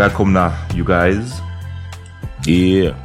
Välkomna 0.00 0.52
you 0.74 0.86
guys. 0.86 1.32
Yeah. 2.48 2.96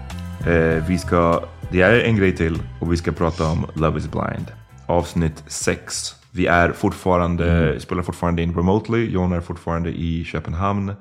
Eh, 0.47 0.83
vi 0.87 0.97
ska, 0.97 1.43
det 1.71 1.81
är 1.81 1.99
en 1.99 2.15
grej 2.15 2.35
till 2.35 2.61
och 2.79 2.93
vi 2.93 2.97
ska 2.97 3.11
prata 3.11 3.45
om 3.45 3.65
Love 3.73 3.99
is 3.99 4.11
blind. 4.11 4.51
Avsnitt 4.85 5.43
6. 5.47 6.15
Vi 6.31 6.47
är 6.47 6.71
fortfarande, 6.71 7.79
spelar 7.79 8.03
fortfarande 8.03 8.41
in 8.41 8.55
remotely. 8.55 9.11
John 9.11 9.31
är 9.31 9.41
fortfarande 9.41 9.89
i 9.89 10.23
Köpenhamn. 10.23 10.89
Eh, 10.89 10.95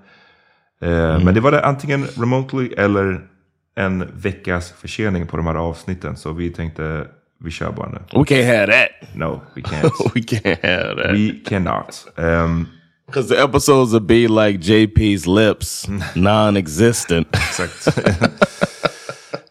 Men 1.24 1.34
det 1.34 1.40
var 1.40 1.52
det 1.52 1.64
antingen 1.64 2.06
remotely 2.06 2.68
eller 2.68 3.20
en 3.76 4.10
veckas 4.14 4.72
försening 4.72 5.26
på 5.26 5.36
de 5.36 5.46
här 5.46 5.54
avsnitten. 5.54 6.16
Så 6.16 6.32
vi 6.32 6.50
tänkte, 6.50 7.06
vi 7.40 7.50
kör 7.50 7.72
bara 7.72 7.88
nu. 7.88 7.98
We 8.12 8.24
can't 8.24 8.58
have 8.58 8.66
that. 8.66 9.14
No, 9.14 9.40
we 9.54 9.62
can't. 9.62 9.90
we 10.14 10.20
can't 10.20 10.66
have 10.66 11.02
that. 11.02 11.14
we 11.14 11.32
cannot. 11.48 12.06
Um, 12.16 12.68
Because 13.14 13.28
the 13.34 13.40
episodes 13.42 13.92
would 13.92 14.06
be 14.08 14.26
like 14.26 14.58
JP's 14.58 15.24
lips, 15.26 15.88
non-existent. 16.16 17.28
Exakt. 17.32 17.98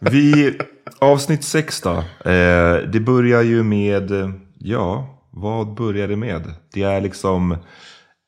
Vi, 0.00 0.58
avsnitt 0.98 1.44
6 1.44 1.80
då. 1.80 1.90
Eh, 2.30 2.76
det 2.92 3.00
börjar 3.00 3.42
ju 3.42 3.62
med, 3.62 4.10
ja, 4.58 5.18
vad 5.30 5.74
börjar 5.74 6.08
det 6.08 6.16
med? 6.16 6.42
Det 6.72 6.82
är 6.82 7.00
liksom 7.00 7.56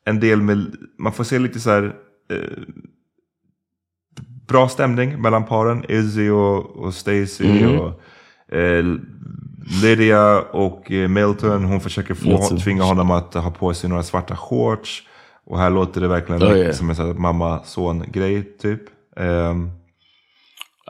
en 0.06 0.20
del 0.20 0.42
med, 0.42 0.76
man 0.98 1.12
får 1.12 1.24
se 1.24 1.38
lite 1.38 1.60
så 1.60 1.70
här 1.70 1.84
eh, 2.32 2.38
bra 4.48 4.68
stämning 4.68 5.22
mellan 5.22 5.44
paren. 5.44 5.84
Izzy 5.88 6.28
och, 6.28 6.76
och 6.76 6.94
Stacy 6.94 7.44
Mhm. 7.48 7.78
och 7.80 8.00
eh, 8.56 8.84
Lydia 9.82 10.40
och 10.40 10.92
eh, 10.92 11.08
Milton. 11.08 11.64
Hon 11.64 11.80
försöker 11.80 12.14
få, 12.14 12.56
tvinga 12.58 12.82
honom 12.82 13.10
att 13.10 13.34
ha 13.34 13.50
på 13.50 13.74
sig 13.74 13.90
några 13.90 14.02
svarta 14.02 14.36
shorts. 14.36 15.02
Och 15.46 15.58
här 15.58 15.70
låter 15.70 16.00
det 16.00 16.08
verkligen 16.08 16.42
Oh, 16.42 16.56
yeah. 16.58 16.72
som 16.74 16.90
en 16.90 17.20
mamma-son-grej 17.20 18.42
typ. 18.58 18.80
Ehm, 19.16 19.70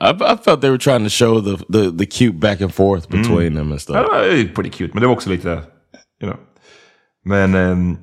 I, 0.00 0.08
I 0.10 0.36
felt 0.44 0.60
they 0.60 0.70
were 0.70 0.78
trying 0.78 1.04
to 1.04 1.10
show 1.10 1.40
the, 1.40 1.56
the, 1.72 1.90
the 1.98 2.06
cute 2.06 2.38
back 2.38 2.60
and 2.60 2.74
forth 2.74 3.08
between 3.08 3.54
them 3.54 3.70
and 3.70 3.72
Ja, 3.72 3.78
stuff. 3.78 3.96
det 3.96 4.02
var 4.02 4.54
pretty 4.54 4.70
cute, 4.70 4.90
men 4.94 5.00
det 5.00 5.06
var 5.06 5.14
också 5.14 5.30
lite, 5.30 5.48
you 6.22 6.30
know. 6.32 6.36
Men 7.24 7.54
ehm, 7.54 7.98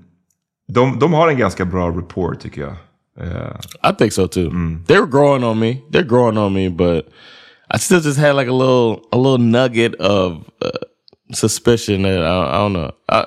de, 0.68 1.00
de 1.00 1.14
har 1.14 1.28
en 1.30 1.38
ganska 1.38 1.66
bra 1.66 1.90
rapport 1.90 2.40
tycker 2.40 2.62
jag. 2.62 2.76
Eh, 3.20 3.56
I 3.92 3.96
think 3.98 4.14
so 4.14 4.28
too. 4.28 4.50
They 4.88 4.98
were 5.00 5.08
growing 5.12 5.44
on 5.44 5.60
me. 5.60 5.78
They're 5.92 6.08
growing 6.08 6.38
on 6.38 6.54
me, 6.54 6.70
but 6.70 7.06
I 7.76 7.78
still 7.80 8.02
just 8.02 8.20
had 8.20 8.36
like 8.36 8.50
a 8.50 8.54
little 8.54 9.00
a 9.12 9.18
little 9.18 9.38
nugget 9.38 9.96
of 9.96 10.32
uh, 10.62 10.70
suspicion 11.34 12.04
that 12.04 12.22
I, 12.22 12.56
I 12.56 12.58
don't 12.58 12.74
know. 12.74 12.92
I, 13.10 13.26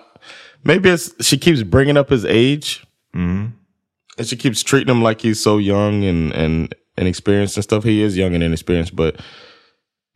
maybe 0.65 0.89
it's 0.91 1.11
she 1.21 1.39
keeps 1.39 1.63
bringing 1.63 1.97
up 1.97 2.11
his 2.11 2.25
age, 2.25 2.86
and 4.19 4.27
she 4.27 4.37
keeps 4.37 4.63
treating 4.63 4.95
him 4.95 5.03
like 5.03 5.21
he's 5.21 5.43
so 5.43 5.59
young 5.59 6.05
and 6.05 6.33
and 6.35 6.75
inexperienced 6.99 7.57
and 7.57 7.65
stuff. 7.65 7.85
He 7.85 8.03
is 8.03 8.17
young 8.17 8.35
and 8.35 8.43
inexperienced, 8.43 8.95
but 8.97 9.21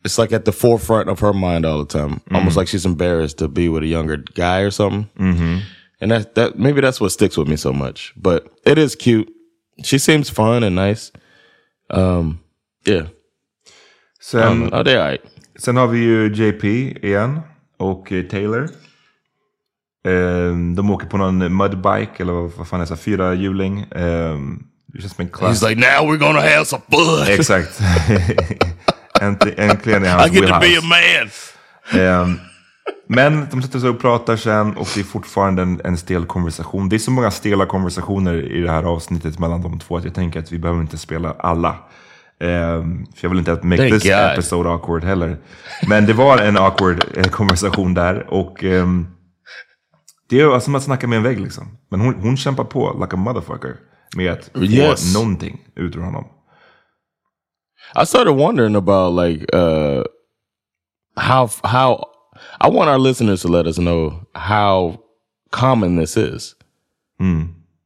it's 0.04 0.18
like 0.18 0.32
at 0.32 0.44
the 0.44 0.52
forefront 0.52 1.08
of 1.10 1.20
her 1.20 1.32
mind 1.32 1.66
all 1.66 1.84
the 1.84 1.98
time. 1.98 2.20
Almost 2.32 2.56
like 2.56 2.68
she's 2.68 2.86
embarrassed 2.86 3.38
to 3.38 3.48
be 3.48 3.68
with 3.68 3.82
a 3.82 3.86
younger 3.86 4.16
guy 4.16 4.60
or 4.60 4.70
something. 4.70 5.08
Mm-hmm. 5.18 5.58
And 6.00 6.10
that 6.10 6.34
that 6.34 6.58
maybe 6.58 6.80
that's 6.80 7.00
what 7.00 7.12
sticks 7.12 7.36
with 7.36 7.48
me 7.48 7.56
so 7.56 7.72
much. 7.72 8.12
But 8.16 8.46
it 8.66 8.78
is 8.78 8.96
cute. 8.96 9.28
She 9.84 9.98
seems 9.98 10.30
fun 10.30 10.62
and 10.64 10.74
nice. 10.76 11.12
Um, 11.90 12.40
yeah. 12.86 13.08
Sen, 14.20 14.42
Um, 14.42 14.70
oh, 14.72 14.82
they're 14.82 14.98
alright. 15.00 15.22
sen 15.58 15.76
har 15.76 15.86
vi 15.88 15.98
ju 15.98 16.28
JP 16.34 16.64
igen 17.02 17.40
och 17.78 18.12
Taylor. 18.30 18.68
Eh, 20.06 20.56
de 20.76 20.90
åker 20.90 21.06
på 21.06 21.16
någon 21.16 21.56
mudbike 21.56 22.22
eller 22.22 22.32
vad 22.32 22.68
fan 22.68 22.80
är 22.80 22.84
det, 22.84 22.86
så 22.86 22.94
här, 22.94 23.00
fyra 23.02 23.34
hjuling. 23.34 23.80
Eh, 23.80 24.36
det 24.92 25.00
känns 25.00 25.12
som 25.14 25.22
en 25.24 25.28
klass. 25.30 25.62
He's 25.62 25.68
like, 25.68 25.80
now 25.80 26.10
we're 26.12 26.18
gonna 26.18 26.40
have 26.40 26.64
some 26.64 26.82
fun. 26.90 27.26
Exakt. 27.34 27.80
Änt- 29.20 29.54
Äntligen 29.56 30.04
är 30.04 30.10
hans 30.12 30.32
I 30.32 30.34
get 30.34 30.48
to 30.48 30.54
be 30.60 30.78
a 30.78 30.82
man. 30.82 31.30
Ehm, 32.00 32.38
men 33.08 33.46
de 33.50 33.62
sätter 33.62 33.78
sig 33.78 33.88
och 33.88 34.00
pratar 34.00 34.36
sen 34.36 34.76
och 34.76 34.88
det 34.94 35.00
är 35.00 35.04
fortfarande 35.04 35.62
en, 35.62 35.80
en 35.84 35.96
stel 35.96 36.24
konversation. 36.26 36.88
Det 36.88 36.96
är 36.96 36.98
så 36.98 37.10
många 37.10 37.30
stela 37.30 37.66
konversationer 37.66 38.34
i 38.56 38.60
det 38.60 38.70
här 38.70 38.82
avsnittet 38.82 39.38
mellan 39.38 39.62
de 39.62 39.78
två 39.78 39.96
att 39.96 40.04
jag 40.04 40.14
tänker 40.14 40.40
att 40.40 40.52
vi 40.52 40.58
behöver 40.58 40.80
inte 40.80 40.98
spela 40.98 41.34
alla. 41.38 41.76
Ehm, 42.40 43.06
för 43.06 43.24
jag 43.24 43.28
vill 43.30 43.38
inte 43.38 43.52
att 43.52 43.62
make 43.62 43.76
Thank 43.88 43.92
this 43.92 44.02
God. 44.02 44.12
episode 44.12 44.70
awkward 44.70 45.04
heller. 45.04 45.36
Men 45.88 46.06
det 46.06 46.12
var 46.12 46.38
en 46.38 46.56
awkward 46.58 47.30
konversation 47.30 47.94
där 47.94 48.26
och 48.34 48.64
ehm, 48.64 49.06
det 50.30 50.40
är 50.40 50.58
som 50.60 50.74
att 50.74 50.82
snacka 50.82 51.06
med 51.06 51.16
en 51.16 51.22
vägg 51.22 51.40
liksom. 51.40 51.68
Men 51.88 52.00
hon, 52.00 52.14
hon 52.14 52.36
kämpar 52.36 52.64
på 52.64 52.98
like 53.00 53.16
a 53.16 53.18
motherfucker 53.18 53.76
med 54.16 54.32
att 54.32 54.44
få 54.54 54.64
Yes. 54.64 55.14
någonting 55.14 55.60
ut 55.76 55.96
ur 55.96 56.00
honom. 56.00 56.24
I 58.02 58.06
started 58.06 58.34
wondering 58.36 58.76
about 58.76 59.14
like 59.26 59.46
uh 59.56 60.02
how 61.16 61.48
how 61.62 62.04
I 62.60 62.70
want 62.70 62.88
our 62.88 62.98
listeners 62.98 63.42
to 63.42 63.48
let 63.48 63.66
us 63.66 63.76
know 63.76 64.12
how 64.34 64.98
common 65.50 65.96
this 65.96 66.16
is. 66.16 66.54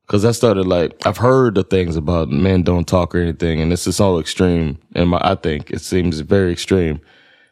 Because 0.06 0.24
I 0.28 0.32
started 0.32 0.66
like 0.66 1.06
I've 1.06 1.16
heard 1.16 1.54
the 1.54 1.62
things 1.64 1.96
about 1.96 2.28
men 2.28 2.62
don't 2.62 2.86
talk 2.86 3.14
or 3.14 3.18
anything, 3.22 3.60
and 3.62 3.72
this 3.72 3.86
is 3.86 3.96
so 3.96 4.18
extreme. 4.20 4.76
And 4.94 5.08
my, 5.10 5.18
I 5.32 5.34
think 5.34 5.70
it 5.70 5.80
seems 5.80 6.20
very 6.20 6.52
extreme. 6.52 7.00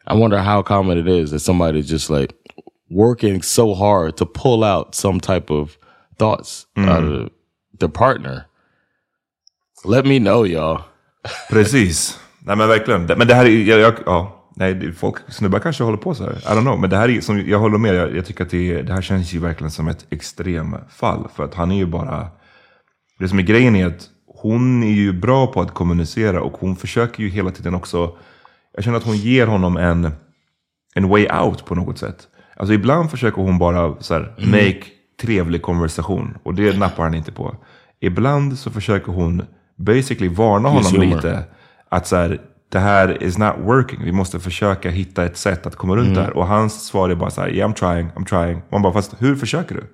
I 0.06 0.14
wonder 0.14 0.38
how 0.38 0.62
common 0.62 0.98
it 0.98 1.08
is 1.08 1.30
that 1.30 1.40
somebody 1.40 1.82
just 1.82 2.10
like 2.10 2.34
working 2.92 3.42
so 3.42 3.74
hard 3.74 4.16
to 4.16 4.26
pull 4.26 4.64
out 4.64 4.94
some 4.94 5.20
type 5.20 5.50
of 5.50 5.78
thoughts 6.18 6.66
out 6.76 7.04
of 7.04 7.30
the 7.78 7.88
partner. 7.88 8.46
Let 9.84 10.06
me 10.06 10.18
know, 10.18 10.46
y'all. 10.46 10.84
Precis. 11.50 12.18
Nej 12.38 12.56
men 12.56 12.68
verkligen. 12.68 13.04
Men 13.04 13.26
det 13.26 13.34
här 13.34 13.44
är, 13.44 13.50
jag, 13.50 13.80
jag, 13.80 13.94
ja, 14.06 14.48
nej, 14.56 14.92
folk, 14.92 15.16
snubbar 15.28 15.58
kanske 15.58 15.84
håller 15.84 15.98
på 15.98 16.14
så 16.14 16.24
här. 16.24 16.32
I 16.32 16.58
don't 16.58 16.60
know. 16.60 16.80
Men 16.80 16.90
det 16.90 16.96
här 16.96 17.08
är, 17.08 17.20
som, 17.20 17.46
jag 17.46 17.58
håller 17.58 17.78
med, 17.78 17.94
jag, 17.94 18.16
jag 18.16 18.26
tycker 18.26 18.44
att 18.44 18.50
det, 18.50 18.82
det 18.82 18.92
här 18.92 19.02
känns 19.02 19.32
ju 19.32 19.38
verkligen 19.38 19.70
som 19.70 19.88
ett 19.88 20.06
extremfall. 20.10 21.28
För 21.34 21.44
att 21.44 21.54
han 21.54 21.72
är 21.72 21.76
ju 21.76 21.86
bara, 21.86 22.28
det 23.18 23.28
som 23.28 23.38
är 23.38 23.42
grejen 23.42 23.76
är 23.76 23.86
att 23.86 24.08
hon 24.26 24.82
är 24.82 24.92
ju 24.92 25.12
bra 25.12 25.46
på 25.46 25.60
att 25.60 25.74
kommunicera 25.74 26.42
och 26.42 26.56
hon 26.60 26.76
försöker 26.76 27.22
ju 27.22 27.28
hela 27.28 27.50
tiden 27.50 27.74
också, 27.74 28.16
jag 28.74 28.84
känner 28.84 28.98
att 28.98 29.04
hon 29.04 29.16
ger 29.16 29.46
honom 29.46 29.76
en, 29.76 30.10
en 30.94 31.08
way 31.08 31.28
out 31.28 31.64
på 31.64 31.74
något 31.74 31.98
sätt. 31.98 32.28
Alltså 32.62 32.74
ibland 32.74 33.10
försöker 33.10 33.42
hon 33.42 33.58
bara 33.58 33.94
så 34.00 34.14
här, 34.14 34.34
make 34.38 34.82
trevlig 35.20 35.62
konversation 35.62 36.38
och 36.42 36.54
det 36.54 36.78
nappar 36.78 37.04
han 37.04 37.14
inte 37.14 37.32
på. 37.32 37.56
Ibland 38.00 38.58
så 38.58 38.70
försöker 38.70 39.12
hon 39.12 39.42
basically 39.76 40.28
varna 40.28 40.68
honom 40.68 41.00
lite 41.00 41.44
att 41.88 42.06
så 42.06 42.16
här, 42.16 42.40
det 42.68 42.78
här 42.78 43.22
is 43.22 43.38
not 43.38 43.54
working. 43.58 44.04
Vi 44.04 44.12
måste 44.12 44.40
försöka 44.40 44.90
hitta 44.90 45.24
ett 45.24 45.36
sätt 45.36 45.66
att 45.66 45.76
komma 45.76 45.96
runt 45.96 46.14
det 46.14 46.22
här. 46.22 46.36
Och 46.36 46.46
hans 46.46 46.86
svar 46.86 47.10
är 47.10 47.14
bara 47.14 47.30
så 47.30 47.40
här, 47.40 47.48
yeah 47.48 47.70
I'm 47.70 47.74
trying, 47.74 48.10
I'm 48.10 48.24
trying. 48.24 48.62
Man 48.72 48.82
bara, 48.82 48.92
fast 48.92 49.14
hur 49.18 49.36
försöker 49.36 49.74
du? 49.74 49.84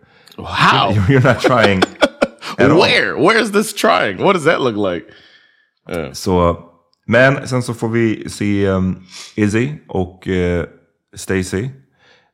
How? 0.43 0.91
You're 1.09 1.29
not 1.29 1.41
trying. 1.41 1.79
at 2.59 2.71
all. 2.71 2.81
Where? 2.81 3.15
Where's 3.15 3.53
this 3.53 3.75
trying? 3.75 4.17
What 4.19 4.35
does 4.35 4.45
that 4.45 4.61
look 4.61 4.93
like? 4.95 5.07
Så, 6.13 6.59
men 7.07 7.49
sen 7.49 7.63
så 7.63 7.75
får 7.75 7.89
vi 7.89 8.29
se 8.29 8.69
um, 8.69 9.07
Izzy 9.37 9.73
och 9.89 10.27
uh, 10.27 10.65
Stacy. 11.17 11.69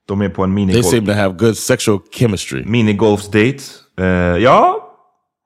De 0.08 0.20
är 0.22 0.28
på 0.28 0.44
en 0.44 0.50
They 0.50 0.54
minigolf, 0.54 0.86
seem 0.86 1.06
to 1.06 1.12
have 1.12 1.34
good 1.34 1.56
sexual 1.56 1.98
chemistry. 2.12 2.64
minigolfsdate. 2.64 3.58
Uh, 4.00 4.06
ja, 4.42 4.80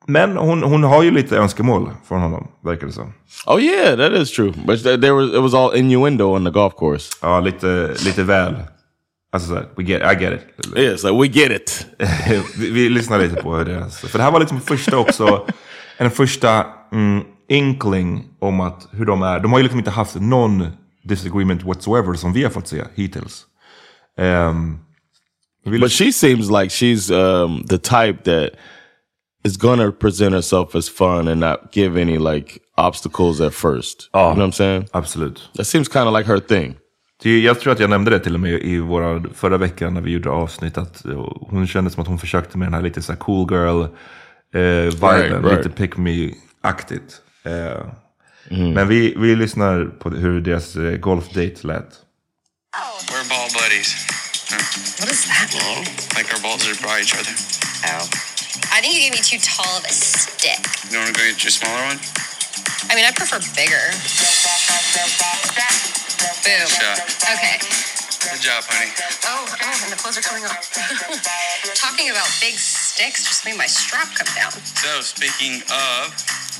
men 0.06 0.36
hon, 0.36 0.62
hon 0.62 0.82
har 0.84 1.02
ju 1.02 1.10
lite 1.10 1.36
önskemål 1.36 1.90
från 2.08 2.20
honom, 2.20 2.48
verkar 2.64 2.86
det 2.86 2.92
som. 2.92 3.12
Oh 3.46 3.62
yeah, 3.62 3.96
that 3.98 4.22
is 4.22 4.30
true. 4.32 4.52
But 4.66 4.78
th- 4.84 5.00
there 5.00 5.12
was 5.12 5.30
it 5.34 5.40
was 5.40 5.54
all 5.54 5.76
innuendo 5.76 6.24
on 6.24 6.44
the 6.44 6.50
golf 6.50 6.74
course. 6.78 7.12
Ja, 7.22 7.40
lite, 7.40 7.94
lite 8.04 8.22
väl. 8.22 8.54
Alltså 9.32 9.48
såhär, 9.48 9.66
we 9.76 9.84
get, 9.84 10.02
I 10.02 10.24
get 10.24 10.32
it. 10.32 10.76
Yeah, 10.76 10.96
like 11.04 11.12
we 11.22 11.26
get 11.40 11.52
it. 11.52 11.86
vi, 12.58 12.70
vi 12.70 12.88
lyssnar 12.88 13.18
lite 13.18 13.42
på 13.42 13.56
hur 13.56 13.64
det 13.64 13.74
är. 13.74 13.88
För 14.08 14.18
det 14.18 14.24
här 14.24 14.30
var 14.30 14.40
liksom 14.40 14.60
första 14.60 14.98
också, 14.98 15.46
en 15.96 16.10
första 16.10 16.66
mm, 16.92 17.22
inkling 17.48 18.24
om 18.40 18.60
att 18.60 18.88
hur 18.92 19.06
de 19.06 19.22
är. 19.22 19.40
De 19.40 19.52
har 19.52 19.58
ju 19.58 19.62
liksom 19.62 19.78
inte 19.78 19.90
haft 19.90 20.14
någon 20.14 20.66
disagreement 21.04 21.64
whatsoever 21.64 22.14
som 22.14 22.32
vi 22.32 22.42
har 22.42 22.50
fått 22.50 22.68
se 22.68 22.84
hittills. 22.94 23.44
Um, 24.18 24.80
But 25.64 25.90
she 25.90 26.12
seems 26.12 26.50
like 26.50 26.70
she's 26.70 27.10
um, 27.10 27.64
the 27.68 27.78
type 27.78 28.24
that 28.24 28.50
is 29.44 29.56
gonna 29.56 29.92
present 29.92 30.34
herself 30.34 30.74
as 30.74 30.88
fun 30.90 31.28
and 31.28 31.40
not 31.40 31.72
give 31.72 32.00
any 32.00 32.18
like 32.18 32.58
obstacles 32.76 33.40
at 33.40 33.54
first. 33.54 34.08
You 34.14 34.20
know 34.20 34.28
what 34.46 34.48
I'm 34.48 34.52
saying? 34.52 34.86
Absolut. 34.92 35.50
That 35.56 35.66
seems 35.66 35.88
kind 35.88 36.06
of 36.08 36.14
like 36.18 36.28
her 36.28 36.38
thing. 36.40 36.76
Det- 37.22 37.40
Jag 37.40 37.60
tror 37.60 37.72
att 37.72 37.80
jag 37.80 37.90
nämnde 37.90 38.10
det 38.10 38.18
till 38.20 38.34
och 38.34 38.40
med 38.40 38.52
i 38.62 38.78
våra 38.78 39.22
förra 39.34 39.56
veckan 39.58 39.94
när 39.94 40.00
vi 40.00 40.10
gjorde 40.10 40.30
avsnitt. 40.30 40.78
Att 40.78 41.04
eh, 41.06 41.28
hon 41.40 41.66
kände 41.66 41.90
som 41.90 42.02
att 42.02 42.08
hon 42.08 42.18
försökte 42.18 42.58
med 42.58 42.66
den 42.66 42.74
här 42.74 42.82
lite 42.82 43.02
så 43.02 43.12
här 43.12 43.18
cool 43.18 43.48
girl 43.52 43.82
eh, 43.82 43.90
viben. 44.60 44.90
Right, 45.00 45.44
right. 45.44 45.56
Lite 45.56 45.70
pick 45.70 45.96
me-aktigt. 45.96 47.20
Eh, 47.44 47.86
Men 48.74 48.88
vi, 48.88 49.14
vi 49.16 49.36
lyssnar 49.36 49.84
på 49.84 50.10
hur 50.10 50.40
deras 50.40 50.76
eh, 50.76 50.96
golfdate 50.96 51.54
lät. 51.66 51.88
We're 53.08 53.24
ball 53.28 53.48
buddies. 53.56 53.96
What 55.00 55.08
does 55.08 55.24
that 55.24 55.48
mean? 55.56 55.88
Like 56.12 56.28
our 56.28 56.40
balls 56.44 56.68
are 56.68 56.76
by 56.84 57.00
each 57.00 57.16
other. 57.16 57.32
Oh. 57.88 58.04
I 58.68 58.84
think 58.84 58.92
you 58.92 59.08
gave 59.08 59.16
me 59.16 59.24
too 59.24 59.40
tall 59.40 59.80
of 59.80 59.84
a 59.84 59.92
stick. 59.92 60.60
You 60.92 61.00
want 61.00 61.08
to 61.08 61.16
go 61.16 61.24
get 61.24 61.40
your 61.40 61.50
smaller 61.50 61.80
one? 61.88 61.98
I 62.88 62.96
mean, 62.96 63.08
I 63.08 63.12
prefer 63.16 63.40
bigger. 63.56 63.80
Boom. 66.44 66.68
Shot. 66.68 67.00
Okay. 67.32 67.56
Good 68.28 68.40
job, 68.44 68.64
honey. 68.68 68.92
Oh, 69.24 69.48
oh, 69.48 69.80
and 69.84 69.92
the 69.92 69.96
clothes 69.96 70.18
are 70.20 70.26
coming 70.26 70.44
off. 70.44 70.60
Talking 71.74 72.10
about 72.12 72.28
big 72.40 72.54
sticks 72.60 73.24
just 73.24 73.44
made 73.48 73.56
my 73.56 73.66
strap 73.66 74.12
come 74.12 74.28
down. 74.36 74.52
So, 74.52 75.00
speaking 75.00 75.62
of, 75.72 76.12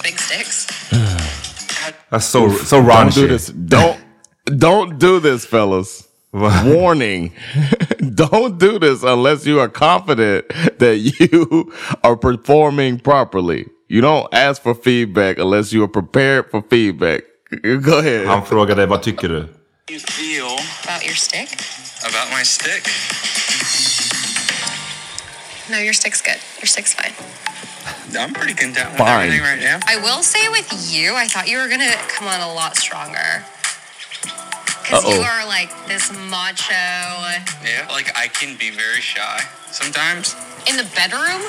Big 0.02 0.18
sticks. 0.18 0.66
That's 2.10 2.24
so, 2.24 2.48
so 2.50 2.80
Don't 2.80 2.88
raunchy. 2.88 3.14
do 3.14 3.28
this. 3.28 3.48
Don't 3.48 3.98
don't 4.56 4.98
do 4.98 5.20
this, 5.20 5.44
fellas. 5.46 6.08
Warning. 6.32 7.32
don't 8.14 8.58
do 8.58 8.78
this 8.78 9.02
unless 9.02 9.46
you 9.46 9.60
are 9.60 9.68
confident 9.68 10.44
that 10.78 10.98
you 10.98 11.72
are 12.04 12.16
performing 12.16 12.98
properly. 13.00 13.66
You 13.88 14.02
don't 14.02 14.32
ask 14.34 14.62
for 14.62 14.74
feedback 14.74 15.38
unless 15.38 15.72
you 15.72 15.82
are 15.84 15.88
prepared 15.88 16.50
for 16.50 16.62
feedback. 16.68 17.22
Go 17.82 17.98
ahead. 17.98 18.26
Han 18.26 18.46
frågade 18.46 18.86
vad 18.86 19.02
tycker 19.02 19.28
du? 19.28 19.48
you 19.90 19.98
feel 19.98 20.58
About 20.84 21.02
your 21.06 21.16
stick? 21.16 21.48
about 22.04 22.30
my 22.30 22.44
stick? 22.44 22.84
No, 25.70 25.78
your 25.78 25.94
stick's 25.94 26.20
good. 26.22 26.36
Your 26.60 26.66
stick's 26.66 26.94
fine. 26.94 27.12
I'm 28.18 28.32
pretty 28.34 28.54
content 28.54 28.90
with 28.90 28.98
Fine. 28.98 29.26
everything 29.26 29.42
right 29.42 29.60
now. 29.60 29.80
I 29.86 29.96
will 29.96 30.22
say 30.22 30.48
with 30.48 30.68
you, 30.92 31.14
I 31.14 31.26
thought 31.26 31.48
you 31.48 31.58
were 31.58 31.68
gonna 31.68 31.92
come 32.08 32.28
on 32.28 32.40
a 32.40 32.52
lot 32.52 32.76
stronger. 32.76 33.44
Because 34.22 35.04
you 35.04 35.20
are 35.20 35.46
like 35.46 35.68
this 35.86 36.10
macho 36.30 36.72
Yeah, 37.62 37.86
like 37.90 38.16
I 38.16 38.28
can 38.28 38.56
be 38.56 38.70
very 38.70 39.00
shy 39.00 39.40
sometimes 39.70 40.34
in 40.66 40.76
the 40.76 40.84
bedroom. 40.96 41.42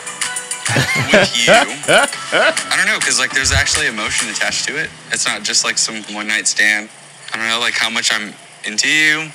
with 1.11 1.47
you. 1.47 1.53
I 1.53 2.73
don't 2.75 2.85
know, 2.85 2.99
because 2.99 3.17
like 3.17 3.31
there's 3.31 3.51
actually 3.51 3.87
emotion 3.87 4.29
attached 4.29 4.65
to 4.67 4.77
it. 4.77 4.89
It's 5.11 5.25
not 5.25 5.43
just 5.43 5.63
like 5.63 5.77
some 5.77 6.03
one 6.13 6.27
night 6.27 6.47
stand. 6.47 6.89
I 7.33 7.37
don't 7.37 7.47
know, 7.47 7.59
like 7.59 7.73
how 7.75 7.89
much 7.89 8.11
I'm 8.13 8.33
into 8.65 8.87
you. 8.89 9.29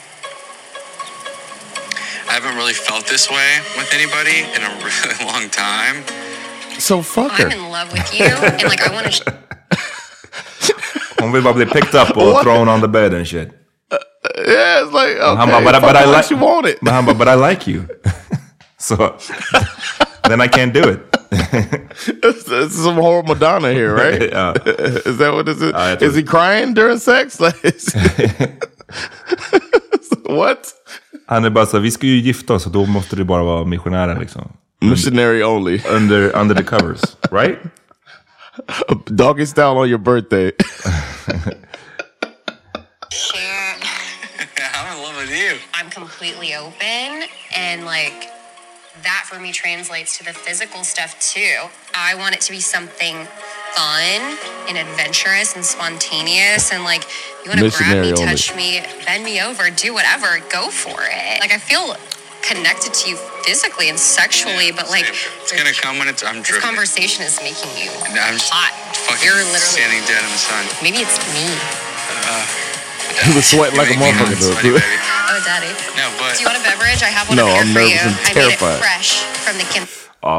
I 2.29 2.33
haven't 2.33 2.57
really 2.57 2.73
felt 2.73 3.07
this 3.07 3.31
way 3.31 3.59
with 3.77 3.93
anybody 3.95 4.41
in 4.55 4.63
a 4.63 4.69
really 4.85 5.25
long 5.25 5.49
time. 5.51 6.05
so 6.79 7.03
fuck 7.03 7.41
I'm 7.41 7.51
in 7.53 7.71
love 7.71 7.91
with 7.93 8.13
you, 8.15 8.27
and 8.27 8.63
like 8.65 8.83
I 8.83 8.93
want 8.93 9.13
to. 9.13 9.39
Hon 11.25 11.33
vill 11.33 11.43
bara 11.43 11.55
bli 11.55 11.67
picked 11.67 11.95
up 11.95 12.17
och 12.17 12.41
thrown 12.43 12.69
on 12.69 12.81
the 12.81 12.89
bed 12.89 13.15
and 13.15 13.27
shit. 13.27 13.49
Yeah, 14.47 14.83
it's 14.83 14.93
like 14.93 15.17
okay, 15.17 15.37
Han 15.37 15.49
bara, 15.49 15.63
but, 15.63 15.81
but 15.81 15.97
I 15.97 16.07
like 16.07 16.25
she 16.25 16.35
want 16.35 16.67
it. 16.67 16.83
Men 16.83 16.95
han 16.95 17.05
bara, 17.05 17.15
but 17.15 17.29
I 17.29 17.35
like 17.35 17.71
you. 17.71 17.85
so, 18.79 19.17
then 20.29 20.41
I 20.41 20.49
can't 20.49 20.75
do 20.75 20.89
it. 20.89 21.01
It's, 22.23 22.49
it's 22.49 22.85
some 22.85 22.97
whole 22.97 23.23
Madonna 23.23 23.73
here, 23.73 23.95
right? 23.95 24.33
Ja. 24.33 24.53
Is 25.07 25.17
that 25.19 25.33
what 25.35 25.47
this 25.47 25.61
is? 25.61 25.73
Tror 25.73 26.09
is 26.09 26.15
he 26.15 26.23
crying 26.23 26.75
during 26.75 26.99
sex? 26.99 27.41
Like, 27.41 27.57
what? 30.25 30.75
Han 31.27 31.45
är 31.45 31.51
bara 31.51 31.67
så 31.67 31.79
vi 31.79 31.91
ska 31.91 32.07
ju 32.07 32.21
gifta 32.21 32.55
oss 32.55 32.63
så 32.63 32.71
då 32.71 32.87
måste 32.87 33.17
det 33.17 33.25
bara 33.25 33.43
vara 33.43 33.65
missionärer 33.65 34.21
liksom. 34.21 34.53
Missionary 34.81 35.43
only. 35.43 35.81
Under, 35.89 36.37
under 36.37 36.55
the 36.55 36.65
covers, 36.65 37.03
right? 37.31 37.59
Doggy 39.07 39.47
style 39.47 39.79
on 39.79 39.89
your 39.89 39.99
birthday. 39.99 40.53
Share. 43.13 43.77
I'm 44.75 44.97
in 44.97 45.03
love 45.03 45.17
with 45.17 45.31
you. 45.31 45.59
I'm 45.73 45.89
completely 45.91 46.55
open 46.55 47.29
and 47.57 47.85
like 47.85 48.31
that 49.03 49.25
for 49.27 49.41
me 49.41 49.53
translates 49.53 50.19
to 50.19 50.25
the 50.25 50.33
physical 50.33 50.85
stuff 50.85 51.19
too. 51.21 51.57
I 51.95 52.15
want 52.15 52.35
it 52.35 52.41
to 52.43 52.53
be 52.53 52.61
something 52.61 53.27
fun 53.73 54.39
and 54.69 54.79
adventurous 54.79 55.57
and 55.57 55.65
spontaneous 55.65 56.73
and 56.73 56.85
like 56.85 57.05
you 57.45 57.51
want 57.51 57.61
to 57.61 57.77
grab 57.77 58.03
me, 58.03 58.13
only. 58.13 58.25
touch 58.25 58.55
me, 58.55 58.83
bend 59.05 59.25
me 59.25 59.41
over, 59.41 59.71
do 59.71 59.95
whatever, 59.95 60.39
go 60.51 60.69
for 60.71 60.97
it. 61.01 61.41
Like 61.41 61.53
I 61.53 61.59
feel 61.59 61.97
connected 62.47 62.93
to 62.95 63.11
you 63.11 63.17
physically 63.45 63.89
and 63.89 63.99
sexually, 63.99 64.71
but 64.73 64.89
like 64.91 65.05
It's 65.09 65.53
gonna 65.53 65.73
come 65.73 65.99
when 65.99 66.09
it's. 66.09 66.23
I'm 66.25 66.37
this 66.45 66.49
driven. 66.49 66.63
conversation 66.69 67.25
is 67.25 67.41
making 67.43 67.71
you 67.81 67.91
I'm 68.05 68.37
just 68.37 68.53
hot. 68.53 68.73
fucking 69.09 69.25
You're 69.25 69.41
literally 69.41 69.59
standing 69.81 70.03
dead 70.07 70.21
in 70.23 70.31
the 70.31 70.39
sun. 70.41 70.63
maybe 70.85 70.99
it's 71.05 71.17
me. 71.33 71.47
Uh, 72.25 72.45
he 73.25 73.31
was 73.35 73.47
sweating 73.49 73.77
like 73.79 73.91
a 73.91 73.95
You 73.95 74.01
make 74.01 74.15
me 74.15 74.21
motherfucker. 74.23 74.31
not 74.31 74.41
dude. 74.41 74.53
sweaty, 74.55 74.71
baby. 74.77 74.97
Oh, 75.35 75.41
daddy. 75.45 75.73
No, 75.97 76.07
but 76.21 76.37
Do 76.37 76.41
you 76.45 76.49
want 76.49 76.59
a 76.61 76.65
beverage? 76.65 77.03
I 77.03 77.11
have 77.11 77.27
one 77.29 77.37
No, 77.37 77.49
up 77.49 77.57
here 77.57 77.63
I'm 77.65 77.73
for 77.73 77.81
nervous 77.81 77.93
you. 77.93 78.01
and 78.01 78.13
I 78.13 78.21
made 78.23 78.31
it 78.31 78.59
terrified. 78.61 78.79
fresh 78.81 79.11
from 79.45 79.55
the 79.59 79.67
Kim. 79.73 79.85
Ja. 80.23 80.37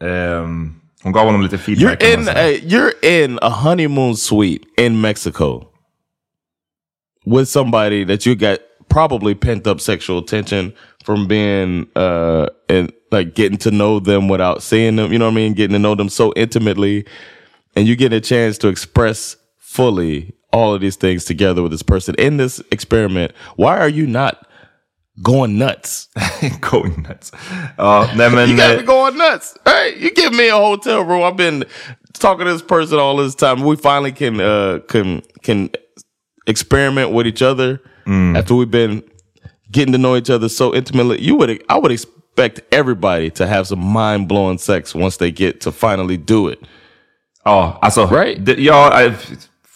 Ehm, 0.00 0.80
hon 1.02 1.12
gav 1.12 1.24
honom 1.26 1.42
lite 1.42 1.52
You're 1.52 1.96
feedback. 1.96 1.98
kan 2.00 2.08
man 2.08 2.18
in 2.20 2.24
säga. 2.24 2.36
a 2.36 2.60
you're 2.64 2.94
in 3.02 3.38
a 3.42 3.50
honeymoon 3.50 4.14
suite 4.16 4.64
in 4.76 5.00
Mexico 5.00 5.68
with 7.26 7.48
somebody 7.48 8.04
that 8.04 8.24
you 8.26 8.34
got 8.36 8.60
probably 8.88 9.34
pent 9.34 9.66
up 9.66 9.80
sexual 9.80 10.22
tension 10.22 10.72
from 11.04 11.26
being 11.26 11.86
uh 11.96 12.46
and 12.68 12.92
like 13.10 13.34
getting 13.34 13.58
to 13.58 13.70
know 13.70 13.98
them 13.98 14.28
without 14.28 14.62
seeing 14.62 14.96
them, 14.96 15.12
you 15.12 15.18
know 15.18 15.26
what 15.26 15.32
I 15.32 15.36
mean? 15.36 15.54
Getting 15.54 15.74
to 15.74 15.78
know 15.78 15.94
them 15.94 16.08
so 16.08 16.32
intimately 16.36 17.06
and 17.76 17.86
you 17.86 17.96
get 17.96 18.12
a 18.12 18.20
chance 18.20 18.58
to 18.58 18.68
express 18.68 19.36
fully 19.56 20.34
all 20.52 20.74
of 20.74 20.80
these 20.80 20.96
things 20.96 21.24
together 21.24 21.62
with 21.62 21.70
this 21.70 21.82
person 21.82 22.14
in 22.16 22.36
this 22.36 22.60
experiment. 22.72 23.32
Why 23.56 23.78
are 23.78 23.88
you 23.88 24.06
not 24.06 24.46
going 25.22 25.58
nuts? 25.58 26.08
Going 26.60 27.02
nuts. 27.02 27.32
Ja, 27.78 28.06
nej 28.14 28.32
men... 28.32 28.50
You 28.50 28.56
got 28.56 28.78
me 28.78 28.84
going 28.84 29.16
nuts. 29.16 29.56
Hey, 29.64 29.96
you 29.98 30.10
give 30.12 30.32
me 30.32 30.48
a 30.48 30.56
hotel 30.56 31.02
room. 31.02 31.22
I've 31.22 31.36
been 31.36 31.64
talking 32.14 32.46
to 32.46 32.52
this 32.52 32.62
person 32.62 32.98
all 32.98 33.16
this 33.16 33.34
time. 33.34 33.62
We 33.62 33.76
finally 33.76 34.12
can 34.12 34.40
uh 34.40 34.80
can 34.88 35.22
can 35.42 35.70
experiment 36.46 37.10
with 37.10 37.26
each 37.26 37.42
other 37.42 37.80
after 38.36 38.54
we've 38.54 38.70
been 38.70 39.02
getting 39.70 39.92
to 39.92 39.98
know 39.98 40.16
each 40.16 40.30
other 40.30 40.48
so 40.48 40.74
intimately. 40.74 41.18
You 41.20 41.36
would 41.36 41.50
I 41.50 41.78
would 41.78 41.92
expect 41.92 42.60
everybody 42.70 43.30
to 43.30 43.46
have 43.46 43.64
some 43.64 43.82
mind 43.82 44.28
blowing 44.28 44.58
sex 44.58 44.94
once 44.94 45.16
they 45.16 45.30
get 45.30 45.60
to 45.60 45.72
finally 45.72 46.16
do 46.16 46.48
it. 46.48 46.58
Ja, 47.44 47.78
alltså. 47.80 48.06
Right. 48.06 48.46
Det, 48.46 48.54
ja, 48.58 49.02
eh, 49.02 49.12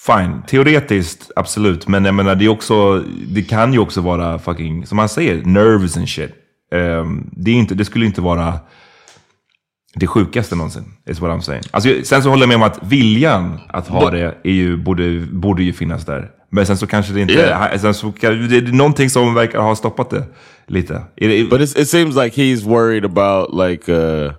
fine. 0.07 0.43
Teoretiskt, 0.47 1.31
absolut. 1.37 1.89
Men 1.89 2.05
jag 2.05 2.15
menar, 2.15 2.35
det 2.35 2.45
är 2.45 2.49
också... 2.49 2.99
Det 3.27 3.43
kan 3.43 3.73
ju 3.73 3.79
också 3.79 4.01
vara 4.01 4.39
fucking, 4.39 4.87
som 4.87 4.97
man 4.97 5.09
säger, 5.09 5.45
nerves 5.45 5.97
and 5.97 6.09
shit. 6.09 6.31
Ehm, 6.73 7.31
det, 7.33 7.51
är 7.51 7.55
inte, 7.55 7.75
det 7.75 7.85
skulle 7.85 8.07
inte 8.07 8.21
vara 8.21 8.55
det 9.95 10.07
sjukaste 10.07 10.57
någonsin, 10.57 10.85
is 11.11 11.21
what 11.21 11.31
I'm 11.31 11.41
saying. 11.41 11.63
Alltså, 11.71 11.91
sen 12.05 12.23
så 12.23 12.29
håller 12.31 12.43
jag 12.43 12.49
med 12.49 12.57
om 12.57 12.63
att 12.63 12.79
viljan 12.83 13.61
att 13.69 13.89
ha 13.89 14.11
det 14.11 14.35
är 14.45 14.51
ju, 14.51 14.77
borde, 14.77 15.27
borde 15.33 15.63
ju 15.63 15.73
finnas 15.73 16.05
där. 16.05 16.31
Men 16.51 16.67
sen 16.67 16.77
så 16.77 16.87
kanske 16.87 17.13
det 17.13 17.21
inte... 17.21 17.35
Yeah. 17.35 17.79
Sen 17.79 17.95
så, 17.95 18.13
det 18.21 18.27
är 18.27 18.73
någonting 18.73 19.11
som 19.11 19.35
verkar 19.35 19.59
ha 19.59 19.77
stoppat 19.77 20.11
det 20.11 20.25
lite. 20.67 21.03
Är 21.17 21.29
det, 21.29 21.45
But 21.51 21.61
it 21.61 21.89
seems 21.89 22.17
like 22.17 22.43
he's 22.43 22.65
worried 22.69 23.05
about 23.05 23.55
like 23.69 23.93
uh 23.93 24.33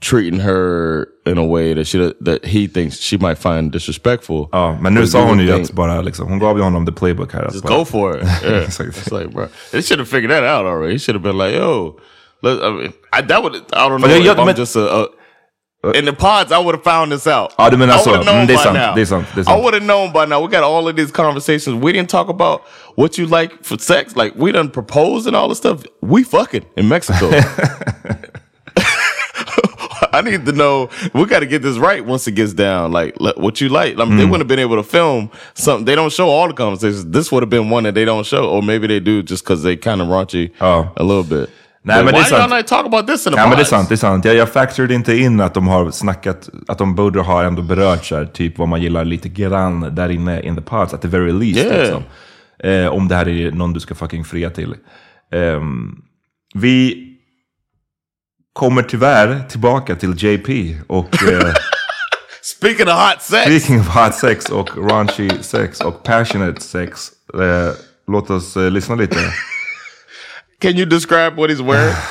treating 0.00 0.40
her 0.40 1.06
in 1.26 1.38
a 1.38 1.44
way 1.44 1.74
that 1.74 1.86
she 1.86 1.98
that 1.98 2.44
he 2.44 2.66
thinks 2.68 3.00
she 3.00 3.16
might 3.18 3.38
find 3.38 3.72
disrespectful. 3.72 4.48
ja, 4.52 4.78
men 4.80 4.94
nu 4.94 5.06
sa 5.06 5.24
hon 5.24 5.38
ju 5.38 5.52
att 5.52 5.72
bara 5.72 6.02
liksom, 6.02 6.28
hon 6.28 6.38
gav 6.38 6.56
ju 6.56 6.62
honom 6.62 6.86
the 6.86 6.92
playbook 6.92 7.32
här. 7.32 7.44
Just 7.44 7.62
bara- 7.62 7.78
go 7.78 7.84
for 7.84 8.16
it. 8.18 8.24
Yeah. 8.44 8.64
It's 8.66 9.12
like, 9.18 9.30
bro, 9.34 9.46
they 9.72 9.82
should 9.82 9.98
have 9.98 10.08
figured 10.08 10.30
that 10.30 10.42
out 10.42 10.66
already. 10.66 10.92
He 10.92 10.98
should 10.98 11.14
have 11.16 11.22
been 11.22 11.38
like, 11.38 11.56
yo, 11.56 11.98
I 12.46 12.70
mean, 12.70 12.92
I, 13.12 13.20
that 13.22 13.42
would, 13.42 13.54
I 13.72 13.88
don't 13.88 14.00
know 14.00 14.08
if 14.08 14.38
I'm 14.38 14.46
but- 14.46 14.56
just 14.56 14.76
a, 14.76 14.80
a 14.80 15.08
in 15.94 16.06
the 16.06 16.14
pods, 16.14 16.50
I 16.50 16.56
would 16.58 16.74
have 16.74 16.82
found 16.82 17.12
this 17.12 17.26
out. 17.26 17.52
Ja, 17.58 17.68
du 17.68 17.76
menar 17.76 17.96
I 17.98 18.02
så. 18.02 18.10
would 18.10 18.16
have 18.16 18.24
known 18.24 18.40
Mm, 18.42 18.46
det 18.46 18.54
är 18.54 18.58
sant, 18.58 18.74
now. 18.74 18.94
det 18.94 19.00
är 19.02 19.04
sant, 19.04 19.26
det 19.34 19.40
är 19.46 19.50
I 19.54 19.60
would 19.60 19.74
have 19.74 19.82
known 19.84 20.12
by 20.12 20.24
now. 20.24 20.40
We 20.40 20.48
got 20.48 20.62
all 20.64 20.88
of 20.88 20.96
these 20.96 21.12
conversations. 21.12 21.76
We 21.82 21.92
didn't 21.92 22.08
talk 22.08 22.30
about 22.30 22.62
what 22.96 23.18
you 23.18 23.26
like 23.26 23.52
for 23.62 23.76
sex. 23.78 24.16
Like 24.16 24.32
we 24.34 24.50
done 24.52 24.70
proposed 24.70 25.26
and 25.26 25.36
all 25.36 25.46
this 25.48 25.58
stuff. 25.58 25.82
We 26.00 26.24
fucking 26.24 26.64
in 26.78 26.88
Mexico. 26.88 27.28
I 30.12 30.22
need 30.22 30.46
to 30.46 30.52
know. 30.52 30.88
We 31.12 31.26
got 31.26 31.40
to 31.40 31.46
get 31.46 31.62
this 31.62 31.76
right 31.76 32.04
once 32.04 32.26
it 32.28 32.32
gets 32.32 32.52
down. 32.54 32.92
Like 32.92 33.16
what 33.36 33.60
you 33.60 33.68
like. 33.68 33.94
I 33.98 34.04
mean, 34.04 34.12
Mm. 34.14 34.18
They 34.18 34.24
wouldn't 34.24 34.40
have 34.40 34.48
been 34.48 34.58
able 34.60 34.76
to 34.76 34.82
film 34.82 35.30
something. 35.54 35.84
They 35.84 35.94
don't 35.96 36.12
show 36.12 36.28
all 36.28 36.46
the 36.48 36.54
conversations. 36.54 37.04
This 37.06 37.30
would 37.32 37.42
have 37.42 37.50
been 37.50 37.68
one 37.68 37.82
that 37.84 37.94
they 37.94 38.04
don't 38.04 38.24
show, 38.24 38.48
or 38.48 38.62
maybe 38.62 38.86
they 38.86 39.00
do 39.00 39.22
just 39.22 39.44
because 39.44 39.62
they 39.62 39.76
kind 39.76 40.00
of 40.00 40.08
raunchy 40.08 40.50
Oh. 40.60 40.90
a 40.96 41.02
little 41.04 41.24
bit. 41.24 41.50
Nej, 41.86 41.96
But 41.96 42.04
men 42.04 42.14
det 42.14 42.20
är 42.20 42.24
sant. 42.24 42.50
not 42.50 42.66
talk 42.66 42.86
about 42.86 43.06
this 43.06 43.26
in 43.26 43.32
the 43.32 43.38
Ja 43.38 43.46
men 43.46 43.56
det 43.56 43.62
är 43.62 43.64
sant, 43.64 43.88
det 43.88 43.94
är 43.94 43.96
sant. 43.96 44.24
Jag, 44.24 44.34
jag 44.34 44.52
factored 44.52 44.92
inte 44.92 45.16
in 45.16 45.40
att 45.40 45.54
de 45.54 45.68
har 45.68 45.90
snackat, 45.90 46.48
att 46.68 46.78
de 46.78 46.94
borde 46.94 47.20
ha 47.20 47.44
ändå 47.44 47.62
berört 47.62 48.04
så 48.04 48.16
här, 48.16 48.26
typ 48.26 48.58
vad 48.58 48.68
man 48.68 48.82
gillar 48.82 49.04
lite 49.04 49.28
grann 49.28 49.94
där 49.94 50.08
inne 50.08 50.42
in 50.42 50.56
the 50.56 50.62
pods, 50.62 50.94
at 50.94 51.02
the 51.02 51.08
very 51.08 51.32
least. 51.32 51.66
Yeah. 51.66 51.80
Liksom. 51.80 52.02
Eh, 52.58 52.86
om 52.86 53.08
det 53.08 53.14
här 53.14 53.28
är 53.28 53.50
någon 53.50 53.72
du 53.72 53.80
ska 53.80 53.94
fucking 53.94 54.24
fria 54.24 54.50
till. 54.50 54.74
Ehm, 55.32 55.94
vi 56.54 57.08
kommer 58.52 58.82
tyvärr 58.82 59.42
tillbaka 59.48 59.96
till 59.96 60.14
JP 60.24 60.76
och 60.86 61.22
eh, 61.22 61.52
Speaking 62.42 62.86
of 62.88 62.92
hot 62.92 63.22
sex, 63.22 63.42
speaking 63.44 63.80
of 63.80 63.88
hot 63.88 64.14
sex 64.14 64.48
och 64.50 64.90
raunchy 64.90 65.30
sex 65.40 65.80
och 65.80 66.02
passionate 66.02 66.60
sex. 66.60 67.08
Eh, 67.34 67.72
låt 68.06 68.30
oss 68.30 68.56
eh, 68.56 68.70
lyssna 68.70 68.94
lite. 68.94 69.16
Can 70.64 70.78
you 70.78 70.86
describe 70.86 71.36
what 71.36 71.50
he's 71.50 71.60
wearing? 71.60 71.94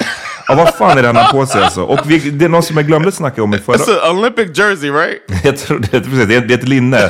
Ja, 0.47 0.55
vad 0.55 0.75
fan 0.75 0.97
är 0.97 1.01
det 1.01 1.07
han 1.07 1.15
har 1.15 1.31
på 1.31 1.45
sig 1.45 1.63
alltså? 1.63 1.83
Och 1.83 1.99
vi, 2.05 2.29
det 2.29 2.45
är 2.45 2.49
någon 2.49 2.63
som 2.63 2.77
jag 2.77 2.87
glömde 2.87 3.11
snacka 3.11 3.43
om 3.43 3.53
i 3.53 3.57
förra... 3.57 3.75
It's 3.75 4.09
an 4.09 4.17
Olympic 4.17 4.57
jersey, 4.57 4.91
right? 4.91 5.21
Jag 5.43 5.57
tror 5.57 5.79
det, 5.79 5.87
precis, 5.87 6.27
det, 6.27 6.35
är, 6.35 6.41
det 6.41 6.53
är 6.53 6.57
ett 6.57 6.67
linne. 6.67 7.09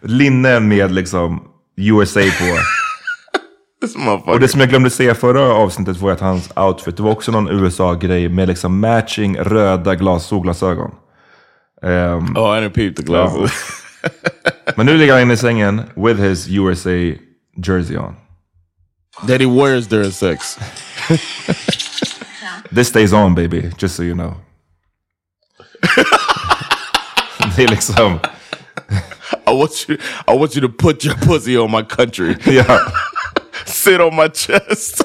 Linne 0.00 0.60
med 0.60 0.92
liksom 0.92 1.42
USA 1.76 2.20
på. 2.20 2.58
Och 4.32 4.40
det 4.40 4.48
som 4.48 4.60
jag 4.60 4.68
glömde 4.68 4.90
säga 4.90 5.14
förra 5.14 5.40
avsnittet 5.40 5.96
var 5.96 6.12
att 6.12 6.20
hans 6.20 6.50
outfit, 6.56 6.96
det 6.96 7.02
var 7.02 7.10
också 7.10 7.32
någon 7.32 7.48
USA-grej 7.48 8.28
med 8.28 8.48
liksom 8.48 8.80
matching 8.80 9.38
röda 9.38 9.94
glas, 9.94 10.26
solglasögon. 10.26 10.90
Ehm, 11.82 12.36
Oh, 12.36 12.58
I 12.58 12.60
didn't 12.60 12.74
peep 12.74 12.96
the 12.96 13.02
glasses. 13.02 13.52
men 14.76 14.86
nu 14.86 14.96
ligger 14.96 15.12
han 15.12 15.22
inne 15.22 15.34
i 15.34 15.36
sängen 15.36 15.82
with 15.96 16.20
his 16.20 16.48
USA 16.48 16.90
jersey 17.66 17.96
on. 17.96 18.14
that 19.26 19.40
he 19.40 19.46
wears 19.46 19.86
during 19.88 20.10
sex. 20.10 20.58
This 22.74 22.88
stays 22.88 23.12
on 23.12 23.34
baby, 23.34 23.70
just 23.78 23.96
so 23.96 24.02
you 24.02 24.14
know. 24.14 24.34
det 27.56 27.64
är 27.64 27.68
liksom, 27.68 28.18
I 29.46 29.52
want 29.52 29.88
you. 29.88 29.98
I 30.26 30.38
want 30.38 30.56
you 30.56 30.68
to 30.68 30.68
put 30.68 31.04
your 31.04 31.14
pussy 31.14 31.58
on 31.58 31.70
my 31.70 31.84
country. 31.84 32.36
ja. 32.54 32.80
Sit 33.66 34.00
on 34.00 34.16
my 34.16 34.28
chest. 34.34 35.02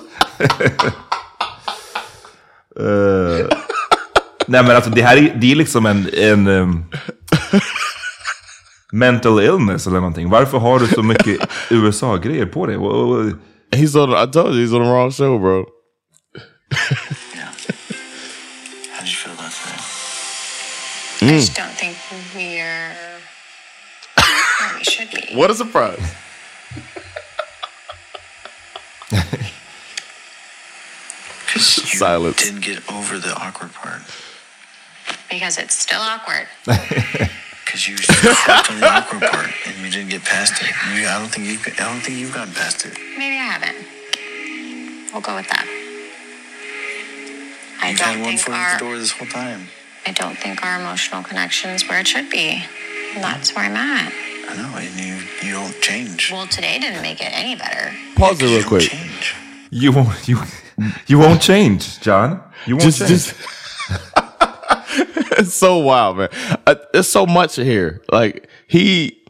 Eh, 2.79 3.47
nej 4.47 4.63
men 4.63 4.75
alltså 4.75 4.89
det 4.89 5.01
här 5.01 5.17
är, 5.17 5.35
det 5.35 5.51
är 5.51 5.55
liksom 5.55 5.85
en, 5.85 6.09
en 6.13 6.47
ehm, 6.47 6.83
mental 8.91 9.43
illness 9.43 9.87
eller 9.87 9.97
någonting. 9.97 10.29
Varför 10.29 10.57
har 10.57 10.79
du 10.79 10.87
så 10.87 11.03
mycket 11.03 11.49
USA-grejer 11.69 12.45
på 12.45 12.65
dig? 12.65 12.77
He's 13.71 13.97
on. 13.97 14.29
I 14.29 14.31
told 14.31 14.55
you 14.55 14.65
he's 14.65 14.75
on 14.75 14.83
the 14.83 14.89
wrong 14.89 15.11
show, 15.11 15.39
bro. 15.39 15.78
How 16.71 17.51
did 18.99 19.09
you 19.09 19.15
feel 19.15 19.33
about 19.33 19.51
that? 19.51 19.81
Hmm. 21.19 21.25
I 21.25 21.39
just 21.39 21.55
don't 21.55 21.71
think 21.71 21.97
we're 22.35 22.95
where 24.15 24.77
we 24.77 24.83
should 24.83 25.09
be. 25.11 25.35
What 25.35 25.49
a 25.51 25.55
surprise! 25.55 26.15
Because 31.45 31.77
you 31.79 31.97
Silence. 31.97 32.43
didn't 32.43 32.61
get 32.61 32.87
over 32.93 33.17
the 33.17 33.33
awkward 33.35 33.73
part. 33.73 34.01
Because 35.31 35.57
it's 35.57 35.73
still 35.75 35.99
awkward. 35.99 36.47
Because 37.65 37.87
you 37.87 37.97
stepped 37.97 38.71
on 38.71 38.79
the 38.79 38.87
awkward 38.91 39.21
part 39.21 39.49
and 39.67 39.77
you 39.85 39.91
didn't 39.91 40.09
get 40.09 40.23
past 40.23 40.53
it. 40.59 40.69
You, 40.95 41.07
I 41.07 41.19
don't 41.19 41.27
think 41.29 41.45
you. 41.47 41.59
I 41.77 41.91
don't 41.91 41.99
think 41.99 42.17
you've 42.17 42.33
gotten 42.33 42.51
past 42.55 42.83
it. 42.83 42.97
Maybe 43.15 43.35
I 43.37 43.43
haven't. 43.45 43.85
We'll 45.13 45.21
go 45.21 45.35
with 45.35 45.47
that. 45.49 45.67
I 47.81 47.89
You've 47.89 47.97
don't 47.99 48.07
had 48.07 48.19
one 48.19 48.27
think 48.29 48.39
foot 48.41 48.53
in 48.53 48.59
our 48.59 48.73
the 48.73 48.79
door 48.79 48.97
this 48.97 49.11
whole 49.11 49.27
time. 49.27 49.67
I 50.05 50.11
don't 50.11 50.37
think 50.37 50.63
our 50.65 50.79
emotional 50.79 51.23
connection 51.23 51.71
is 51.71 51.87
where 51.87 51.99
it 51.99 52.07
should 52.07 52.29
be. 52.29 52.63
And 53.15 53.23
that's 53.23 53.55
where 53.55 53.65
I'm 53.65 53.75
at. 53.75 54.13
I 54.49 54.55
know, 54.55 54.77
and 54.77 54.99
you 54.99 55.15
you 55.47 55.53
don't 55.55 55.79
change. 55.81 56.31
Well, 56.31 56.47
today 56.47 56.79
didn't 56.79 57.01
make 57.01 57.21
it 57.21 57.31
any 57.31 57.55
better. 57.55 57.93
Pause 58.15 58.41
it 58.41 58.45
real 58.45 58.51
You 58.53 58.59
don't 58.61 58.67
quick. 58.69 58.81
change. 58.89 59.35
You 59.71 59.91
won't, 59.91 60.27
you, 60.27 60.39
you 61.07 61.19
won't 61.19 61.41
change, 61.41 61.99
John. 62.01 62.41
You 62.65 62.75
won't 62.77 62.83
Just, 62.85 62.99
change. 62.99 63.09
just. 63.09 63.35
it's 65.39 65.53
so 65.53 65.77
wild, 65.77 66.17
man. 66.17 66.29
Uh, 66.65 66.75
there's 66.93 67.07
so 67.07 67.25
much 67.27 67.55
here. 67.55 68.01
Like 68.11 68.49
he, 68.67 69.23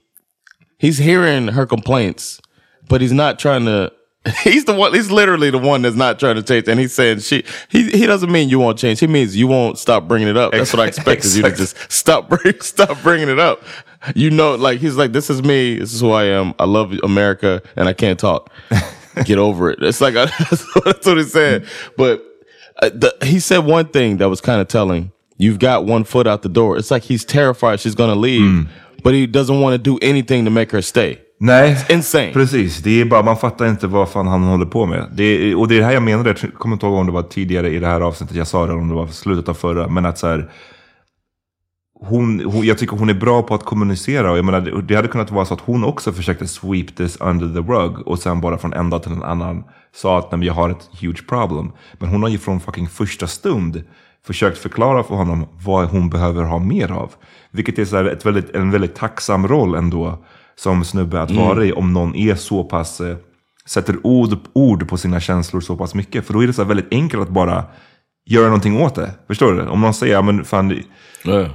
he's 0.78 0.98
hearing 0.98 1.50
her 1.50 1.66
complaints, 1.66 2.40
but 2.88 3.02
he's 3.02 3.12
not 3.14 3.40
trying 3.40 3.66
to. 3.66 3.92
He's 4.44 4.66
the 4.66 4.74
one. 4.74 4.94
He's 4.94 5.10
literally 5.10 5.50
the 5.50 5.58
one 5.58 5.82
that's 5.82 5.96
not 5.96 6.20
trying 6.20 6.36
to 6.36 6.44
change, 6.44 6.68
and 6.68 6.78
he's 6.78 6.94
saying 6.94 7.20
she. 7.20 7.44
He 7.70 7.90
he 7.90 8.06
doesn't 8.06 8.30
mean 8.30 8.50
you 8.50 8.60
won't 8.60 8.78
change. 8.78 9.00
He 9.00 9.08
means 9.08 9.36
you 9.36 9.48
won't 9.48 9.78
stop 9.78 10.10
bringing 10.10 10.28
it 10.28 10.36
up. 10.36 10.52
That's 10.52 10.74
what 10.74 10.82
I 10.82 10.88
expected 10.88 11.34
you 11.34 11.44
to 11.44 11.56
just 11.56 11.78
stop 11.90 12.28
bring, 12.28 12.60
stop 12.62 13.02
bringing 13.02 13.30
it 13.30 13.40
up. 13.40 13.64
You 14.16 14.30
know, 14.30 14.56
like 14.56 14.80
he's 14.80 14.98
like, 14.98 15.14
this 15.14 15.30
is 15.30 15.42
me. 15.42 15.80
This 15.80 15.94
is 15.94 16.02
who 16.02 16.12
I 16.12 16.26
am. 16.26 16.54
I 16.60 16.66
love 16.66 16.94
America, 17.02 17.62
and 17.78 17.88
I 17.88 17.94
can't 17.94 18.20
talk. 18.20 18.52
Get 19.24 19.38
over 19.38 19.72
it. 19.72 19.82
It's 19.82 20.02
like 20.02 20.16
that's 20.16 21.06
what 21.06 21.18
he 21.18 21.24
said. 21.24 21.66
But 21.96 22.24
uh, 22.82 22.90
the, 22.90 23.18
he 23.24 23.40
said 23.40 23.60
one 23.60 23.88
thing 23.88 24.18
that 24.18 24.28
was 24.30 24.42
kind 24.42 24.60
of 24.60 24.68
telling. 24.68 25.12
You've 25.38 25.60
got 25.60 25.86
one 25.86 26.04
foot 26.04 26.28
out 26.28 26.42
the 26.42 26.50
door. 26.50 26.78
It's 26.78 26.92
like 26.92 27.04
he's 27.04 27.24
terrified 27.24 27.80
she's 27.80 27.96
going 27.96 28.14
to 28.14 28.20
leave, 28.20 28.68
but 29.04 29.14
he 29.14 29.26
doesn't 29.26 29.62
want 29.62 29.74
to 29.74 29.78
do 29.78 29.98
anything 30.02 30.44
to 30.44 30.52
make 30.52 30.72
her 30.72 30.82
stay. 30.82 31.22
Nej, 31.42 31.86
Insane. 31.90 32.32
precis. 32.34 32.78
Det 32.78 33.02
är 33.02 33.06
bara, 33.06 33.24
man 33.24 33.38
fattar 33.38 33.68
inte 33.68 33.88
vad 33.88 34.10
fan 34.10 34.28
han 34.28 34.44
håller 34.44 34.66
på 34.66 34.86
med. 34.86 35.10
Det 35.14 35.24
är, 35.24 35.56
och 35.60 35.68
det 35.68 35.76
är 35.76 35.80
det 35.80 35.86
här 35.86 35.94
jag 35.94 36.04
menade, 36.04 36.30
jag 36.30 36.54
kommer 36.54 36.76
inte 36.76 36.86
ihåg 36.86 36.96
om 36.96 37.06
det 37.06 37.12
var 37.12 37.24
tidigare 37.24 37.70
i 37.70 37.80
det 37.80 37.88
här 37.88 38.02
avsnittet 38.02 38.36
jag 38.36 38.48
sa 38.48 38.66
det, 38.66 38.74
om 38.74 38.90
det 38.90 38.96
var 38.96 39.08
slutet 39.08 39.50
av 39.50 39.54
förra, 39.54 39.88
men 39.88 40.06
att 40.06 40.18
så 40.18 40.28
här, 40.28 40.52
hon, 42.02 42.40
hon, 42.46 42.66
jag 42.66 42.78
tycker 42.78 42.98
hon 42.98 43.10
är 43.10 43.14
bra 43.14 43.42
på 43.44 43.56
att 43.56 43.66
kommunicera 43.66 44.32
och 44.32 44.38
jag 44.38 44.46
menar, 44.46 44.62
det, 44.62 44.82
det 44.82 44.96
hade 44.96 45.08
kunnat 45.08 45.32
vara 45.32 45.46
så 45.46 45.54
att 45.54 45.62
hon 45.62 45.84
också 45.84 46.12
försökte 46.12 46.48
sweep 46.48 46.96
this 46.96 47.18
under 47.22 47.48
the 47.48 47.72
rug 47.72 48.08
och 48.08 48.20
sen 48.20 48.42
bara 48.42 48.58
från 48.58 48.74
en 48.74 48.90
dag 48.90 49.04
till 49.04 49.12
en 49.12 49.24
annan 49.24 49.64
sa 49.96 50.20
att 50.20 50.32
nej, 50.32 50.48
jag 50.48 50.54
har 50.54 50.70
ett 50.70 50.90
huge 51.02 51.28
problem. 51.28 51.72
Men 52.00 52.10
hon 52.10 52.22
har 52.24 52.30
ju 52.30 52.38
från 52.38 52.60
fucking 52.60 52.88
första 52.88 53.28
stund 53.28 53.84
försökt 54.26 54.58
förklara 54.58 55.04
för 55.04 55.16
honom 55.16 55.46
vad 55.66 55.88
hon 55.88 56.10
behöver 56.10 56.44
ha 56.44 56.60
mer 56.60 56.92
av. 56.92 57.12
Vilket 57.52 57.80
är 57.80 57.86
så 57.86 57.98
ett 58.08 58.26
väldigt, 58.26 58.56
en 58.56 58.72
väldigt 58.72 58.96
tacksam 58.96 59.48
roll 59.48 59.76
ändå 59.76 60.26
som 60.64 60.84
snubbe 60.84 61.22
att 61.22 61.32
vara 61.32 61.66
i 61.66 61.72
om 61.74 61.94
någon 61.94 62.16
är 62.16 62.36
så 62.36 62.64
pass, 62.64 63.02
eh, 63.02 63.18
sätter 63.66 63.96
ord, 64.04 64.38
ord 64.54 64.90
på 64.90 64.98
sina 64.98 65.20
känslor 65.20 65.62
så 65.62 65.76
pass 65.78 65.96
mycket. 65.96 66.26
För 66.26 66.34
då 66.34 66.44
är 66.44 66.48
det 66.48 66.54
så 66.54 66.64
väldigt 66.64 66.88
enkelt 66.94 67.24
att 67.24 67.30
bara 67.30 67.66
göra 68.26 68.46
någonting 68.46 68.82
åt 68.82 68.96
det. 68.96 69.12
Förstår 69.28 69.54
du? 69.54 69.62
Om 69.68 69.82
någon 69.82 69.94
säger, 69.94 70.22
men 70.22 70.46
fan, 70.46 70.68
det- 70.68 70.84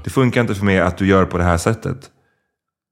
det 0.05 0.11
funkar 0.11 0.41
inte 0.41 0.55
för 0.55 0.65
mig 0.65 0.81
att 0.81 0.99
du 0.99 1.07
gör 1.07 1.25
på 1.25 1.39
det 1.39 1.45
här 1.45 1.57
sättet. 1.59 2.11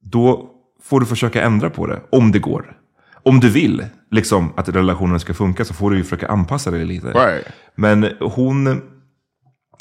Då 0.04 0.48
får 0.82 1.00
du 1.00 1.06
försöka 1.06 1.42
ändra 1.42 1.70
på 1.70 1.86
det, 1.86 2.00
om 2.10 2.32
det 2.32 2.38
går. 2.38 2.76
Om 3.22 3.40
du 3.40 3.48
vill 3.50 3.84
liksom, 4.10 4.52
att 4.56 4.68
relationen 4.68 5.20
ska 5.20 5.34
funka 5.34 5.64
så 5.64 5.74
får 5.74 5.90
du 5.90 5.96
ju 5.96 6.02
försöka 6.04 6.28
anpassa 6.28 6.70
dig 6.70 6.84
lite. 6.84 7.06
Right. 7.06 7.46
Men 7.74 8.06
hon, 8.20 8.82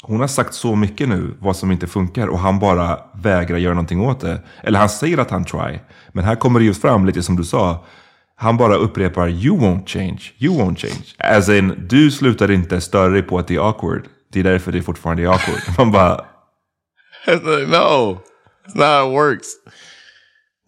hon 0.02 0.20
har 0.20 0.26
sagt 0.26 0.54
så 0.54 0.76
mycket 0.76 1.08
nu 1.08 1.34
vad 1.40 1.56
som 1.56 1.70
inte 1.72 1.86
funkar 1.86 2.26
och 2.26 2.38
han 2.38 2.58
bara 2.58 2.98
vägrar 3.14 3.58
göra 3.58 3.74
någonting 3.74 4.00
åt 4.00 4.20
det. 4.20 4.40
Eller 4.62 4.78
han 4.78 4.88
säger 4.88 5.18
att 5.18 5.30
han 5.30 5.44
try. 5.44 5.78
Men 6.12 6.24
här 6.24 6.34
kommer 6.34 6.60
det 6.60 6.66
just 6.66 6.80
fram 6.80 7.06
lite 7.06 7.22
som 7.22 7.36
du 7.36 7.44
sa. 7.44 7.84
Han 8.36 8.56
bara 8.56 8.74
upprepar 8.74 9.28
you 9.28 9.58
won't 9.58 9.86
change, 9.86 10.20
you 10.38 10.58
won't 10.58 10.76
change. 10.76 11.36
As 11.38 11.48
in, 11.48 11.86
du 11.88 12.10
slutar 12.10 12.50
inte 12.50 12.80
störa 12.80 13.08
dig 13.08 13.22
på 13.22 13.38
att 13.38 13.48
det 13.48 13.54
är 13.54 13.68
awkward. 13.68 14.04
Det 14.32 14.40
är 14.40 14.44
därför 14.44 14.72
det 14.72 14.82
fortfarande 14.82 15.22
är 15.22 15.26
awkward. 15.26 15.60
Man 15.78 15.92
bara, 15.92 16.14
no, 17.26 18.18
it's 18.66 18.74
not 18.74 18.84
how 18.86 19.08
it 19.08 19.12
works. 19.12 19.46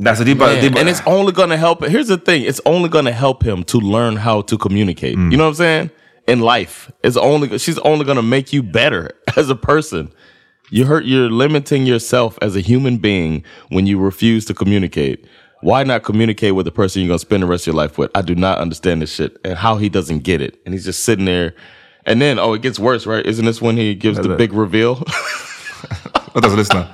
alltså 0.08 0.24
det 0.24 0.30
är 0.30 0.34
bara, 0.34 0.50
Man, 0.50 0.60
det 0.60 0.66
är 0.66 0.70
bara 0.70 0.80
and 0.80 0.88
it's 0.88 1.02
only 1.20 1.32
gonna 1.32 1.56
help. 1.56 1.80
Here's 1.82 2.18
the 2.18 2.32
thing: 2.32 2.44
it's 2.46 2.60
only 2.64 2.88
gonna 2.88 3.10
help 3.10 3.42
him 3.44 3.64
to 3.64 3.80
learn 3.80 4.16
how 4.16 4.42
to 4.42 4.56
communicate. 4.58 5.12
You 5.12 5.30
know 5.30 5.46
what 5.46 5.54
I'm 5.54 5.56
saying? 5.56 5.88
In 6.26 6.40
life, 6.40 6.90
it's 7.02 7.16
only 7.18 7.58
she's 7.58 7.78
only 7.80 8.04
gonna 8.04 8.22
make 8.22 8.52
you 8.52 8.62
better 8.62 9.10
as 9.36 9.50
a 9.50 9.54
person. 9.54 10.10
You 10.70 10.86
hurt. 10.86 11.04
You're 11.04 11.30
limiting 11.30 11.84
yourself 11.86 12.38
as 12.40 12.56
a 12.56 12.60
human 12.60 12.96
being 12.96 13.44
when 13.68 13.86
you 13.86 13.98
refuse 14.00 14.44
to 14.46 14.54
communicate. 14.54 15.26
Why 15.60 15.82
not 15.84 16.02
communicate 16.02 16.54
with 16.54 16.64
the 16.64 16.72
person 16.72 17.02
you're 17.02 17.08
gonna 17.08 17.18
spend 17.18 17.42
the 17.42 17.46
rest 17.46 17.64
of 17.64 17.74
your 17.74 17.76
life 17.76 17.98
with? 17.98 18.10
I 18.14 18.22
do 18.22 18.34
not 18.34 18.58
understand 18.58 19.02
this 19.02 19.12
shit 19.14 19.36
and 19.44 19.56
how 19.58 19.76
he 19.76 19.88
doesn't 19.90 20.20
get 20.20 20.40
it. 20.40 20.58
And 20.64 20.72
he's 20.74 20.84
just 20.84 21.04
sitting 21.04 21.26
there. 21.26 21.54
And 22.06 22.20
then, 22.20 22.38
oh, 22.38 22.52
it 22.54 22.62
gets 22.62 22.78
worse, 22.78 23.06
right? 23.06 23.24
Isn't 23.24 23.44
this 23.46 23.62
when 23.62 23.76
he 23.76 23.94
gives 23.94 24.18
the 24.18 24.24
Eller- 24.24 24.36
big 24.36 24.52
reveal? 24.52 24.96
Vänta, 26.34 26.48
så 26.50 26.56
lyssna. 26.56 26.88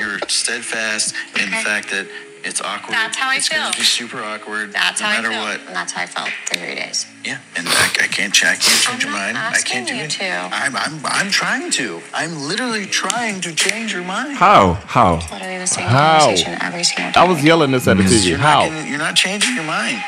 You're 0.00 0.18
steadfast 0.28 1.14
in 1.40 1.50
the 1.50 1.56
fact 1.56 1.90
that 1.90 2.06
it's 2.44 2.60
awkward. 2.60 2.94
That's 2.94 3.16
how 3.16 3.30
I 3.30 3.36
it's 3.36 3.48
gonna 3.48 3.72
feel. 3.72 3.80
be 3.80 3.84
super 3.84 4.22
awkward. 4.22 4.72
That's 4.72 5.00
no 5.00 5.06
how 5.06 5.12
I 5.12 5.16
matter 5.16 5.30
feel. 5.30 5.40
what. 5.42 5.60
And 5.66 5.76
that's 5.76 5.92
how 5.92 6.02
I 6.02 6.06
felt 6.06 6.28
for 6.46 6.54
three 6.56 6.74
days. 6.74 7.06
Yeah, 7.24 7.38
and 7.56 7.66
I, 7.68 7.84
I 8.04 8.06
can't, 8.06 8.32
ch- 8.32 8.44
I 8.44 8.54
can't 8.56 8.80
change 8.82 9.02
your 9.04 9.12
mind. 9.12 9.36
I 9.36 9.46
asking 9.50 9.72
can't 9.86 9.88
do 9.88 9.94
you 9.96 10.04
it. 10.04 10.10
to. 10.10 10.24
I'm, 10.52 10.76
I'm, 10.76 11.00
I'm 11.04 11.30
trying 11.30 11.70
to. 11.72 12.00
I'm 12.14 12.42
literally 12.48 12.86
trying 12.86 13.40
to 13.42 13.54
change 13.54 13.92
your 13.92 14.04
mind. 14.04 14.36
How? 14.36 14.74
How? 14.86 15.14
Literally 15.32 15.58
the 15.58 15.66
same 15.66 15.86
How? 15.88 16.18
conversation 16.20 16.56
every 16.62 16.84
single 16.84 17.12
time. 17.12 17.24
I 17.24 17.28
was 17.32 17.42
yelling 17.44 17.70
this 17.72 17.86
at 17.88 17.96
the 17.96 18.02
TV. 18.04 18.26
You're 18.28 18.38
How? 18.38 18.60
Not 18.64 18.68
gonna, 18.70 18.88
you're 18.88 18.98
not 18.98 19.14
changing 19.16 19.54
your 19.54 19.64
mind. 19.64 20.02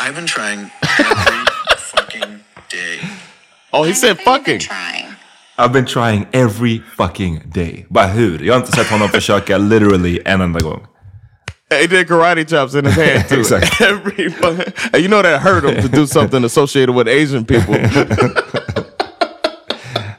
I've 0.00 0.14
been 0.14 0.26
trying 0.26 0.70
every 0.98 1.44
fucking 1.78 2.40
day. 2.68 2.98
Oh, 3.72 3.82
he 3.84 3.90
I 3.90 3.94
said 3.94 4.06
know 4.06 4.08
you've 4.10 4.16
been 4.18 4.24
fucking. 4.24 4.58
trying. 4.60 5.06
I've 5.56 5.72
been 5.72 5.86
trying 5.86 6.26
every 6.32 6.78
fucking 6.96 7.42
day. 7.54 7.86
Bara 7.90 8.06
hur? 8.08 8.38
Jag 8.42 8.54
har 8.54 8.60
inte 8.60 8.72
sett 8.72 8.90
honom 8.90 9.08
försöka 9.08 9.58
literally 9.58 10.20
en 10.24 10.40
enda 10.40 10.60
gång. 10.60 10.86
He 11.80 11.86
did 11.86 12.08
karate 12.08 12.44
chops 12.48 12.74
in 12.74 12.84
his 12.84 12.94
hand 12.94 13.28
too. 13.28 13.38
Exactly. 13.40 13.86
Every 13.90 14.24
you 15.02 15.08
know 15.08 15.22
that 15.22 15.40
hurt 15.40 15.64
him 15.64 15.82
to 15.82 15.88
do 15.88 16.06
something 16.18 16.44
associated 16.44 16.94
with 16.94 17.08
Asian 17.08 17.44
people. 17.44 17.74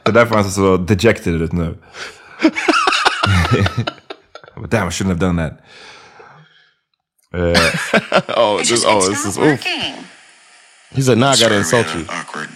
Det 0.02 0.10
är 0.10 0.12
därför 0.12 0.34
han 0.34 0.44
ser 0.44 0.50
så 0.50 0.76
dejected 0.76 1.42
ut 1.42 1.52
nu. 1.52 1.76
But 4.56 4.70
Damn, 4.70 4.88
I 4.88 4.90
shouldn't 4.90 5.10
have 5.10 5.18
done 5.20 5.36
that. 5.36 5.60
Eh, 7.34 7.54
oh, 8.36 8.58
It's 8.58 8.70
this, 8.70 8.82
just, 8.82 8.86
oh, 8.86 8.98
it's 8.98 9.08
this 9.08 9.36
not 9.36 9.46
is 9.46 9.52
oof. 9.52 9.64
He 10.94 11.02
said, 11.02 11.18
"Now 11.18 11.30
I 11.32 11.36
gotta 11.36 11.56
insult 11.56 11.86
you." 11.94 12.06
Awkward. 12.08 12.48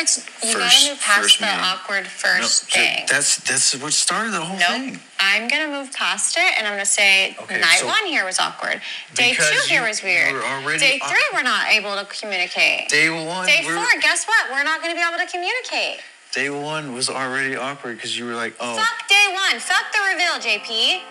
It's 0.00 0.16
you 0.42 0.52
First- 0.54 0.56
gotta 0.56 0.88
move 0.90 1.00
past 1.02 1.38
the 1.38 1.44
meeting. 1.46 1.60
awkward 1.60 2.04
No, 2.04 2.10
first 2.10 2.70
so 2.72 2.76
thing. 2.80 3.04
that's 3.06 3.36
that's 3.36 3.74
what 3.76 3.92
started 3.92 4.32
the 4.32 4.40
whole 4.40 4.56
Nope. 4.56 4.68
thing. 4.70 5.00
I'm 5.20 5.46
gonna 5.48 5.68
move 5.68 5.92
past 5.92 6.36
it 6.38 6.52
and 6.56 6.66
I'm 6.66 6.72
gonna 6.72 6.86
say 6.86 7.36
Okay, 7.38 7.58
night 7.60 7.80
so- 7.80 7.86
one 7.86 8.06
here 8.06 8.24
was 8.24 8.38
awkward. 8.38 8.80
Day 9.14 9.30
Because 9.32 9.50
two 9.50 9.68
here 9.68 9.82
you- 9.82 9.88
was 9.88 10.02
weird. 10.02 10.28
you 10.28 10.34
were 10.36 10.44
already 10.46 10.78
Day 10.78 10.98
three 11.06 11.26
we're 11.34 11.42
not 11.42 11.68
able 11.68 11.94
to 11.96 12.04
communicate. 12.06 12.88
Day 12.88 13.10
one. 13.10 13.46
Day 13.46 13.60
we're- 13.64 13.76
four, 13.76 14.00
guess 14.00 14.24
what? 14.26 14.50
We're 14.50 14.62
not 14.62 14.80
gonna 14.80 14.94
be 14.94 15.02
able 15.02 15.18
to 15.18 15.26
communicate. 15.26 16.00
Day 16.32 16.48
one 16.48 16.94
was 16.94 17.10
already 17.10 17.56
awkward 17.56 17.96
because 17.96 18.16
you 18.16 18.24
were 18.24 18.34
like, 18.34 18.54
oh. 18.58 18.76
Fuck 18.76 19.06
day 19.08 19.26
one. 19.32 19.60
Fuck 19.60 19.92
the 19.92 20.00
reveal, 20.00 20.38
JP. 20.38 21.02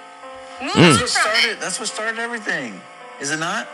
Move 0.61 0.73
That's 0.75 0.77
on 0.77 0.91
what 0.91 0.99
from 0.99 1.07
started. 1.09 1.45
it. 1.51 1.59
That's 1.59 1.79
what 1.79 1.87
started 1.89 2.19
everything. 2.19 2.81
Is 3.19 3.29
it 3.31 3.37
not? 3.37 3.67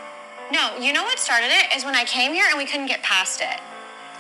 No, 0.52 0.78
you 0.78 0.92
know 0.92 1.04
what 1.04 1.20
started 1.20 1.52
it 1.52 1.74
is 1.76 1.86
when 1.86 1.96
I 1.96 2.04
came 2.04 2.34
here 2.34 2.46
and 2.50 2.58
we 2.58 2.66
couldn't 2.66 2.88
get 2.88 3.02
past 3.02 3.42
it. 3.42 3.60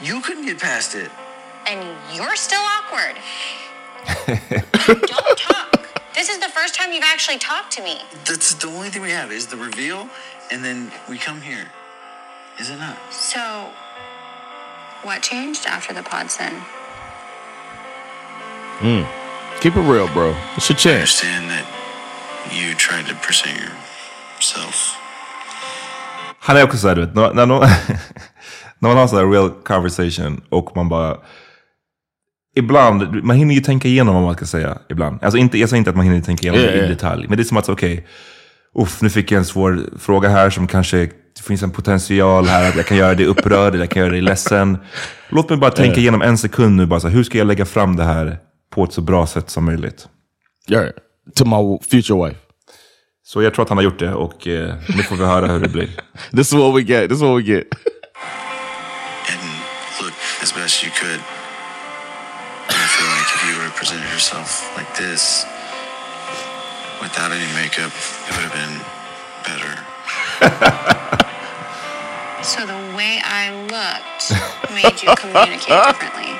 You 0.01 0.21
couldn't 0.21 0.45
get 0.45 0.59
past 0.59 0.95
it. 0.95 1.09
And 1.67 1.79
you're 2.13 2.35
still 2.35 2.61
awkward. 2.61 3.15
Don't 5.07 5.37
talk. 5.37 5.71
This 6.13 6.29
is 6.29 6.39
the 6.39 6.49
first 6.49 6.75
time 6.75 6.91
you've 6.93 7.03
actually 7.03 7.37
talked 7.39 7.71
to 7.73 7.83
me. 7.83 7.97
That's 8.25 8.53
the 8.53 8.67
only 8.67 8.89
thing 8.89 9.01
we 9.01 9.11
have 9.11 9.31
is 9.31 9.47
the 9.47 9.57
reveal, 9.57 10.07
and 10.51 10.63
then 10.63 10.91
we 11.09 11.17
come 11.17 11.41
here. 11.41 11.67
Is 12.59 12.69
it 12.69 12.77
not? 12.77 12.97
So, 13.11 13.69
what 15.03 15.21
changed 15.21 15.65
after 15.65 15.93
the 15.93 16.03
pod 16.03 16.29
sin? 16.31 16.53
Hmm. 18.79 19.03
Keep 19.61 19.75
it 19.77 19.81
real, 19.81 20.07
bro. 20.09 20.35
It's 20.55 20.69
your 20.69 20.77
I 20.77 20.79
chance. 20.79 21.23
understand 21.23 21.49
that 21.49 21.65
you 22.51 22.75
tried 22.75 23.07
to 23.07 23.15
present 23.15 23.59
yourself. 24.35 24.95
Han 26.39 26.57
är 26.57 26.63
också 26.63 26.77
såhär, 26.77 26.95
du 26.95 27.01
vet, 27.05 27.15
när, 28.79 28.89
man 28.89 28.97
har 28.97 29.07
sådär 29.07 29.31
real 29.31 29.49
conversation 29.49 30.41
och 30.49 30.75
man 30.75 30.89
bara... 30.89 31.17
Ibland, 32.57 33.23
man 33.23 33.35
hinner 33.35 33.55
ju 33.55 33.61
tänka 33.61 33.87
igenom 33.87 34.15
vad 34.15 34.23
man 34.23 34.35
ska 34.35 34.45
säga 34.45 34.77
ibland. 34.89 35.23
Alltså 35.23 35.37
inte, 35.37 35.57
jag 35.57 35.69
säger 35.69 35.77
inte 35.77 35.89
att 35.89 35.95
man 35.95 36.05
hinner 36.05 36.21
tänka 36.21 36.41
igenom 36.41 36.61
Ja, 36.61 36.71
det 36.71 36.85
i 36.85 36.87
detalj. 36.87 37.25
Men 37.27 37.37
det 37.37 37.41
är 37.41 37.45
som 37.45 37.57
att, 37.57 37.69
okej, 37.69 38.07
uff, 38.75 39.01
nu 39.01 39.09
fick 39.09 39.31
jag 39.31 39.39
en 39.39 39.45
svår 39.45 39.79
fråga 39.99 40.29
här 40.29 40.49
som 40.49 40.67
kanske, 40.67 40.97
det 41.35 41.41
finns 41.47 41.63
en 41.63 41.71
potential 41.71 42.45
här 42.45 42.69
att 42.69 42.75
jag 42.75 42.85
kan 42.85 42.97
göra 42.97 43.13
dig 43.13 43.25
upprörd 43.25 43.73
eller 43.73 43.83
jag 43.83 43.89
kan 43.89 44.01
göra 44.01 44.11
dig 44.11 44.21
ledsen. 44.21 44.77
Låt 45.29 45.49
mig 45.49 45.57
bara 45.57 45.71
tänka 45.71 45.99
igenom 45.99 46.21
en 46.21 46.37
sekund 46.37 46.75
nu, 46.75 46.85
bara 46.85 46.99
så 46.99 47.07
hur 47.07 47.23
ska 47.23 47.37
jag 47.37 47.47
lägga 47.47 47.65
fram 47.65 47.95
det 47.95 48.03
här 48.03 48.37
på 48.69 48.83
ett 48.83 48.93
så 48.93 49.01
bra 49.01 49.27
sätt 49.27 49.49
som 49.49 49.65
möjligt? 49.65 50.07
Yeah. 50.69 50.89
To 51.35 51.45
my 51.45 51.79
future 51.91 52.25
wife. 52.25 52.39
Så 53.23 53.41
jag 53.41 53.53
tror 53.53 53.63
att 53.63 53.69
han 53.69 53.77
har 53.77 53.83
gjort 53.83 53.99
det 53.99 54.13
och 54.13 54.47
eh, 54.47 54.75
nu 54.97 55.03
får 55.03 55.15
vi 55.15 55.25
höra 55.25 55.47
hur 55.47 55.59
det 55.59 55.69
blir. 55.69 55.89
This 56.31 56.47
is 56.47 56.53
what 56.53 56.75
we 56.75 56.81
get. 56.81 57.09
This 57.09 57.17
is 57.17 57.21
what 57.21 57.37
we 57.37 57.41
get. 57.41 57.63
And 60.75 60.75
as 60.75 60.83
you 60.83 60.91
could. 60.91 61.19
And 61.19 62.75
I 62.75 62.87
feel 62.87 63.07
like 63.07 63.35
if 63.35 63.41
you 63.47 63.55
were 63.63 63.69
presented 63.71 64.07
herself 64.09 64.75
like 64.75 64.91
this 64.97 65.45
without 67.01 67.31
any 67.31 67.47
makeup, 67.53 67.91
it 67.91 68.31
would 68.35 68.45
have 68.45 68.53
been 68.53 68.81
better. 69.45 69.73
So 72.43 72.63
the 72.63 72.75
way 72.95 73.19
I 73.23 73.49
looked 73.73 74.31
made 74.71 75.01
you 75.01 75.15
communicate 75.15 75.65
differently. 75.65 76.29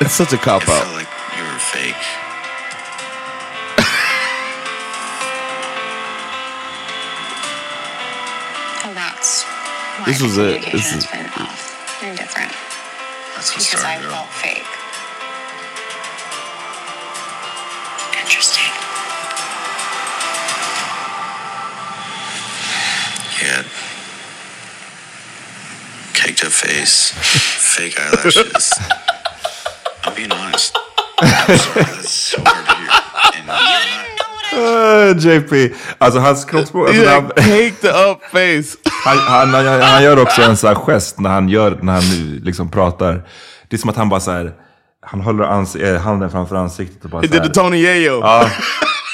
It's 0.00 0.14
such 0.14 0.32
a 0.32 0.36
cop 0.36 0.62
It 0.62 0.68
out. 0.68 0.82
felt 0.82 0.94
like 0.94 1.08
you 1.38 1.44
were 1.44 1.58
fake. 1.60 1.94
This 10.08 10.18
the 10.18 10.24
was 10.24 10.38
it. 10.38 10.42
communication 10.42 10.78
This 10.78 10.90
has 10.92 11.04
is- 11.04 11.10
been 11.10 11.26
off 11.44 12.02
and 12.02 12.16
different 12.18 12.52
That's 13.36 13.50
what 13.52 13.58
because 13.64 13.80
started 13.80 14.04
it 14.06 14.12
all. 14.12 14.24
felt 14.24 14.32
fake. 14.42 14.70
Interesting. 18.22 18.72
He 23.38 23.44
had 23.46 23.66
caked 26.14 26.44
up 26.44 26.52
face, 26.52 27.12
fake 27.76 27.98
eyelashes. 28.00 28.72
I'm 30.04 30.14
being 30.14 30.32
honest. 30.32 30.76
I'm 31.20 31.58
sorry, 31.58 31.84
that's 31.84 32.10
so 32.10 32.38
hard 32.44 32.66
to 32.66 32.74
hear. 32.76 32.90
And 33.34 33.34
you're 33.36 33.46
not- 33.46 34.04
Uh, 34.50 35.14
JP, 35.14 35.74
alltså 35.98 36.18
hans 36.20 36.44
kroppsspråk, 36.44 36.88
alltså, 36.88 37.02
Yeah, 37.02 37.30
caked 37.36 37.84
up 37.84 38.22
face. 38.32 38.76
Han, 39.04 39.18
han, 39.18 39.54
han, 39.66 39.80
han 39.80 40.02
gör 40.02 40.22
också 40.22 40.42
en 40.42 40.56
sån 40.56 40.68
här 40.68 40.74
gest 40.74 41.20
när 41.20 41.30
han, 41.30 41.48
gör, 41.48 41.78
när 41.82 41.92
han 41.92 42.02
liksom 42.42 42.70
pratar. 42.70 43.22
Det 43.68 43.76
är 43.76 43.78
som 43.78 43.90
att 43.90 43.96
han 43.96 44.08
bara 44.08 44.20
så 44.20 44.30
här, 44.30 44.52
han 45.06 45.20
håller 45.20 45.44
ans 45.44 45.76
eh, 45.76 46.00
handen 46.00 46.30
framför 46.30 46.56
ansiktet 46.56 47.04
och 47.04 47.10
bara 47.10 47.22
He 47.22 47.28
så 47.28 47.34
did 47.34 47.42
the 47.42 47.48
Tony 47.48 47.76
Yayo. 47.76 48.20
Ja, 48.20 48.50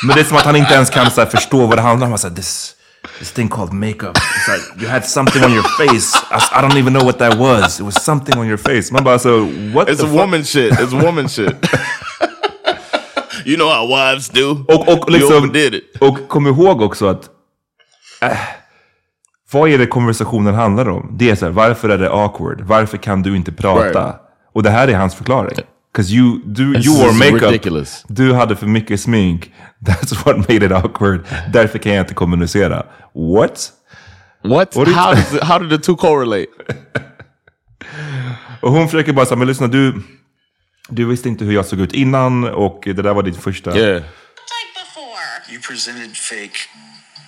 men 0.07 0.17
det 0.17 0.23
är 0.23 0.25
som 0.25 0.37
att 0.37 0.45
han 0.45 0.57
inte 0.57 0.75
ens 0.75 0.91
kan 0.91 1.11
så 1.11 1.21
här, 1.21 1.29
förstå 1.29 1.67
vad 1.67 1.79
det 1.79 1.83
handlar 1.83 2.07
om. 2.07 2.13
Han 2.13 2.31
här, 2.31 2.37
this, 2.37 2.75
this 3.19 3.33
thing 3.33 3.49
called 3.49 3.73
makeup. 3.73 4.17
It's 4.17 4.49
like, 4.55 4.85
you 4.85 4.91
had 4.91 5.05
something 5.05 5.45
on 5.45 5.53
your 5.53 5.63
face. 5.63 6.17
I, 6.31 6.59
I 6.59 6.63
don't 6.63 6.79
even 6.79 6.93
know 6.93 7.05
what 7.05 7.19
that 7.19 7.39
was. 7.39 7.81
It 7.81 7.85
was 7.85 8.05
something 8.05 8.39
on 8.39 8.47
your 8.47 8.59
face. 8.59 8.93
Man 8.93 9.05
bara 9.05 9.19
så, 9.19 9.39
what 9.75 9.89
It's 9.89 9.97
the 9.97 10.07
a 10.07 10.09
fuck? 10.09 10.21
woman 10.21 10.45
shit. 10.45 10.73
It's 10.73 11.05
woman 11.05 11.29
shit. 11.29 11.55
you 13.45 13.57
know 13.57 13.69
how 13.69 13.87
wives 13.87 14.29
do. 14.29 14.65
Och, 14.69 14.89
och, 14.89 15.11
you 15.11 15.19
liksom, 15.19 15.37
overdid 15.37 15.75
it. 15.75 15.85
och 16.01 16.29
kom 16.29 16.47
ihåg 16.47 16.83
också 16.83 17.07
att 17.07 17.25
äh, 18.21 18.39
vad 19.55 19.71
är 19.71 19.79
det 19.79 19.87
konversationen 19.87 20.55
handlar 20.55 20.89
om? 20.89 21.15
Det 21.19 21.31
är 21.31 21.35
så 21.35 21.45
här, 21.45 21.53
varför 21.53 21.89
är 21.89 21.99
det 21.99 22.11
awkward? 22.11 22.61
Varför 22.61 22.99
kan 22.99 23.23
du 23.23 23.37
inte 23.37 23.53
prata? 23.53 24.05
Right. 24.05 24.17
Och 24.53 24.63
det 24.63 24.71
här 24.71 24.89
är 24.89 24.97
hans 24.97 25.15
förklaring. 25.15 25.59
Because 25.93 26.15
you, 26.15 26.41
du, 26.45 26.75
This 26.75 26.87
you 26.87 26.99
wore 26.99 27.13
makeup. 27.13 27.43
ridiculous. 27.43 28.05
Du 28.09 28.33
hade 28.33 28.57
för 28.57 28.67
mycket 28.67 29.01
smink. 29.01 29.53
That's 29.87 30.25
what 30.25 30.37
made 30.37 30.67
it 30.67 30.73
awkward. 30.73 31.21
Därför 31.53 31.79
kan 31.79 31.93
jag 31.93 32.03
inte 32.03 32.15
kommunicera. 32.15 32.87
What? 33.15 33.71
What? 34.45 34.77
What 34.77 34.87
do 34.87 34.93
how, 34.93 35.15
does 35.15 35.41
how 35.43 35.59
did 35.59 35.71
the 35.71 35.79
two 35.79 35.97
correlate? 35.97 36.47
Och 38.61 38.73
hon 38.73 38.89
försöker 38.89 39.13
bara 39.13 39.27
säga, 39.27 39.39
men 39.39 39.49
lyssna 39.49 39.67
du, 39.67 40.03
du 40.89 41.05
visste 41.05 41.29
inte 41.29 41.45
hur 41.45 41.53
jag 41.53 41.67
såg 41.67 41.81
ut 41.81 41.93
innan 41.93 42.45
och 42.45 42.81
det 42.85 42.93
där 42.93 43.15
var 43.15 43.23
ditt 43.23 43.37
första. 43.37 43.77
Yeah. 43.77 43.95
Like 43.95 44.05
before. 44.75 45.53
You 45.53 45.61
presented 45.61 46.17
fake 46.17 46.59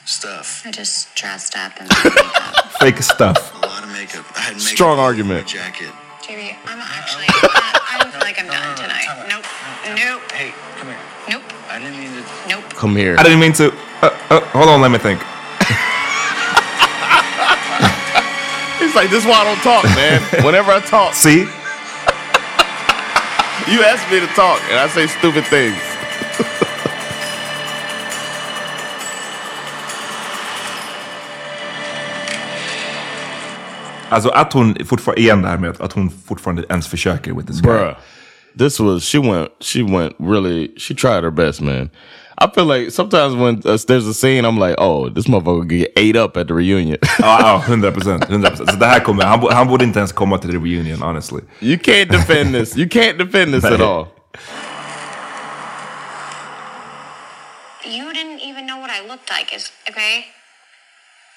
stuff. 0.09 0.62
I 0.64 0.71
just 0.71 1.14
dressed 1.14 1.57
up 1.57 1.73
and 1.79 1.88
makeup. 2.05 2.73
Fake 2.81 2.99
stuff. 3.03 3.55
A 3.62 3.66
lot 3.66 3.83
of 3.83 3.90
makeup. 3.92 4.25
I 4.37 4.40
had 4.40 4.55
makeup 4.55 4.69
Strong 4.69 4.99
argument. 4.99 5.45
My 5.47 5.49
jacket. 5.53 5.90
JP, 6.23 6.57
I'm 6.66 6.81
actually, 6.81 7.27
I 7.29 7.99
don't 8.01 8.11
feel 8.11 8.21
like 8.21 8.38
I'm 8.40 8.47
done 8.47 8.77
tonight. 8.77 9.07
Nope. 9.29 9.45
Nope. 9.95 10.33
Hey, 10.33 10.53
come 10.77 10.88
here. 10.88 10.99
Nope. 11.31 11.42
I 11.69 11.79
didn't 11.79 11.99
mean 11.99 12.11
to. 12.11 12.25
Nope. 12.49 12.64
Come 12.75 12.97
here. 12.97 13.16
I 13.19 13.23
didn't 13.23 13.40
mean 13.40 13.53
to. 13.55 13.73
Uh, 14.03 14.11
uh, 14.31 14.40
hold 14.51 14.69
on, 14.69 14.81
let 14.81 14.90
me 14.90 14.99
think. 14.99 15.21
It's 18.79 18.95
like 18.95 19.09
this 19.11 19.25
is 19.25 19.29
why 19.29 19.40
I 19.40 19.45
don't 19.45 19.62
talk, 19.64 19.85
man. 19.97 20.21
Whenever 20.45 20.71
I 20.71 20.81
talk, 20.81 21.14
See? 21.14 21.40
you 23.73 23.83
ask 23.83 24.05
me 24.12 24.21
to 24.21 24.27
talk, 24.37 24.61
and 24.71 24.79
I 24.79 24.87
say 24.88 25.07
stupid 25.07 25.45
things. 25.47 25.81
Alltså 34.09 34.29
att 34.29 34.53
hon 34.53 34.77
fortfarande, 34.87 35.21
igen 35.21 35.42
det 35.42 35.49
här 35.49 35.59
med 35.59 35.71
att, 35.71 35.81
att 35.81 35.92
hon 35.92 36.11
fortfarande 36.29 36.64
ens 36.69 36.88
försöker 36.88 37.33
with 37.33 37.47
this 37.47 37.61
guy. 37.61 37.73
Bruh. 37.73 37.95
This 38.59 38.81
was 38.81 39.05
she 39.05 39.19
went 39.19 39.49
she 39.61 39.83
went 39.83 40.14
really 40.19 40.69
she 40.79 40.95
tried 40.95 41.25
her 41.25 41.31
best, 41.31 41.61
man. 41.61 41.90
I 42.38 42.47
feel 42.55 42.66
like 42.66 42.90
sometimes 42.90 43.35
when 43.35 43.57
uh, 43.64 43.79
there's 43.87 44.07
a 44.07 44.14
scene, 44.14 44.45
I'm 44.45 44.59
like, 44.59 44.75
oh, 44.79 45.09
this 45.09 45.27
motherfucker 45.27 45.69
get 45.69 45.92
ate 45.97 46.16
up 46.16 46.37
at 46.37 46.49
the 46.49 46.55
reunion. 46.55 46.99
Ja, 47.19 47.40
ja, 47.40 47.62
100 47.66 47.92
procent. 47.92 48.25
100 48.29 48.51
procent. 48.51 48.71
Så 48.71 48.77
det 48.77 48.87
här 48.87 49.01
kommer, 49.01 49.25
han, 49.25 49.40
bo- 49.40 49.51
han 49.51 49.66
borde 49.69 49.85
inte 49.85 49.99
ens 49.99 50.12
komma 50.12 50.38
till 50.38 50.51
the 50.51 50.59
reunion, 50.59 51.03
honestly. 51.03 51.40
you 51.61 51.79
can't 51.79 52.11
defend 52.11 52.55
this. 52.55 52.77
You 52.77 52.87
can't 52.88 53.19
defend 53.19 53.55
this 53.55 53.64
at 53.64 53.81
all. 53.81 54.07
You 57.85 58.12
didn't 58.12 58.40
even 58.40 58.66
know 58.66 58.79
what 58.81 58.90
I 58.90 59.01
looked 59.09 59.31
like, 59.31 59.57
is 59.57 59.73
okay? 59.88 60.27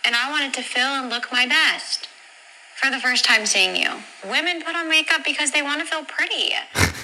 And 0.05 0.15
I 0.15 0.31
wanted 0.31 0.53
to 0.53 0.61
feel 0.61 0.87
and 0.87 1.09
look 1.09 1.31
my 1.31 1.45
best 1.47 2.07
for 2.79 2.89
the 2.91 2.99
first 2.99 3.25
time 3.25 3.45
seeing 3.45 3.75
you. 3.75 3.89
Women 4.23 4.61
put 4.65 4.75
on 4.75 4.87
makeup 4.89 5.21
because 5.25 5.51
they 5.51 5.61
want 5.61 5.79
to 5.81 5.85
feel 5.85 6.05
pretty. 6.17 6.53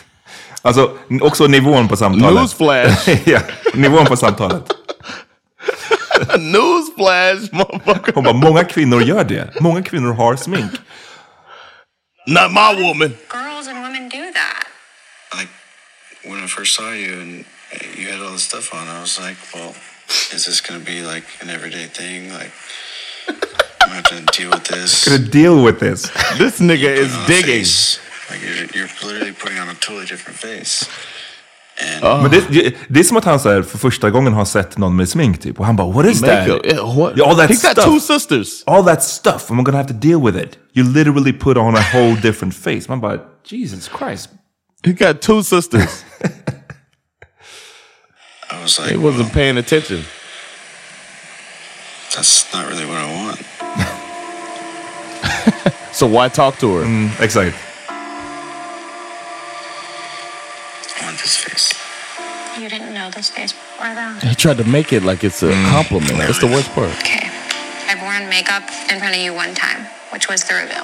Alltså, 0.62 0.98
n- 1.12 1.22
också 1.22 1.48
nivån 1.48 1.88
på 1.88 1.96
samtalet. 1.98 2.34
Newsflash. 2.42 3.10
ja, 3.30 3.40
nivån 3.74 4.06
på 4.06 4.18
samtalet. 4.18 4.64
Newsflash, 6.40 7.54
motherfucker. 7.54 8.14
Hon 8.14 8.24
bara, 8.24 8.34
många 8.34 8.64
kvinnor 8.64 9.02
gör 9.02 9.24
det. 9.24 9.50
Många 9.60 9.84
kvinnor 9.84 10.14
har 10.14 10.36
smink. 10.36 10.72
Not 12.28 12.52
my 12.52 12.84
woman. 12.84 13.10
Girls 13.30 13.68
and 13.68 13.78
women 13.84 14.10
do 14.10 14.32
that. 14.34 14.68
Like 15.40 15.50
when 16.24 16.44
I 16.44 16.48
first 16.48 16.76
saw 16.76 16.92
you 16.94 17.22
and 17.22 17.46
you 17.98 18.12
had 18.12 18.22
all 18.22 18.32
this 18.34 18.44
stuff 18.44 18.74
on, 18.74 18.88
I 18.98 19.02
was 19.02 19.20
like, 19.20 19.38
well, 19.54 19.74
is 20.34 20.46
this 20.46 20.62
going 20.62 20.80
to 20.80 20.86
be 20.86 21.02
like 21.14 21.26
an 21.42 21.50
everyday 21.50 21.86
thing? 21.88 22.34
Like, 22.34 22.52
I'm 23.86 23.92
going 23.92 24.04
to 24.04 24.16
have 24.16 24.26
to 24.26 24.38
deal 24.42 24.50
with 24.52 24.64
this. 24.64 25.06
Gonna 25.08 25.32
deal 25.32 25.64
with 25.64 25.80
this. 25.80 26.12
This 26.38 26.60
nigga 26.60 26.90
is 26.98 27.16
Put 27.16 27.28
digging. 27.28 27.46
face. 27.64 28.00
Like 28.30 28.42
you're, 28.42 28.68
you're 28.74 28.90
literally 29.04 29.34
putting 29.34 29.60
on 29.60 29.70
a 29.70 29.74
totally 29.76 30.06
different 30.06 30.40
face. 30.40 30.90
And 31.82 32.04
ah. 32.04 32.22
Men 32.22 32.32
det, 32.32 32.42
det- 32.50 32.76
det 32.90 33.00
är 33.00 33.04
som 33.04 33.18
att 33.18 33.26
han 33.26 33.40
så 33.40 33.50
här, 33.50 33.62
för 33.62 33.78
första 33.78 34.10
gången 34.10 34.34
har 34.34 34.46
sett 34.46 34.78
någon 34.78 34.96
med 34.96 35.10
smink 35.10 35.42
typ. 35.42 35.60
Och 35.60 35.66
han 35.66 35.76
bara, 35.76 35.88
what 35.92 36.06
is 36.06 36.22
Makeup. 36.22 36.64
that? 36.64 36.72
Yeah, 36.74 36.96
what? 36.98 37.18
Yeah, 37.18 37.30
all 37.30 37.36
that 37.38 37.50
He 37.50 37.56
got 37.74 37.76
two 37.86 38.00
sisters. 38.00 38.64
All 38.68 38.84
that 38.86 39.04
stuff. 39.04 39.50
I'm 39.52 39.64
gonna 39.64 39.78
have 39.78 39.88
to 39.88 39.94
deal 40.08 40.22
with 40.22 40.36
it. 40.38 40.58
You 40.74 40.84
literally 40.94 41.34
put 41.34 41.58
on 41.58 41.76
a 41.76 41.82
whole 41.82 42.16
different 42.22 42.54
face. 42.56 42.90
Man 42.90 43.00
bara, 43.02 43.20
Jesus 43.44 43.88
Christ. 43.90 44.30
He 44.86 44.94
got 44.94 45.22
two 45.22 45.44
sisters. 45.44 46.04
I 48.52 48.62
was 48.62 48.80
like, 48.80 48.92
he 48.92 48.98
wasn't 48.98 49.24
well, 49.26 49.34
paying 49.34 49.58
attention. 49.58 50.04
that's 52.16 52.54
not 52.54 52.68
really 52.70 52.86
what 52.86 52.98
I 52.98 53.26
want. 53.26 53.40
So 55.96 56.06
why 56.08 56.28
talk 56.28 56.58
to 56.60 56.76
her? 56.76 56.84
Mm, 56.84 57.22
exakt. 57.22 57.56
I 61.00 61.06
want 61.06 61.18
this 61.20 61.38
face. 61.38 61.72
You 62.60 62.68
didn't 62.68 62.94
know 62.94 63.10
this 63.12 63.30
face 63.30 63.54
before, 63.54 63.96
though. 63.96 64.12
He 64.28 64.36
tried 64.36 64.58
to 64.58 64.66
make 64.66 64.92
it 64.92 65.04
like 65.04 65.24
it's 65.24 65.42
a 65.42 65.54
compliment. 65.72 66.18
That's 66.18 66.40
the 66.40 66.48
worst 66.48 66.70
part. 66.72 66.90
Okay. 67.00 67.30
I've 67.88 68.02
worn 68.02 68.28
makeup 68.30 68.64
in 68.92 69.00
front 69.00 69.16
of 69.16 69.22
you 69.22 69.34
one 69.34 69.56
time, 69.56 69.86
which 70.12 70.28
was 70.28 70.44
the 70.44 70.56
reveal. 70.56 70.84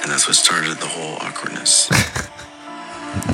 And 0.00 0.10
that's 0.10 0.26
what 0.26 0.36
started 0.36 0.78
the 0.78 0.86
whole 0.86 1.16
awkwardness. 1.20 1.90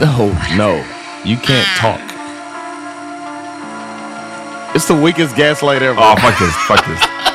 No, 0.00 0.32
no. 0.56 0.76
You 1.24 1.36
can't 1.36 1.66
talk. 1.76 2.00
It's 4.74 4.86
the 4.88 4.94
weakest 4.94 5.36
gaslight 5.36 5.82
ever. 5.82 5.98
Oh, 6.00 6.16
fuck 6.16 6.38
this. 6.38 6.54
Fuck 6.66 6.84
Faktiskt. 6.84 7.24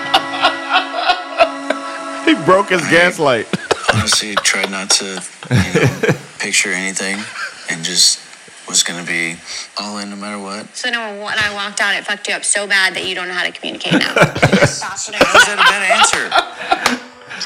He 2.29 2.35
broke 2.45 2.69
his 2.69 2.81
gaslight. 2.81 3.47
Honestly, 3.91 4.35
tried 4.35 4.69
not 4.69 4.91
to 5.01 5.05
you 5.05 5.55
know, 5.73 6.13
picture 6.39 6.69
anything 6.69 7.17
and 7.71 7.83
just 7.83 8.19
was 8.67 8.83
going 8.83 8.99
to 9.03 9.07
be 9.07 9.35
all 9.81 9.97
in 9.97 10.11
no 10.11 10.15
matter 10.15 10.37
what. 10.37 10.77
So 10.77 10.91
now 10.91 11.09
when 11.25 11.39
I 11.39 11.51
walked 11.55 11.81
out, 11.81 11.95
it 11.95 12.05
fucked 12.05 12.27
you 12.27 12.35
up 12.35 12.45
so 12.45 12.67
bad 12.67 12.93
that 12.93 13.07
you 13.07 13.15
don't 13.15 13.27
know 13.27 13.33
how 13.33 13.45
to 13.45 13.51
communicate 13.51 13.93
now. 13.93 14.13
That's 14.13 15.09
what 15.09 15.15
How's 15.15 15.45
that 15.47 15.57
a 15.57 15.65
bad 15.73 15.81
answer? 15.97 16.29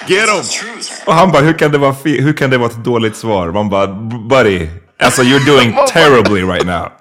Get 0.06 0.28
him. 0.28 0.44
Truth. 0.44 1.04
Och 1.06 1.14
han 1.14 1.32
bara, 1.32 1.44
hur 1.44 1.54
kan, 1.54 1.72
det 1.72 1.78
vara 1.78 1.94
fe- 1.94 2.22
hur 2.22 2.34
kan 2.34 2.50
det 2.50 2.58
vara 2.58 2.70
ett 2.70 2.84
dåligt 2.84 3.16
svar? 3.16 3.52
Man 3.52 3.70
bara, 3.70 3.88
buddy. 4.28 4.70
Alltså 5.00 5.22
you're 5.24 5.46
doing 5.46 5.78
terribly 5.88 6.44
right 6.44 6.66
now. 6.66 6.92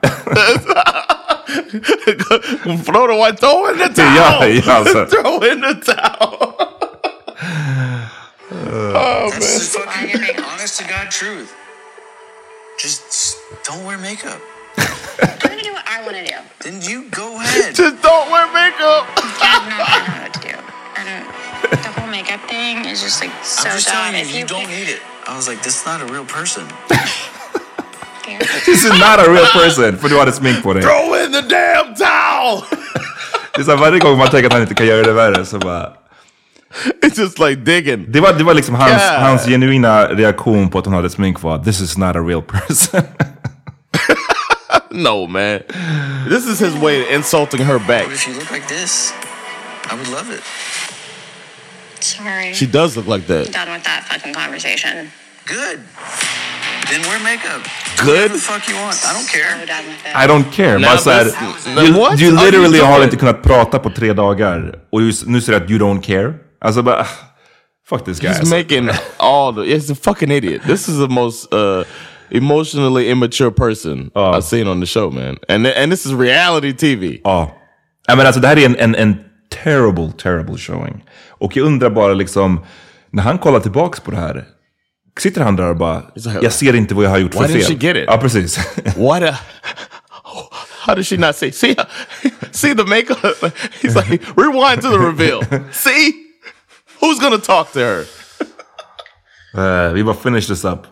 throw 2.85 3.07
the 3.09 3.17
white, 3.17 3.39
throw 3.41 3.67
in 3.73 3.79
the 3.79 3.89
towel. 3.95 4.17
Ja, 4.17 4.47
ja, 4.47 4.73
alltså. 4.73 5.07
throw 5.07 5.45
in 5.45 5.61
the 5.61 5.75
towel. 5.95 6.72
Oh, 8.55 9.31
That's 9.33 9.73
the 9.73 9.79
fucking 9.81 10.45
honest 10.45 10.79
to 10.81 10.89
God 10.89 11.11
truth. 11.11 11.55
Just 12.79 13.37
don't 13.65 13.85
wear 13.85 13.99
makeup. 13.99 14.41
I'm 14.77 15.39
gonna 15.39 15.63
do 15.63 15.73
what 15.73 15.85
I 15.87 16.03
want 16.05 16.17
to 16.17 16.25
do. 16.25 16.37
Then 16.61 16.83
you 16.83 17.09
go 17.11 17.37
ahead. 17.41 17.75
Just 17.75 18.03
don't 18.03 18.31
wear 18.31 18.47
makeup. 18.53 19.07
I'm 19.41 19.69
not 19.69 19.79
gonna 19.89 20.09
know 20.09 20.23
what 20.23 20.35
to 20.35 20.41
do. 20.41 20.55
I 20.97 21.03
don't. 21.09 21.27
The 21.83 21.89
whole 22.01 22.11
makeup 22.11 22.41
thing 22.49 22.85
is 22.85 23.01
just 23.03 23.21
like 23.23 23.33
so 23.45 23.69
I'm 23.69 23.77
just 23.77 23.89
dumb. 23.89 23.97
telling 23.97 24.15
you, 24.15 24.21
If 24.21 24.33
you 24.35 24.41
you 24.41 24.47
don't 24.47 24.69
need 24.69 24.89
it. 24.89 25.01
I 25.27 25.37
was 25.37 25.49
like, 25.49 25.63
this 25.63 25.81
is 25.81 25.87
not 25.87 26.01
a 26.03 26.07
real 26.13 26.25
person. 26.25 26.65
This 28.67 28.85
is 28.85 28.91
not 28.99 29.19
a 29.21 29.31
real 29.31 29.47
person, 29.47 29.99
för 29.99 30.09
du 30.09 30.19
hade 30.19 30.33
smink 30.33 30.63
på 30.63 30.75
dig. 30.75 30.83
Throw 30.83 31.15
in 31.25 31.33
the 31.33 31.43
damn 31.43 31.95
towel. 31.95 32.63
Det 33.55 33.61
är 33.61 33.65
så 33.65 33.71
här, 33.71 33.79
varje 33.79 33.99
gång 33.99 34.19
man 34.19 34.29
tänker 34.31 34.47
att 34.47 34.53
han 34.53 34.63
inte 34.63 34.75
kan 34.75 34.87
göra 34.87 35.03
det 35.03 35.13
värre 35.13 35.47
så 35.47 35.59
bara... 35.59 35.93
It's 37.03 37.19
just 37.19 37.39
like 37.39 37.57
digging. 37.65 38.07
Det 38.13 38.21
var, 38.21 38.33
det 38.33 38.45
var 38.45 38.55
liksom 38.55 38.75
hans, 38.75 38.91
Yeah. 39.03 39.23
hans 39.23 39.45
genuina 39.47 40.07
reaktion 40.07 40.69
på 40.71 40.79
att 40.79 40.85
hon 40.85 40.95
hade 40.95 41.11
smink 41.11 41.43
var 41.43 41.59
This 41.59 41.81
is 41.81 41.99
not 41.99 42.17
a 42.17 42.21
real 42.21 42.43
person. 42.43 43.03
No, 44.91 45.27
man. 45.27 45.61
This 46.29 46.47
is 46.47 46.61
his 46.61 46.75
way 46.75 47.03
of 47.03 47.11
insulting 47.11 47.65
her 47.65 47.79
back. 47.79 48.07
If 48.13 48.29
you 48.29 48.35
look 48.35 48.51
like 48.51 48.67
this, 48.69 49.13
I 49.91 49.95
would 49.95 50.09
love 50.09 50.31
it. 50.35 50.43
Sorry. 52.01 52.53
She 52.55 52.67
does 52.67 52.97
look 52.97 53.07
like 53.07 53.27
that. 53.27 53.53
Done 53.53 53.73
with 53.73 53.85
that 53.85 54.05
fucking 54.11 54.35
conversation. 54.35 55.11
Good. 55.47 55.81
Then 56.91 57.01
wear 57.09 57.21
makeup. 57.25 57.63
Good? 57.97 58.07
Whatever 58.07 58.35
the 58.35 58.39
fuck 58.41 58.69
you 58.69 58.75
want. 58.77 58.97
I 59.09 59.13
don't 59.15 59.25
So 59.25 59.39
care. 59.39 59.67
done 59.67 59.87
with 59.87 60.07
it. 60.07 60.17
I 60.17 60.27
don't 60.27 60.53
care. 60.53 60.79
Bara 60.79 61.87
you, 61.87 61.95
What 61.95 62.19
you 62.21 62.29
are 62.29 62.45
you 62.45 62.45
literally 62.45 62.81
har 62.81 63.05
inte 63.05 63.17
kunnat 63.17 63.43
prata 63.43 63.79
på 63.79 63.91
tre 63.91 64.13
dagar. 64.13 64.75
Och 64.91 65.03
just, 65.03 65.27
nu 65.27 65.41
säger 65.41 65.59
du 65.59 65.65
att 65.65 65.71
you 65.71 65.79
don't 65.81 66.03
care. 66.03 66.35
Alltså 66.65 66.83
bara... 66.83 67.07
Fuck 67.89 68.05
this 68.05 68.21
guy. 68.21 68.31
He's 68.31 68.39
alltså. 68.39 68.57
making 68.57 68.89
all 69.17 69.53
the. 69.55 69.61
He's 69.61 69.93
a 69.93 69.95
fucking 69.95 70.31
idiot. 70.31 70.63
This 70.63 70.89
is 70.89 70.99
the 70.99 71.09
most 71.09 71.53
uh, 71.53 71.85
emotionally 72.31 73.11
immature 73.11 73.51
person 73.51 74.11
Oh. 74.15 74.33
I've 74.37 74.45
seen 74.45 74.69
on 74.69 74.81
the 74.81 74.87
show, 74.87 75.11
man. 75.11 75.39
And 75.49 75.67
and 75.67 75.93
this 75.93 76.07
is 76.07 76.13
reality 76.15 76.73
TV. 76.73 77.21
Ja. 77.25 77.51
ja 78.09 78.17
men 78.17 78.27
alltså 78.27 78.41
det 78.41 78.49
här 78.49 78.59
är 78.59 78.67
en, 78.67 78.77
en, 78.77 78.95
en 78.95 79.17
terrible, 79.65 80.13
terrible 80.13 80.59
showing. 80.59 81.05
Och 81.29 81.57
jag 81.57 81.67
undrar 81.67 81.91
bara 81.91 82.13
liksom, 82.15 82.65
när 83.11 83.23
han 83.23 83.39
kollar 83.39 83.61
tillbaks 83.61 84.01
på 84.01 84.11
det 84.11 84.17
här, 84.17 84.45
sitter 85.19 85.41
han 85.41 85.57
där 85.57 85.69
och 85.71 85.77
bara, 85.77 86.03
like, 86.15 86.39
jag 86.43 86.53
ser 86.53 86.75
inte 86.77 86.95
vad 86.95 87.05
jag 87.05 87.11
har 87.11 87.19
gjort 87.19 87.35
Why 87.35 87.39
för 87.39 87.49
fel. 87.49 87.61
didn't 87.61 87.81
she 87.81 87.87
get 87.87 87.97
it? 87.97 88.05
Ja, 88.07 88.19
precis. 88.19 88.59
What 88.97 89.23
a. 89.23 89.39
How 90.87 90.95
did 90.95 91.07
she 91.07 91.17
not 91.17 91.37
see? 91.37 91.53
See, 91.53 91.77
see 92.51 92.75
the 92.75 92.85
makeup. 92.85 93.19
He's 93.83 93.95
like, 93.95 94.23
rewind 94.37 94.83
to 94.83 94.91
the 94.91 94.99
reveal. 94.99 95.43
see, 95.73 96.13
who's 97.03 97.19
gonna 97.19 97.39
talk 97.39 97.73
to 97.73 97.81
her? 97.81 98.07
Eh, 99.55 99.93
vi 99.93 100.03
bara 100.03 100.15
finish 100.17 100.47
this 100.49 100.65
up. 100.65 100.87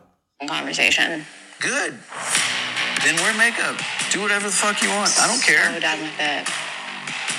Conversation. 0.46 1.24
Good. 1.60 1.96
Then 3.04 3.16
wear 3.24 3.32
makeup. 3.40 3.76
Do 4.12 4.20
whatever 4.20 4.46
the 4.52 4.52
fuck 4.52 4.82
you 4.82 4.90
want. 4.90 5.08
I 5.16 5.24
don't 5.26 5.40
So 5.40 5.48
care. 5.48 5.64
done 5.80 6.00
with 6.04 6.20
it. 6.20 6.44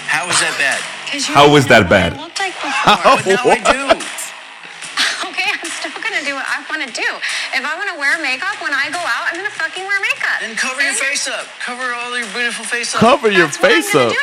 How 0.09 0.25
is 0.29 0.39
that 0.41 0.55
bad? 0.57 0.79
you 1.13 1.21
How 1.21 1.45
didn't 1.45 1.69
that 1.73 1.85
bad? 1.89 2.13
I 2.17 2.21
looked 2.25 2.39
like 2.41 2.55
before. 2.57 2.97
But 3.21 3.25
now 3.29 3.45
I 3.45 3.59
do. 3.61 3.81
okay, 5.29 5.47
I'm 5.53 5.69
still 5.69 5.93
gonna 6.01 6.25
do 6.25 6.33
what 6.33 6.45
I 6.49 6.65
want 6.69 6.81
to 6.81 6.89
do. 6.89 7.05
If 7.53 7.61
I 7.61 7.73
want 7.77 7.89
to 7.93 7.97
wear 8.01 8.17
makeup 8.21 8.57
when 8.65 8.73
I 8.73 8.89
go 8.89 8.97
out, 9.01 9.29
I'm 9.29 9.37
gonna 9.37 9.53
fucking 9.53 9.85
wear 9.85 9.99
makeup. 10.01 10.41
Then 10.41 10.55
cover 10.57 10.81
your 10.81 10.97
face 10.97 11.29
up. 11.29 11.45
Cover 11.61 11.85
all 11.93 12.17
your 12.17 12.25
beautiful 12.33 12.65
face 12.65 12.95
up. 12.97 12.99
Cover 13.01 13.29
your 13.29 13.45
That's 13.45 13.61
what 13.61 13.69
I'm 13.71 13.81
face 13.85 13.93
gonna 13.93 14.09
up. 14.09 14.13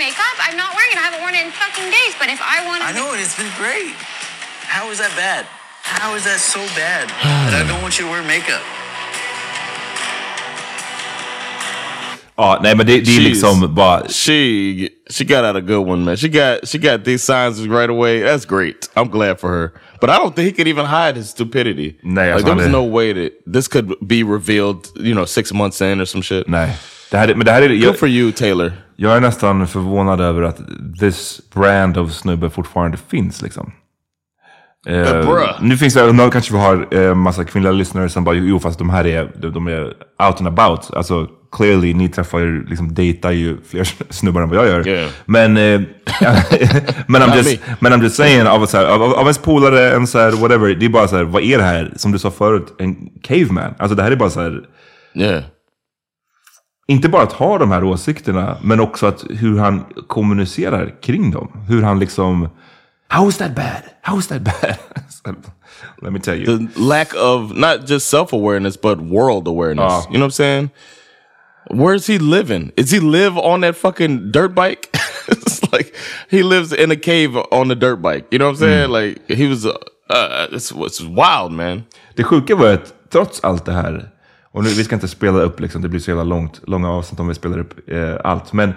Makeup, 0.00 0.34
I'm 0.46 0.56
not 0.56 0.70
wearing 0.76 0.92
it. 0.94 0.98
I 1.02 1.04
haven't 1.08 1.22
worn 1.24 1.34
it 1.38 1.44
in 1.46 1.52
fucking 1.52 1.88
days. 1.98 2.12
But 2.20 2.28
if 2.36 2.40
I 2.40 2.56
want 2.66 2.80
to, 2.82 2.88
I 2.88 2.92
know 2.98 3.12
it. 3.14 3.20
It's 3.24 3.36
been 3.36 3.52
great. 3.62 3.92
How 4.74 4.84
is 4.92 4.98
that 4.98 5.12
bad? 5.24 5.44
How 5.82 6.14
is 6.18 6.24
that 6.24 6.40
so 6.40 6.60
bad 6.74 7.04
that 7.50 7.60
I 7.60 7.68
don't 7.70 7.82
want 7.82 7.98
you 7.98 8.04
to 8.06 8.10
wear 8.12 8.22
makeup? 8.24 8.62
Ja, 12.36 12.58
nej 12.62 12.74
men 12.74 12.86
det, 12.86 12.92
det 13.00 13.10
är 13.10 13.14
Jeez. 13.20 13.24
liksom 13.28 13.74
bara... 13.74 14.08
She 14.08 14.88
she 15.10 15.24
got 15.24 15.44
out 15.44 15.56
a 15.56 15.60
good 15.60 15.86
one, 15.88 16.04
man. 16.04 16.16
She 16.16 16.28
got 16.28 16.68
she 16.68 16.78
got 16.78 17.04
these 17.04 17.22
signs 17.24 17.60
right 17.68 17.90
away. 17.90 18.22
That's 18.22 18.46
great. 18.46 18.88
I'm 18.96 19.10
glad 19.10 19.38
for 19.40 19.48
her. 19.50 19.72
But 20.00 20.08
I 20.10 20.16
don't 20.16 20.34
think 20.34 20.46
he 20.46 20.52
could 20.52 20.68
even 20.68 20.86
hide 20.86 21.16
his 21.16 21.28
stupidity. 21.30 21.96
Nej, 22.02 22.34
like, 22.34 22.44
there 22.44 22.54
was 22.54 22.66
är- 22.66 22.70
no 22.70 22.84
way 22.84 23.12
that 23.12 23.32
this 23.52 23.68
could 23.68 23.94
be 24.00 24.22
revealed. 24.22 24.88
You 24.96 25.12
know, 25.14 25.26
six 25.26 25.52
months 25.52 25.80
in 25.82 26.00
or 26.00 26.06
some 26.06 26.22
shit. 26.22 26.48
Nej. 26.48 26.70
Det 27.10 27.18
här, 27.18 27.28
är- 27.28 27.34
men 27.34 27.44
det 27.46 27.52
här. 27.52 27.68
Good 27.68 27.82
Jag, 27.82 27.98
for 27.98 28.08
you, 28.08 28.32
Taylor. 28.32 28.72
Jag 29.02 29.16
är 29.16 29.20
nästan 29.20 29.66
förvånad 29.66 30.20
över 30.20 30.42
att 30.42 30.60
this 31.00 31.40
brand 31.54 31.96
of 31.98 32.12
snubbe 32.12 32.50
fortfarande 32.50 32.96
finns 33.08 33.42
liksom. 33.42 33.72
Bruh. 34.84 35.62
nu 35.62 35.76
finns 35.76 35.94
det, 35.94 36.12
nu 36.12 36.30
kanske 36.30 36.52
vi 36.52 36.58
har 36.58 36.88
eh, 36.90 37.14
massa 37.14 37.44
kvinnliga 37.44 37.72
lyssnare 37.72 38.08
som 38.08 38.24
bara, 38.24 38.34
jo 38.34 38.58
fast 38.58 38.78
de 38.78 38.90
här 38.90 39.06
är, 39.06 39.32
de, 39.36 39.52
de 39.52 39.66
är 39.66 39.84
out 40.26 40.38
and 40.38 40.48
about. 40.48 40.94
Alltså 40.94 41.28
clearly, 41.56 41.94
ni 41.94 42.08
träffar 42.08 42.38
ju, 42.38 42.66
liksom 42.66 42.94
dejtar 42.94 43.30
ju 43.30 43.56
fler 43.68 43.88
snubbar 44.12 44.42
än 44.42 44.48
vad 44.48 44.58
jag 44.58 44.66
gör. 44.66 44.88
Yeah. 44.88 45.10
Men, 45.24 45.56
eh, 45.56 45.80
men, 47.06 47.22
I'm 47.22 47.36
just, 47.36 47.50
me. 47.50 47.76
men 47.80 47.92
I'm 47.92 48.02
just 48.02 48.16
saying, 48.16 48.46
av, 48.46 48.66
så 48.66 48.76
här, 48.76 48.86
av, 48.86 49.02
av 49.02 49.20
ens 49.20 49.38
polare, 49.38 49.92
en 49.92 50.06
så 50.06 50.18
här, 50.18 50.32
whatever, 50.32 50.74
det 50.74 50.86
är 50.86 50.90
bara 50.90 51.08
så 51.08 51.16
här, 51.16 51.24
vad 51.24 51.42
är 51.42 51.58
det 51.58 51.64
här? 51.64 51.92
Som 51.96 52.12
du 52.12 52.18
sa 52.18 52.30
förut, 52.30 52.74
en 52.78 52.96
caveman. 53.22 53.74
Alltså 53.78 53.96
det 53.96 54.02
här 54.02 54.10
är 54.10 54.16
bara 54.16 54.30
så 54.30 54.40
här, 54.40 54.60
Yeah. 55.14 55.42
Inte 56.90 57.08
bara 57.08 57.22
att 57.22 57.32
ha 57.32 57.58
de 57.58 57.70
här 57.70 57.84
åsikterna, 57.84 58.56
men 58.62 58.80
också 58.80 59.06
att 59.06 59.24
hur 59.30 59.58
han 59.58 59.84
kommunicerar 60.06 61.02
kring 61.02 61.30
dem. 61.30 61.48
Hur 61.68 61.82
han 61.82 61.98
liksom, 61.98 62.48
how 63.08 63.28
is 63.28 63.36
that 63.36 63.54
bad? 63.54 63.82
How 64.02 64.18
is 64.18 64.26
that 64.26 64.42
bad? 64.42 64.76
Let 66.02 66.12
me 66.12 66.20
tell 66.20 66.38
you. 66.38 66.58
The 66.58 66.80
lack 66.80 67.14
of 67.14 67.52
not 67.56 67.90
just 67.90 68.10
self 68.10 68.32
awareness 68.32 68.80
but 68.80 68.98
world 68.98 69.48
awareness. 69.48 69.92
Oh. 69.92 70.06
You 70.10 70.18
know 70.18 70.26
what 70.26 70.26
I'm 70.26 70.30
saying? 70.30 70.70
Where's 71.70 72.06
he 72.06 72.18
living? 72.18 72.72
Is 72.76 72.90
he 72.90 73.00
live 73.00 73.38
on 73.38 73.60
that 73.60 73.76
fucking 73.76 74.32
dirt 74.32 74.54
bike? 74.54 74.88
it's 75.28 75.72
like 75.72 75.94
he 76.30 76.42
lives 76.42 76.72
in 76.72 76.90
a 76.90 76.96
cave 76.96 77.36
on 77.36 77.68
the 77.68 77.76
dirt 77.76 78.02
bike. 78.02 78.26
You 78.32 78.38
know 78.38 78.46
what 78.46 78.62
I'm 78.62 78.68
saying? 78.68 78.90
Like 78.90 79.28
he 79.28 79.46
was. 79.46 79.66
Uh, 79.66 79.76
uh, 80.08 80.48
it's, 80.52 80.72
it's 80.72 81.00
wild, 81.00 81.52
man. 81.52 81.84
Det 82.16 82.24
sjuka 82.24 82.56
var 82.56 82.72
att 82.72 82.94
trots 83.10 83.40
allt 83.44 83.64
det 83.64 83.72
här, 83.72 84.10
och 84.52 84.64
nu, 84.64 84.68
vi 84.68 84.84
ska 84.84 84.94
inte 84.94 85.08
spela 85.08 85.40
upp, 85.40 85.60
liksom, 85.60 85.82
det 85.82 85.88
blir 85.88 86.00
så 86.00 86.10
jävla 86.10 86.24
långt, 86.24 86.60
långa 86.66 86.90
avsnitt 86.90 87.20
om 87.20 87.28
vi 87.28 87.34
spelar 87.34 87.58
upp 87.58 87.88
eh, 87.88 88.16
allt. 88.24 88.52
Men 88.52 88.72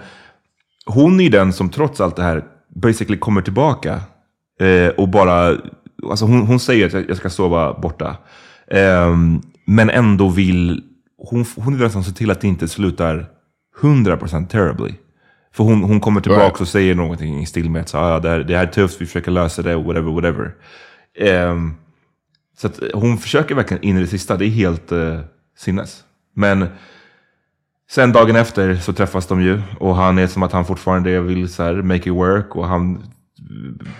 hon 0.86 1.20
är 1.20 1.30
den 1.30 1.54
som 1.54 1.70
trots 1.70 2.02
allt 2.02 2.16
det 2.16 2.24
här 2.24 2.44
basically 2.76 3.18
kommer 3.18 3.42
tillbaka 3.42 4.02
eh, 4.60 4.88
och 4.98 5.10
bara, 5.10 5.58
alltså 6.10 6.26
hon, 6.26 6.42
hon 6.48 6.60
säger 6.60 6.86
att 6.86 6.94
jag, 6.94 7.10
jag 7.10 7.18
ska 7.18 7.30
sova 7.30 7.80
borta. 7.80 8.18
Ehm, 8.68 9.42
men 9.66 9.90
ändå 9.90 10.30
vill, 10.30 10.84
hon, 11.18 11.46
hon 11.56 11.74
vill 11.74 11.84
nästan 11.84 12.04
se 12.04 12.12
till 12.12 12.32
att 12.32 12.42
det 12.42 12.48
inte 12.48 12.68
slutar 12.68 13.26
100% 13.82 14.48
terribly. 14.48 14.94
För 15.56 15.64
hon, 15.64 15.84
hon 15.84 16.00
kommer 16.00 16.22
tillbaka 16.22 16.44
Right. 16.44 16.62
och 16.62 16.68
säger 16.68 16.96
någonting 16.96 17.42
i 17.42 17.46
stil 17.46 17.70
med 17.70 17.82
att 17.82 17.90
så, 17.90 17.98
ah, 17.98 18.20
det, 18.20 18.30
här, 18.30 18.40
det 18.40 18.58
här 18.58 18.68
är 18.68 18.72
tufft, 18.72 19.02
vi 19.02 19.06
försöker 19.06 19.32
lösa 19.32 19.62
det, 19.62 19.76
whatever, 19.76 20.12
whatever. 20.12 20.56
Ehm, 21.20 21.74
så 22.58 22.70
hon 22.94 23.18
försöker 23.18 23.56
verkligen 23.56 23.84
in 23.84 23.98
i 23.98 24.02
det 24.02 24.08
sista, 24.08 24.38
det 24.38 24.46
är 24.46 24.50
helt 24.50 24.92
eh, 24.92 25.20
sinnes. 25.58 26.04
Men 26.36 26.68
sen 27.89 28.12
dagen 28.12 28.36
efter 28.36 28.76
så 28.76 28.94
träffas 28.94 29.28
de 29.28 29.42
ju 29.42 29.62
och 29.80 29.96
han 29.96 30.18
är 30.18 30.28
som 30.28 30.44
att 30.44 30.52
han 30.52 30.66
fortfarande 30.66 31.20
vill 31.22 31.50
så 31.54 31.63
här, 31.63 31.74
make 31.74 31.98
it 32.10 32.16
work 32.16 32.56
och 32.56 32.68
han 32.68 33.04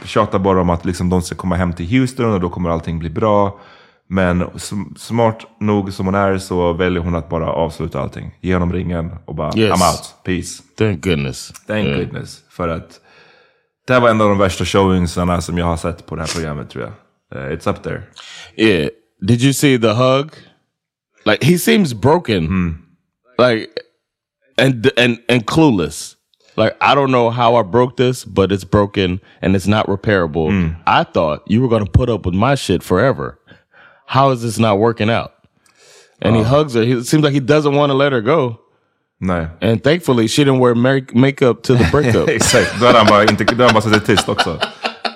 tjatar 0.06 0.40
bara 0.40 0.62
om 0.62 0.70
att 0.70 0.86
liksom, 0.86 1.10
de 1.10 1.22
ska 1.22 1.36
komma 1.36 1.56
hem 1.56 1.74
till 1.74 1.88
Houston 2.00 2.34
och 2.34 2.40
då 2.40 2.50
kommer 2.50 2.70
allting 2.70 3.00
bli 3.00 3.10
bra. 3.10 3.60
Men 4.08 4.44
sm- 4.44 4.96
smart 4.98 5.38
nog 5.60 5.94
som 5.94 6.06
hon 6.06 6.16
är 6.16 6.38
så 6.38 6.74
väljer 6.74 7.02
hon 7.02 7.16
att 7.16 7.30
bara 7.30 7.48
avsluta 7.50 8.02
allting. 8.02 8.38
Ge 8.42 8.54
honom 8.54 8.74
ringen 8.74 9.16
och 9.26 9.36
bara 9.36 9.58
Yes. 9.58 9.72
I'm 9.72 9.92
out, 9.92 10.16
peace. 10.24 10.64
Thank 10.78 11.04
goodness. 11.04 11.52
Thank 11.68 11.86
Yeah. 11.86 12.00
goodness. 12.00 12.40
För 12.50 12.68
att 12.70 13.00
det 13.88 13.94
här 13.94 14.00
var 14.02 14.10
en 14.10 14.22
av 14.22 14.30
de 14.30 14.38
värsta 14.38 14.66
showingsarna 14.66 15.42
som 15.42 15.58
jag 15.58 15.66
har 15.66 15.78
sett 15.78 16.06
på 16.06 16.16
det 16.16 16.22
här 16.22 16.30
programmet 16.36 16.70
tror 16.70 16.84
jag. 16.84 16.92
Eh, 17.52 17.58
it's 17.58 17.70
up 17.70 17.84
there. 17.84 18.02
Yeah. 18.56 18.90
Did 19.22 19.42
you 19.42 19.54
see 19.54 19.80
the 19.80 19.94
hug? 19.94 20.30
Like 21.26 21.44
he 21.44 21.58
seems 21.58 21.94
broken. 21.94 22.46
Hmm. 22.48 22.72
Like 23.38 23.80
and 24.58 24.92
and 24.98 25.22
and 25.30 25.46
clueless. 25.46 26.16
Like 26.56 26.76
I 26.82 26.96
don't 26.96 27.12
know 27.12 27.30
how 27.30 27.56
I 27.56 27.64
broke 27.64 27.98
this, 27.98 28.26
but 28.26 28.52
it's 28.52 28.64
broken 28.64 29.22
and 29.42 29.56
it's 29.56 29.68
not 29.68 29.88
repairable. 29.88 30.50
Hmm. 30.50 30.82
I 30.86 31.04
thought 31.04 31.44
you 31.48 31.62
were 31.62 31.70
going 31.70 31.86
to 31.86 31.92
put 31.92 32.10
up 32.10 32.26
with 32.26 32.36
my 32.36 32.56
shit 32.56 32.84
forever. 32.84 33.40
How 34.06 34.32
is 34.32 34.42
this 34.42 34.60
not 34.60 34.80
working 34.80 35.10
out? 35.10 35.34
And 36.22 36.36
he 36.36 36.42
oh. 36.42 36.46
hugs 36.46 36.76
her. 36.76 36.84
He, 36.84 36.92
it 36.92 37.06
seems 37.06 37.24
like 37.24 37.34
he 37.34 37.40
doesn't 37.40 37.74
want 37.76 37.90
to 37.90 37.96
let 37.96 38.12
her 38.12 38.22
go. 38.22 38.60
Nej. 39.20 39.50
And 39.62 39.84
thankfully, 39.84 40.28
she 40.28 40.44
didn't 40.44 40.60
wear 40.60 40.76
makeup 40.76 41.64
to 41.64 41.76
the 41.76 41.88
breakup. 41.92 42.28
Exakt, 42.30 42.80
då 42.80 42.86
hade 42.86 42.98
han 42.98 43.08
bara, 43.08 43.24
inte, 43.24 43.44
då 43.44 43.52
hade 43.52 43.64
han 43.64 43.74
bara 43.74 43.82
suttit 43.82 44.06
tyst 44.06 44.30
också. 44.30 44.60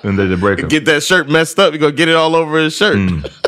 Under 0.02 0.28
the 0.28 0.36
breakup. 0.36 0.70
get 0.70 0.86
that 0.86 1.02
shirt 1.02 1.28
messed 1.28 1.58
up. 1.58 1.74
You 1.74 1.80
gonna 1.80 1.92
get 1.92 2.08
it 2.08 2.16
all 2.16 2.34
over 2.34 2.58
his 2.58 2.74
shirt. 2.74 2.96
Hmm. 2.96 3.20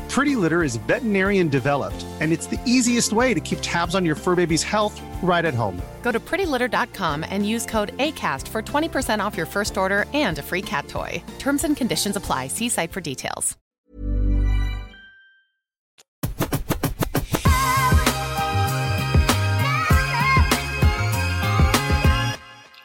Pretty 0.11 0.35
Litter 0.35 0.61
is 0.61 0.75
veterinarian 0.75 1.47
developed, 1.47 2.05
and 2.19 2.33
it's 2.33 2.45
the 2.45 2.59
easiest 2.65 3.13
way 3.13 3.33
to 3.33 3.39
keep 3.39 3.59
tabs 3.61 3.95
on 3.95 4.03
your 4.05 4.15
fur 4.15 4.35
baby's 4.35 4.61
health 4.61 5.01
right 5.23 5.45
at 5.45 5.53
home. 5.53 5.81
Go 6.01 6.11
to 6.11 6.19
prettylitter.com 6.19 7.23
and 7.29 7.47
use 7.47 7.65
code 7.65 7.95
ACAST 7.97 8.45
for 8.49 8.61
20% 8.61 9.23
off 9.23 9.37
your 9.37 9.45
first 9.45 9.77
order 9.77 10.05
and 10.13 10.37
a 10.37 10.41
free 10.41 10.61
cat 10.61 10.89
toy. 10.89 11.23
Terms 11.39 11.63
and 11.63 11.77
conditions 11.77 12.17
apply. 12.17 12.47
See 12.47 12.67
site 12.67 12.91
for 12.91 12.99
details. 12.99 13.57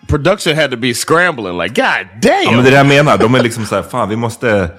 Production 0.06 0.54
had 0.54 0.70
to 0.70 0.76
be 0.76 0.94
scrambling 0.94 1.56
like 1.56 1.74
god 1.74 2.06
damn. 2.20 2.44
Ja, 2.44 2.50
men 2.52 2.62
det 2.64 2.68
är 2.68 2.70
det 2.70 2.76
jag 2.76 2.86
menar. 2.86 3.18
De 3.18 3.34
är 3.34 3.42
liksom 3.42 3.66
såhär, 3.66 3.82
fan 3.82 4.08
vi 4.08 4.16
måste, 4.16 4.70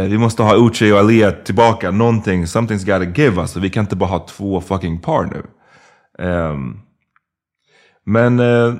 vi 0.00 0.18
måste 0.18 0.42
ha 0.42 0.56
Uchi 0.56 0.92
och 0.92 0.98
Alia 0.98 1.32
tillbaka. 1.32 1.90
Någonting, 1.90 2.44
something's 2.44 2.86
gotta 2.98 3.20
give 3.22 3.40
us. 3.40 3.56
Vi 3.56 3.70
kan 3.70 3.84
inte 3.84 3.96
bara 3.96 4.08
ha 4.10 4.18
två 4.26 4.60
fucking 4.60 4.98
par 5.00 5.24
nu. 5.24 5.42
Ehm, 6.24 6.76
men 8.06 8.40
eh, 8.40 8.74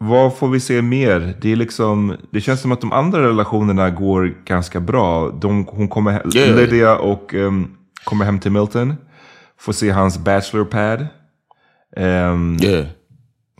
vad 0.00 0.36
får 0.36 0.48
vi 0.48 0.60
se 0.60 0.82
mer? 0.82 1.34
Det 1.40 1.52
är 1.52 1.56
liksom, 1.56 2.16
det 2.30 2.40
känns 2.40 2.60
som 2.60 2.72
att 2.72 2.80
de 2.80 2.92
andra 2.92 3.22
relationerna 3.28 3.90
går 3.90 4.34
ganska 4.44 4.80
bra. 4.80 5.30
De, 5.30 5.66
hon 5.70 5.88
kommer, 5.88 6.12
he- 6.12 6.36
Yeah. 6.36 6.56
Lydia 6.56 6.96
och 6.98 7.34
ehm, 7.34 7.66
kommer 8.04 8.24
hem 8.24 8.38
till 8.38 8.52
Milton. 8.52 8.94
Får 9.60 9.72
se 9.72 9.90
hans 9.90 10.18
bachelor 10.18 10.64
pad. 10.64 11.06
Ehm, 11.96 12.56
Yeah. 12.62 12.86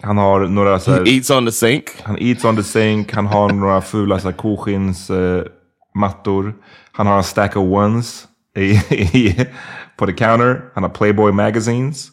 Han 0.02 0.18
har 0.18 0.46
några 0.46 0.78
så 0.78 0.90
här, 0.90 1.04
He 1.04 1.10
eats 1.10 1.30
on 1.30 1.46
the 1.46 1.52
sink. 1.52 1.84
han 2.02 2.16
eats 2.18 2.44
on 2.44 2.56
the 2.56 2.62
sink, 2.62 3.12
han 3.12 3.26
har 3.26 3.48
några 3.52 3.80
fula 3.80 4.18
så 4.20 4.28
här, 4.28 4.36
koskins 4.36 5.10
eh, 5.10 5.42
mattor. 5.94 6.54
Han 6.92 7.06
har 7.06 7.16
en 7.16 7.24
stack 7.24 7.56
of 7.56 7.72
ones 7.72 8.28
i, 8.56 8.70
i, 8.94 9.46
på 9.96 10.06
the 10.06 10.12
counter. 10.12 10.70
Han 10.74 10.82
har 10.82 10.90
Playboy 10.90 11.32
magazines. 11.32 12.12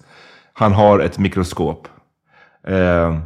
Han 0.54 0.74
har 0.74 1.00
ett 1.00 1.18
mikroskop. 1.18 1.88
Eh, 2.68 3.20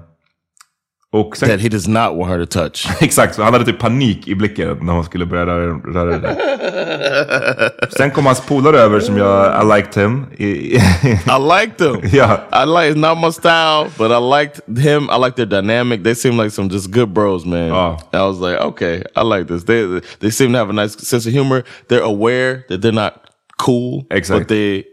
och 1.11 1.37
sen, 1.37 1.49
That 1.49 1.59
he 1.59 1.69
does 1.69 1.87
not 1.87 2.15
want 2.15 2.29
her 2.31 2.45
to 2.45 2.45
touch. 2.45 2.87
exakt, 3.01 3.35
så 3.35 3.43
han 3.43 3.53
hade 3.53 3.65
typ 3.65 3.79
panik 3.79 4.27
i 4.27 4.35
blicken 4.35 4.77
när 4.81 4.93
hon 4.93 5.03
skulle 5.03 5.25
börja 5.25 5.45
röra, 5.45 5.73
röra 5.77 6.19
det. 6.19 7.71
Sen 7.97 8.11
kom 8.11 8.25
hans 8.25 8.41
polare 8.41 8.79
över 8.79 8.99
som 8.99 9.17
jag, 9.17 9.61
I 9.63 9.77
liked 9.77 10.03
him. 10.03 10.25
I, 10.37 10.79
liked 11.39 11.77
them. 11.77 12.13
Yeah. 12.13 12.39
I 12.51 12.65
like 12.65 12.91
it's 12.91 12.97
not 12.97 13.17
my 13.17 13.31
style, 13.31 13.89
but 13.97 14.11
I 14.11 14.39
liked 14.39 14.77
him. 14.77 15.09
I 15.09 15.17
like 15.17 15.35
their 15.35 15.45
dynamic. 15.45 16.03
They 16.03 16.15
seem 16.15 16.37
like 16.37 16.51
some 16.51 16.69
just 16.69 16.91
good 16.91 17.13
bros, 17.13 17.45
man. 17.45 17.71
Oh. 17.71 17.97
I 18.13 18.27
was 18.27 18.39
like, 18.39 18.57
okay, 18.61 19.03
I 19.15 19.23
like 19.23 19.47
this. 19.47 19.63
They 19.63 20.01
they 20.19 20.29
seem 20.29 20.51
to 20.51 20.57
have 20.59 20.69
a 20.69 20.73
nice 20.73 20.95
sense 21.07 21.25
of 21.25 21.33
humor. 21.33 21.63
They're 21.87 22.03
aware 22.03 22.65
that 22.69 22.81
they're 22.81 22.91
not 22.91 23.13
cool, 23.57 24.05
Exactly. 24.11 24.39
but 24.43 24.47
they 24.47 24.85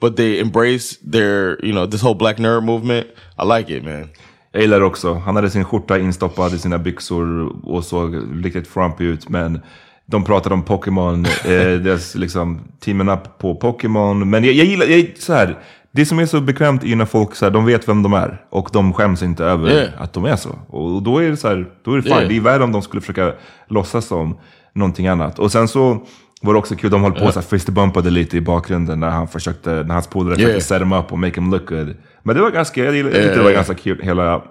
but 0.00 0.16
they 0.16 0.38
embrace 0.38 0.98
their 1.02 1.58
you 1.64 1.72
know 1.72 1.86
this 1.86 2.02
whole 2.02 2.14
black 2.14 2.36
nerd 2.36 2.64
movement. 2.64 3.06
I 3.38 3.44
like 3.44 3.70
it, 3.70 3.82
man. 3.84 4.10
Jag 4.56 4.62
gillar 4.62 4.80
det 4.80 4.86
också. 4.86 5.14
Han 5.14 5.36
hade 5.36 5.50
sin 5.50 5.64
skjorta 5.64 5.98
instoppad 5.98 6.54
i 6.54 6.58
sina 6.58 6.78
byxor 6.78 7.52
och 7.68 7.84
såg 7.84 8.16
riktigt 8.44 8.68
frumpy 8.68 9.04
ut. 9.04 9.28
Men 9.28 9.60
de 10.06 10.24
pratade 10.24 10.54
om 10.54 10.62
Pokémon, 10.62 11.24
eh, 11.44 11.50
deras 11.80 12.14
liksom 12.14 12.60
teamen 12.80 13.08
up 13.08 13.38
på 13.38 13.54
Pokémon. 13.54 14.30
Men 14.30 14.44
jag, 14.44 14.54
jag 14.54 14.66
gillar, 14.66 14.86
jag, 14.86 15.12
så 15.18 15.32
här, 15.32 15.58
det 15.92 16.06
som 16.06 16.18
är 16.18 16.26
så 16.26 16.40
bekvämt 16.40 16.82
är 16.82 16.86
ju 16.86 16.94
när 16.94 17.04
folk 17.04 17.34
så 17.34 17.44
här, 17.44 17.52
de 17.52 17.64
vet 17.64 17.88
vem 17.88 18.02
de 18.02 18.12
är. 18.12 18.42
Och 18.50 18.68
de 18.72 18.92
skäms 18.92 19.22
inte 19.22 19.44
över 19.44 19.70
Yeah. 19.70 19.88
att 19.98 20.12
de 20.12 20.24
är 20.24 20.36
så. 20.36 20.50
Och 20.68 21.02
då 21.02 21.18
är 21.18 21.30
det 21.30 21.36
så 21.36 21.48
här, 21.48 21.66
då 21.84 21.92
är 21.92 21.96
det 21.96 22.02
fine. 22.02 22.12
Yeah. 22.12 22.28
Det 22.28 22.36
är 22.36 22.40
värre 22.40 22.64
om 22.64 22.72
de 22.72 22.82
skulle 22.82 23.00
försöka 23.00 23.32
låtsas 23.68 24.06
som 24.06 24.38
någonting 24.72 25.06
annat. 25.06 25.38
Och 25.38 25.52
sen 25.52 25.68
så 25.68 26.06
var 26.42 26.52
det 26.52 26.58
också 26.58 26.76
kul, 26.76 26.90
de 26.90 27.02
höll 27.02 27.12
på 27.12 27.32
så 27.32 27.40
här 27.40 27.46
fistbumpade 27.46 28.10
lite 28.10 28.36
i 28.36 28.40
bakgrunden 28.40 29.00
när 29.00 29.10
han 29.10 29.28
försökte, 29.28 29.70
när 29.70 29.94
hans 29.94 30.06
polare 30.06 30.34
Yeah. 30.40 30.46
försökte 30.48 30.64
set 30.68 30.82
him 30.82 30.92
up 30.92 31.12
och 31.12 31.18
make 31.18 31.34
him 31.40 31.50
look 31.50 31.68
good. 31.68 31.96
Men 32.22 32.36
det 32.36 32.42
var 32.42 32.50
ganska, 32.50 32.84
jag 32.84 32.94
tyckte 33.04 33.20
det 33.20 33.36
var 33.36 33.42
Yeah. 33.42 33.52
ganska 33.54 33.74
kul, 33.74 34.00
hela 34.02 34.42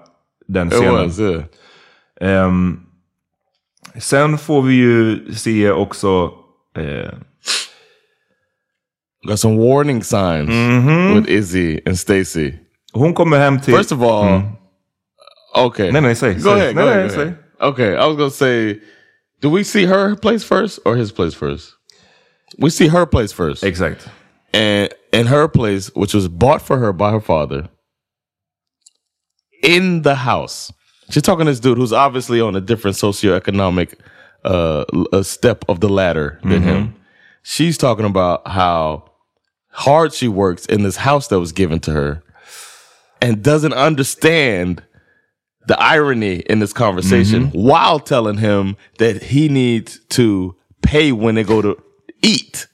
den 0.48 0.70
scenen. 0.70 0.92
was, 0.94 1.18
yeah. 1.18 1.42
Ehm, 2.20 2.80
sen 3.98 4.38
får 4.38 4.62
vi 4.62 4.74
ju 4.74 5.32
se 5.34 5.70
också... 5.70 6.30
eh, 6.78 7.10
Got 9.28 9.40
some 9.40 9.56
warning 9.56 10.02
signs 10.02 10.50
with 11.16 11.30
Izzy 11.30 11.80
and 11.86 11.98
Stacy. 11.98 12.52
hon 12.92 13.14
kommer 13.14 13.38
hem 13.38 13.60
till... 13.60 13.74
First 13.76 13.92
of 13.92 14.02
all, 14.02 14.40
okay. 15.64 15.92
Nej, 15.92 16.02
nej, 16.02 16.14
säg. 16.14 16.34
Go 16.34 16.50
ahead. 16.50 16.64
Nej, 16.64 16.74
go 16.74 16.80
nej, 16.80 16.88
ahead, 16.88 17.02
go 17.08 17.14
säg. 17.14 17.22
ahead. 17.22 17.34
Okay, 17.70 17.92
I 17.92 17.96
was 18.08 18.16
gonna 18.16 18.30
say, 18.30 18.80
do 19.42 19.56
we 19.56 19.64
see 19.64 19.86
her 19.86 20.14
place 20.14 20.44
first 20.46 20.78
or 20.84 20.94
his 20.94 21.12
place 21.12 21.36
first? 21.36 21.70
We 22.58 22.70
see 22.70 22.88
her 22.88 23.06
place 23.06 23.32
first, 23.32 23.62
Exakt. 23.62 24.08
and 24.52 24.92
in 25.12 25.26
her 25.26 25.48
place, 25.48 25.94
which 25.94 26.14
was 26.14 26.28
bought 26.28 26.62
for 26.62 26.78
her 26.78 26.92
by 26.92 27.10
her 27.12 27.20
father, 27.20 27.68
in 29.62 30.02
the 30.02 30.14
house. 30.14 30.72
She's 31.10 31.22
talking 31.22 31.46
to 31.46 31.52
this 31.52 31.60
dude 31.60 31.78
who's 31.78 31.92
obviously 31.92 32.40
on 32.40 32.56
a 32.56 32.60
different 32.60 32.96
socioeconomic 32.96 33.94
uh, 34.44 34.84
uh, 35.12 35.22
step 35.22 35.64
of 35.68 35.80
the 35.80 35.88
ladder 35.88 36.40
than 36.42 36.62
him. 36.62 36.94
She's 37.42 37.78
talking 37.78 38.04
about 38.04 38.46
how 38.48 39.10
hard 39.70 40.12
she 40.12 40.26
works 40.26 40.66
in 40.66 40.82
this 40.82 40.96
house 40.96 41.28
that 41.28 41.38
was 41.38 41.52
given 41.52 41.78
to 41.80 41.92
her, 41.92 42.22
and 43.20 43.42
doesn't 43.42 43.74
understand 43.74 44.82
the 45.66 45.78
irony 45.80 46.36
in 46.40 46.60
this 46.60 46.72
conversation 46.72 47.50
while 47.50 47.98
telling 47.98 48.38
him 48.38 48.76
that 48.98 49.22
he 49.22 49.48
needs 49.48 50.00
to 50.10 50.56
pay 50.82 51.12
when 51.12 51.34
they 51.34 51.42
go 51.42 51.60
to 51.60 51.82
eat. 52.26 52.66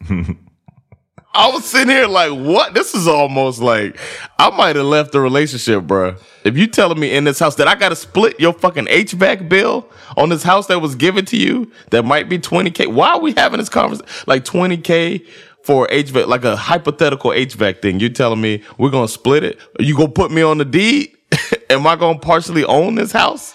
I 1.35 1.49
was 1.51 1.65
sitting 1.65 1.89
here 1.89 2.07
like, 2.07 2.31
what? 2.33 2.75
This 2.75 2.95
is 2.95 3.09
almost 3.09 3.61
like 3.61 3.99
I 4.39 4.51
might 4.51 4.77
have 4.77 4.85
left 4.85 5.13
the 5.13 5.21
relationship, 5.21 5.85
bruh. 5.85 6.21
If 6.45 6.57
you 6.59 6.67
telling 6.67 7.01
me 7.01 7.15
in 7.15 7.25
this 7.25 7.39
house 7.39 7.55
that 7.57 7.69
I 7.69 7.75
got 7.75 7.89
to 7.91 7.97
split 7.97 8.39
your 8.39 8.53
fucking 8.53 8.87
HVAC 8.87 9.49
bill 9.49 9.89
on 10.17 10.29
this 10.29 10.43
house 10.43 10.67
that 10.67 10.81
was 10.81 10.95
given 10.95 11.25
to 11.27 11.37
you 11.37 11.71
that 11.91 12.05
might 12.05 12.29
be 12.29 12.39
20K, 12.39 12.93
why 12.93 13.13
are 13.13 13.21
we 13.21 13.33
having 13.33 13.59
this 13.59 13.69
conversation? 13.71 14.07
Like 14.27 14.45
20K 14.45 15.27
for 15.63 15.87
HVAC, 15.87 16.27
like 16.27 16.45
a 16.45 16.57
hypothetical 16.57 17.31
HVAC 17.31 17.81
thing. 17.81 18.01
You 18.01 18.11
telling 18.11 18.41
me 18.41 18.63
we're 18.77 18.91
going 18.91 19.07
to 19.07 19.13
split 19.13 19.45
it? 19.45 19.59
Are 19.79 19.85
you 19.85 19.97
going 19.97 20.09
to 20.09 20.15
put 20.15 20.31
me 20.33 20.43
on 20.43 20.59
the 20.59 20.65
deed? 20.67 21.17
Am 21.71 21.87
I 21.87 21.97
going 21.97 22.19
to 22.21 22.27
partially 22.27 22.65
own 22.65 22.97
this 22.97 23.13
house? 23.13 23.55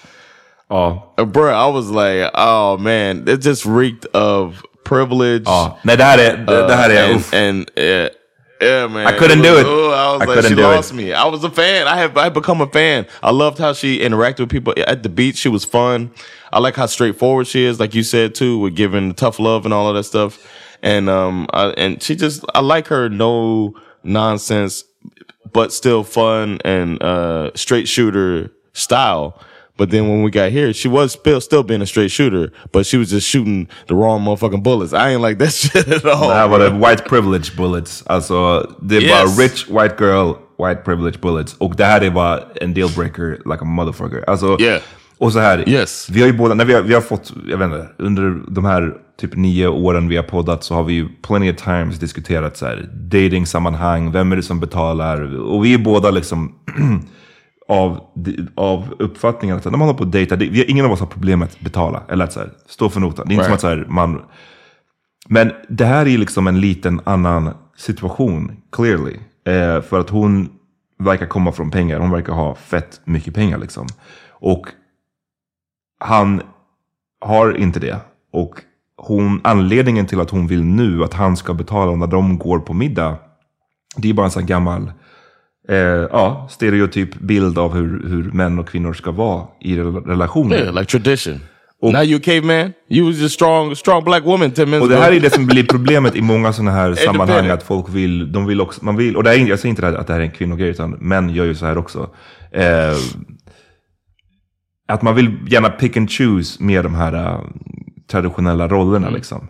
Oh, 0.71 1.11
Uh, 1.17 1.25
bruh, 1.25 1.53
I 1.53 1.67
was 1.67 1.89
like, 1.91 2.31
oh 2.33 2.77
man, 2.77 3.27
it 3.27 3.37
just 3.37 3.65
reeked 3.65 4.05
of 4.07 4.65
privilege. 4.89 5.43
Nej, 5.83 5.97
det 5.97 6.03
här 6.03 6.17
är... 6.17 6.37
Det, 6.37 6.67
det 6.67 6.75
här 6.75 6.89
är... 6.89 7.13
and, 7.13 7.33
and 7.33 7.69
yeah, 7.75 8.09
yeah, 8.61 8.89
man. 8.91 9.07
I 9.07 9.17
couldn't 9.17 9.41
was- 9.41 9.47
do 9.53 9.59
it. 9.59 9.65
oh, 9.65 9.91
I 9.91 10.17
was 10.17 10.21
I 10.21 10.35
like, 10.35 10.47
she 10.47 10.55
lost 10.55 10.91
it. 10.91 10.95
me. 10.95 11.13
I 11.13 11.29
was 11.29 11.43
a 11.43 11.49
fan. 11.49 11.87
I 11.87 11.97
have 11.97 12.17
I 12.17 12.29
become 12.29 12.61
a 12.63 12.67
fan. 12.67 13.05
I 13.23 13.31
loved 13.31 13.59
how 13.59 13.73
she 13.73 13.99
interacted 13.99 14.39
with 14.39 14.49
people 14.49 14.73
at 14.87 15.03
the 15.03 15.09
beach. 15.09 15.37
She 15.37 15.49
was 15.49 15.65
fun. 15.65 16.11
I 16.51 16.59
like 16.59 16.75
how 16.75 16.87
straightforward 16.87 17.47
she 17.47 17.65
is, 17.65 17.79
like 17.79 17.93
you 17.97 18.03
said 18.03 18.33
too, 18.35 18.57
with 18.59 18.75
giving 18.75 19.13
tough 19.13 19.39
love 19.39 19.65
and 19.65 19.73
all 19.73 19.89
of 19.89 19.95
that 19.95 20.03
stuff. 20.05 20.37
And 20.81 21.09
um, 21.09 21.47
I, 21.53 21.73
and 21.77 22.01
she 22.01 22.15
just, 22.15 22.45
I 22.55 22.61
like 22.61 22.87
her 22.87 23.09
no 23.09 23.73
nonsense 24.03 24.83
but 25.53 25.73
still 25.73 26.03
fun 26.03 26.59
and 26.65 27.01
uh, 27.01 27.51
straight 27.55 27.87
shooter 27.87 28.51
style. 28.73 29.39
But 29.77 29.91
then 29.91 30.07
when 30.09 30.23
we 30.23 30.31
got 30.31 30.51
here, 30.51 30.73
she 30.73 30.89
was 30.89 31.11
still 31.11 31.41
still 31.41 31.63
being 31.63 31.81
a 31.81 31.85
straight 31.85 32.11
shooter, 32.11 32.51
but 32.73 32.85
she 32.85 32.97
was 32.97 33.09
just 33.11 33.27
shooting 33.27 33.67
the 33.87 33.93
wrong 33.95 34.21
motherfucking 34.25 34.63
bullets. 34.63 34.93
I 34.93 35.13
ain't 35.13 35.21
like 35.21 35.37
that 35.45 35.53
shit 35.61 35.87
at 35.87 36.05
all. 36.05 36.27
Var 36.29 36.47
bro. 36.47 36.57
det 36.57 36.69
white 36.89 37.03
privilege 37.09 37.55
bullets. 37.57 38.03
Alltså, 38.07 38.67
det 38.81 38.95
Yes. 39.01 39.11
bara 39.11 39.45
rich 39.45 39.67
white 39.69 39.95
girl, 39.99 40.31
white 40.67 40.81
privilege 40.85 41.17
bullets. 41.21 41.55
Och 41.57 41.75
det 41.75 41.85
här 41.85 42.01
är 42.01 42.09
bara 42.11 42.39
en 42.61 42.73
deal 42.73 42.89
breaker 42.95 43.29
like 43.45 43.61
a 43.61 43.65
motherfucker. 43.65 44.23
Alltså, 44.29 44.57
Yeah. 44.59 44.81
Och 45.19 45.33
så 45.33 45.39
här, 45.39 45.69
Yes. 45.69 46.07
vi 46.11 46.19
har 46.21 46.27
ju 46.27 46.33
båda, 46.33 46.53
när 46.53 46.65
vi 46.65 46.73
har, 46.73 46.81
vi 46.81 46.93
har 46.93 47.01
fått, 47.01 47.33
jag 47.49 47.57
vet 47.57 47.65
inte, 47.65 47.87
under 47.97 48.35
de 48.51 48.65
här 48.65 48.93
typ 49.21 49.35
nio 49.35 49.67
åren 49.67 50.07
vi 50.07 50.15
har 50.15 50.23
poddat 50.23 50.63
så 50.63 50.73
har 50.75 50.83
vi 50.83 50.93
ju 50.93 51.07
plenty 51.27 51.51
of 51.51 51.55
times 51.57 51.99
diskuterat 51.99 52.57
så 52.57 52.65
här, 52.65 52.89
dating-sammanhang, 52.93 54.11
vem 54.11 54.31
är 54.31 54.35
det 54.35 54.43
som 54.43 54.59
betalar? 54.59 55.39
Och 55.39 55.65
vi 55.65 55.73
är 55.73 55.77
båda 55.77 56.11
liksom 56.11 56.51
av, 57.67 57.99
av 58.55 58.95
uppfattningen 58.99 59.57
att 59.57 59.65
när 59.65 59.71
man 59.71 59.81
håller 59.81 59.97
på 59.97 60.05
dejta, 60.05 60.35
det, 60.35 60.49
vi, 60.49 60.63
ingen 60.65 60.85
av 60.85 60.91
oss 60.91 60.99
har 60.99 61.07
problem 61.07 61.39
med 61.39 61.45
att 61.45 61.59
betala, 61.59 62.03
eller 62.09 62.25
att 62.25 62.33
så 62.33 62.39
här, 62.39 62.49
stå 62.67 62.89
för 62.89 62.99
notan. 62.99 63.27
Det 63.27 63.33
är 63.33 63.33
inte 63.33 63.49
Right. 63.49 63.61
som 63.61 63.69
att 63.69 63.77
så 63.77 63.81
här, 63.81 63.85
man... 63.89 64.21
Men 65.29 65.51
det 65.69 65.85
här 65.85 66.07
är 66.07 66.17
liksom 66.17 66.47
en 66.47 66.59
liten 66.59 67.01
annan 67.03 67.53
situation, 67.77 68.51
clearly. 68.71 69.15
Eh, 69.45 69.81
för 69.81 69.99
att 69.99 70.09
hon 70.09 70.49
verkar 70.99 71.25
komma 71.25 71.51
från 71.51 71.71
pengar, 71.71 71.99
hon 71.99 72.11
verkar 72.11 72.33
ha 72.33 72.55
fett 72.55 73.01
mycket 73.05 73.33
pengar 73.35 73.57
liksom. 73.57 73.87
Och 74.29 74.67
han 75.99 76.41
har 77.21 77.57
inte 77.57 77.79
det. 77.79 77.99
Och 78.33 78.61
hon, 78.97 79.41
anledningen 79.43 80.05
till 80.05 80.19
att 80.19 80.29
hon 80.29 80.47
vill 80.47 80.63
nu 80.63 81.03
att 81.03 81.13
han 81.13 81.37
ska 81.37 81.53
betala 81.53 81.95
när 81.95 82.07
de 82.07 82.37
går 82.37 82.59
på 82.59 82.73
middag. 82.73 83.17
Det 83.97 84.09
är 84.09 84.13
bara 84.13 84.25
en 84.25 84.31
sån 84.31 84.41
här 84.41 84.47
gammal 84.47 84.91
eh, 85.69 85.77
ja, 86.11 86.47
stereotyp 86.51 87.19
bild 87.19 87.57
av 87.57 87.73
hur, 87.73 88.09
hur 88.09 88.31
män 88.31 88.59
och 88.59 88.67
kvinnor 88.69 88.93
ska 88.93 89.11
vara 89.11 89.47
i 89.61 89.75
rel- 89.75 90.05
relationer. 90.05 90.55
Yeah, 90.57 90.73
like 90.73 90.85
tradition. 90.85 91.39
Now 91.81 92.03
you 92.03 92.19
caveman. 92.19 92.73
You 92.89 93.07
was 93.07 93.21
a 93.23 93.29
strong, 93.29 93.75
strong 93.75 94.03
black 94.03 94.25
woman 94.25 94.51
ten 94.51 94.69
minutes 94.69 94.83
Och 94.83 94.89
det 94.89 94.97
här 94.97 95.11
är 95.11 95.19
det 95.19 95.33
som 95.33 95.45
blir 95.45 95.63
problemet 95.63 96.15
i 96.15 96.21
många 96.21 96.53
sådana 96.53 96.71
här 96.71 96.95
sammanhang. 97.05 97.49
Att 97.49 97.63
folk 97.63 97.85
vill, 97.89 98.31
de 98.31 98.45
vill 98.45 98.61
också, 98.61 98.85
man 98.85 98.95
vill, 98.95 99.15
och 99.17 99.23
det 99.23 99.29
är, 99.31 99.47
jag 99.47 99.59
säger 99.59 99.69
inte 99.69 99.87
att 99.99 100.07
det 100.07 100.13
här 100.13 100.19
är 100.19 100.25
en 100.25 100.31
kvinnogrej, 100.31 100.69
utan 100.69 100.91
män 100.91 101.29
gör 101.29 101.45
ju 101.45 101.55
så 101.55 101.65
här 101.65 101.77
också. 101.77 102.09
Eh, 102.51 102.95
att 104.87 105.01
man 105.01 105.15
vill 105.15 105.31
gärna 105.47 105.69
pick 105.69 105.97
and 105.97 106.11
choose 106.11 106.63
med 106.63 106.85
de 106.85 106.95
här 106.95 107.13
eh, 107.13 107.39
traditionella 108.11 108.67
rollerna 108.67 109.09
liksom. 109.09 109.47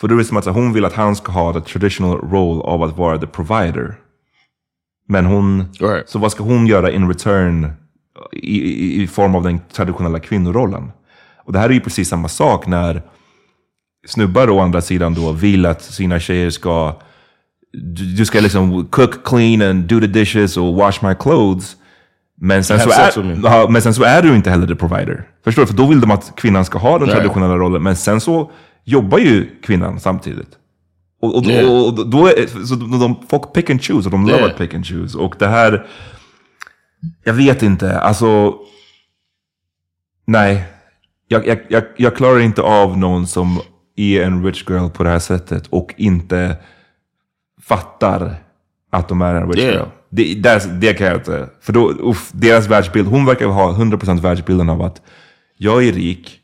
För 0.00 0.08
då 0.08 0.14
är 0.14 0.18
det 0.18 0.24
som 0.24 0.36
att 0.36 0.46
här, 0.46 0.52
hon 0.52 0.72
vill 0.72 0.84
att 0.84 0.92
han 0.92 1.16
ska 1.16 1.32
ha 1.32 1.52
the 1.52 1.60
traditional 1.60 2.18
role 2.18 2.62
av 2.62 2.82
att 2.82 2.96
vara 2.98 3.18
the 3.18 3.26
provider. 3.26 3.94
Men 5.08 5.26
hon, 5.26 5.64
Right. 5.80 6.08
så 6.08 6.18
vad 6.18 6.32
ska 6.32 6.42
hon 6.42 6.66
göra 6.66 6.90
in 6.90 7.08
return 7.08 7.72
i, 8.32 8.60
i, 8.60 9.02
i 9.02 9.06
form 9.06 9.34
av 9.34 9.42
den 9.42 9.60
traditionella 9.72 10.18
kvinnorollen? 10.20 10.92
Och 11.44 11.52
det 11.52 11.58
här 11.58 11.68
är 11.68 11.72
ju 11.74 11.80
precis 11.80 12.08
samma 12.08 12.28
sak 12.28 12.66
när 12.66 13.02
snubbar 14.06 14.50
å 14.50 14.60
andra 14.60 14.80
sidan 14.80 15.14
då 15.14 15.32
vill 15.32 15.66
att 15.66 15.82
sina 15.82 16.20
tjejer 16.20 16.50
ska 16.50 17.00
du, 18.16 18.24
ska 18.26 18.40
liksom 18.40 18.86
cook, 18.86 19.24
clean 19.26 19.62
and 19.62 19.84
do 19.84 20.00
the 20.00 20.06
dishes 20.06 20.56
och 20.56 20.74
wash 20.74 20.98
my 21.08 21.14
clothes. 21.14 21.76
Men 22.40 22.64
sen, 22.64 22.80
så 22.80 22.90
är, 22.90 23.68
men 23.68 23.82
sen 23.82 23.94
så 23.94 24.02
är 24.04 24.22
du 24.22 24.36
inte 24.36 24.50
heller 24.50 24.66
the 24.66 24.74
provider. 24.74 25.24
Förstår 25.44 25.62
du? 25.62 25.66
För 25.66 25.74
då 25.74 25.86
vill 25.86 26.00
de 26.00 26.10
att 26.10 26.32
kvinnan 26.36 26.64
ska 26.64 26.78
ha 26.78 26.98
den 26.98 27.08
traditionella 27.08 27.56
rollen. 27.56 27.82
Men 27.82 27.96
sen 27.96 28.20
så 28.20 28.50
jobbar 28.84 29.18
ju 29.18 29.46
kvinnan 29.62 30.00
samtidigt. 30.00 30.48
Och, 31.20 31.36
och, 31.36 31.44
Yeah. 31.44 31.70
och, 31.70 31.86
och 31.98 32.08
då 32.08 32.26
är, 32.26 32.64
så 32.66 32.74
de, 32.74 33.00
de, 33.00 33.16
folk 33.28 33.52
pick 33.52 33.70
and 33.70 33.82
choose 33.82 34.06
och 34.08 34.12
de 34.12 34.26
love 34.26 34.38
Yeah. 34.38 34.50
att 34.50 34.58
pick 34.58 34.74
and 34.74 34.86
choose. 34.86 35.18
Och 35.18 35.34
det 35.38 35.46
här, 35.46 35.86
jag 37.24 37.32
vet 37.34 37.62
inte, 37.62 37.98
alltså, 37.98 38.54
nej. 40.26 40.64
Jag, 41.28 41.46
jag, 41.46 41.58
jag, 41.68 41.84
jag 41.96 42.16
klarar 42.16 42.40
inte 42.40 42.62
av 42.62 42.98
någon 42.98 43.26
som 43.26 43.60
är 43.96 44.22
en 44.22 44.44
rich 44.44 44.64
girl 44.68 44.88
på 44.88 45.04
det 45.04 45.10
här 45.10 45.18
sättet 45.18 45.66
och 45.66 45.94
inte 45.96 46.56
fattar 47.62 48.34
att 48.92 49.08
de 49.08 49.22
är 49.22 49.34
en 49.34 49.52
rich 49.52 49.60
Yeah. 49.62 49.74
girl. 49.74 49.86
Det, 50.10 50.34
det, 50.34 50.80
det 50.80 50.94
kan 50.94 51.06
jag 51.06 51.16
inte. 51.16 51.48
För 51.60 51.72
då, 51.72 51.90
uff, 51.90 52.30
deras 52.32 52.66
världsbild, 52.68 53.08
hon 53.08 53.26
verkar 53.26 53.46
ha 53.46 53.72
100% 53.72 54.20
världsbilden 54.20 54.68
av 54.70 54.82
att 54.82 55.02
jag 55.56 55.84
är 55.84 55.92
rik 55.92 56.40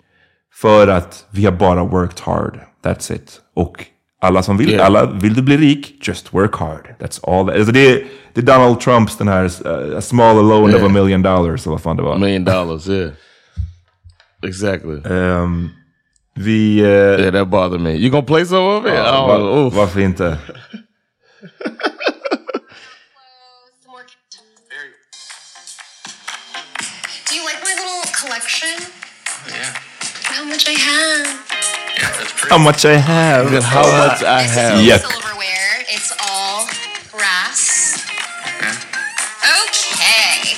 för 0.52 0.88
att 0.88 1.26
vi 1.30 1.44
har 1.44 1.52
bara 1.52 1.84
worked 1.84 2.20
hard. 2.20 2.60
That's 2.82 3.12
it. 3.14 3.40
Och 3.54 3.84
alla 4.24 4.42
som 4.42 4.56
vill, 4.56 4.70
Yeah. 4.70 4.86
alla, 4.86 5.06
vill 5.06 5.34
du 5.34 5.42
bli 5.42 5.56
rik, 5.56 6.08
just 6.08 6.34
work 6.34 6.54
hard. 6.56 6.94
That's 7.00 7.20
all. 7.40 7.50
Alltså 7.50 7.72
det, 7.72 7.90
är- 7.92 8.04
det 8.32 8.40
är 8.40 8.44
Donald 8.44 8.80
Trumps 8.80 9.16
den 9.16 9.28
här 9.28 9.44
uh, 9.66 9.98
a 9.98 10.00
small 10.00 10.36
loan 10.48 10.74
of 10.74 10.82
a 10.82 10.88
million 10.88 11.22
dollars, 11.22 11.62
eller 11.66 11.70
vad 11.70 11.82
fan 11.82 11.96
det 11.96 12.02
var. 12.02 12.18
million 12.18 12.44
dollars. 12.44 12.88
Yeah, 12.88 13.10
exactly. 14.46 15.00
Ehm, 15.12 15.70
vi... 16.34 16.78
eh, 16.80 16.86
yeah, 16.86 17.32
that 17.32 17.48
bothered 17.48 17.80
me. 17.80 17.90
You 17.92 18.10
gonna 18.10 18.26
play 18.26 18.44
some 18.46 18.58
of 18.78 18.86
it? 18.86 18.92
ja, 18.94 19.22
oh, 19.24 19.28
va- 19.28 19.60
oof. 19.66 19.74
varför 19.74 20.00
inte? 20.00 20.38
Do 27.28 27.34
you 27.36 27.44
like 27.44 27.60
my 27.62 27.74
little 27.74 28.02
collection? 28.12 28.68
Yeah. 29.48 29.74
How 30.24 30.44
much 30.44 30.68
I 30.68 30.74
have? 30.74 31.43
Yeah, 32.24 32.28
that's 32.28 32.32
pretty. 32.40 32.48
How 32.54 32.58
much 32.58 32.84
I 32.84 32.96
have. 32.96 33.44
Look 33.46 33.54
at 33.54 33.62
how 33.62 33.82
much 33.82 34.22
I 34.22 34.42
This 34.42 34.54
have. 34.54 34.78
is 34.78 34.86
Yuck. 34.88 35.00
silverware. 35.10 35.84
It's 35.88 36.12
all 36.30 36.66
brass. 37.12 38.02
Yeah. 38.60 38.76
Okay. 39.64 40.56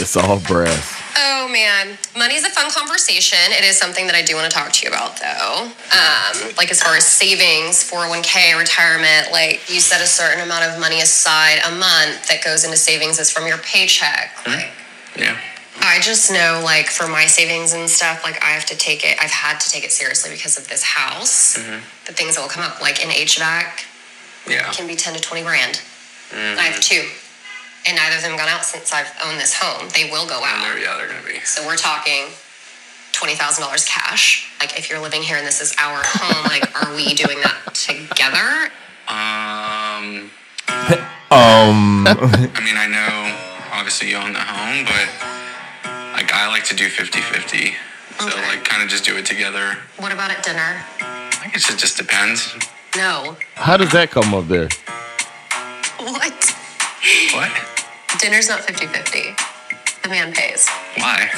It's 0.00 0.16
all 0.16 0.38
brass. 0.40 0.94
Oh 1.20 1.48
man, 1.50 1.98
money's 2.16 2.44
a 2.44 2.50
fun 2.50 2.70
conversation. 2.70 3.38
It 3.50 3.64
is 3.64 3.76
something 3.76 4.06
that 4.06 4.14
I 4.14 4.22
do 4.22 4.36
want 4.36 4.48
to 4.50 4.56
talk 4.56 4.70
to 4.72 4.86
you 4.86 4.92
about, 4.92 5.18
though. 5.18 5.66
Um, 5.66 6.54
like 6.56 6.70
as 6.70 6.80
far 6.80 6.94
as 6.96 7.04
savings, 7.04 7.82
401k, 7.90 8.56
retirement, 8.56 9.32
like 9.32 9.68
you 9.68 9.80
set 9.80 10.00
a 10.00 10.06
certain 10.06 10.40
amount 10.42 10.64
of 10.64 10.78
money 10.78 11.00
aside 11.00 11.58
a 11.66 11.70
month 11.70 12.28
that 12.28 12.40
goes 12.44 12.64
into 12.64 12.76
savings 12.76 13.18
as 13.18 13.30
from 13.30 13.46
your 13.48 13.58
paycheck. 13.58 14.30
Like, 14.46 14.68
Yeah. 15.16 15.36
I 15.80 16.00
just 16.00 16.30
know, 16.30 16.60
like, 16.64 16.86
for 16.88 17.06
my 17.08 17.26
savings 17.26 17.72
and 17.72 17.88
stuff, 17.88 18.22
like, 18.24 18.42
I 18.42 18.48
have 18.50 18.66
to 18.66 18.76
take 18.76 19.04
it, 19.04 19.16
I've 19.20 19.30
had 19.30 19.58
to 19.60 19.70
take 19.70 19.84
it 19.84 19.92
seriously 19.92 20.30
because 20.30 20.58
of 20.58 20.68
this 20.68 20.82
house. 20.82 21.54
The 22.06 22.12
things 22.12 22.36
that 22.36 22.42
will 22.42 22.48
come 22.48 22.62
up, 22.64 22.80
like 22.80 23.02
in 23.02 23.10
HVAC, 23.10 23.84
Yeah. 24.46 24.70
can 24.72 24.86
be 24.86 24.96
10 24.96 25.14
to 25.14 25.20
20 25.20 25.42
grand. 25.42 25.80
I 26.32 26.62
have 26.70 26.80
two. 26.80 27.08
And 27.86 27.96
neither 27.96 28.16
of 28.16 28.22
them 28.22 28.36
gone 28.36 28.48
out 28.48 28.64
since 28.64 28.92
I've 28.92 29.10
owned 29.24 29.40
this 29.40 29.54
home. 29.54 29.88
They 29.94 30.10
will 30.10 30.26
go 30.26 30.42
out. 30.44 30.62
They're, 30.62 30.78
yeah, 30.78 30.96
they're 30.96 31.06
gonna 31.08 31.22
be. 31.26 31.40
So 31.44 31.64
we're 31.66 31.76
talking 31.76 32.26
twenty 33.12 33.34
thousand 33.34 33.64
dollars 33.64 33.84
cash. 33.86 34.50
Like 34.60 34.78
if 34.78 34.90
you're 34.90 34.98
living 34.98 35.22
here 35.22 35.38
and 35.38 35.46
this 35.46 35.62
is 35.62 35.74
our 35.78 36.02
home, 36.04 36.44
like 36.44 36.68
are 36.84 36.94
we 36.94 37.14
doing 37.14 37.38
that 37.40 37.74
together? 37.74 38.70
Um. 39.08 40.30
Um, 41.30 42.06
I 42.08 42.60
mean, 42.64 42.78
I 42.78 42.86
know 42.88 43.36
obviously 43.70 44.08
you 44.08 44.16
own 44.16 44.32
the 44.32 44.40
home, 44.40 44.86
but 44.86 44.94
like 44.96 45.10
I 46.40 46.48
like 46.48 46.64
to 46.64 46.74
do 46.76 46.88
50-50. 46.88 47.74
So 48.20 48.26
Okay. 48.28 48.48
like 48.48 48.64
kind 48.64 48.82
of 48.82 48.88
just 48.88 49.04
do 49.04 49.16
it 49.16 49.26
together. 49.26 49.78
What 49.98 50.12
about 50.12 50.30
at 50.30 50.42
dinner? 50.42 50.84
I 51.00 51.48
guess 51.52 51.70
it 51.70 51.78
just 51.78 51.96
depends. 51.96 52.54
No. 52.96 53.36
How 53.54 53.76
does 53.76 53.92
that 53.92 54.10
come 54.10 54.34
up 54.34 54.48
there? 54.48 54.68
What? 55.98 56.54
What? 57.34 57.50
Dinner's 58.20 58.48
not 58.48 58.60
50-50. 58.60 59.36
The 60.02 60.08
man 60.08 60.32
pays. 60.32 60.68
Why? 60.96 61.30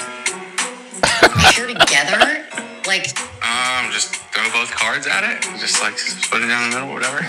If 1.02 1.56
you're 1.58 1.68
together, 1.68 2.44
like 2.86 3.08
Um, 3.42 3.90
just 3.92 4.14
throw 4.32 4.48
both 4.52 4.70
cards 4.70 5.06
at 5.06 5.24
it. 5.24 5.42
Just 5.58 5.82
like 5.82 5.98
split 5.98 6.42
it 6.42 6.46
down 6.48 6.70
the 6.70 6.76
middle, 6.76 6.90
or 6.90 6.94
whatever. 6.94 7.26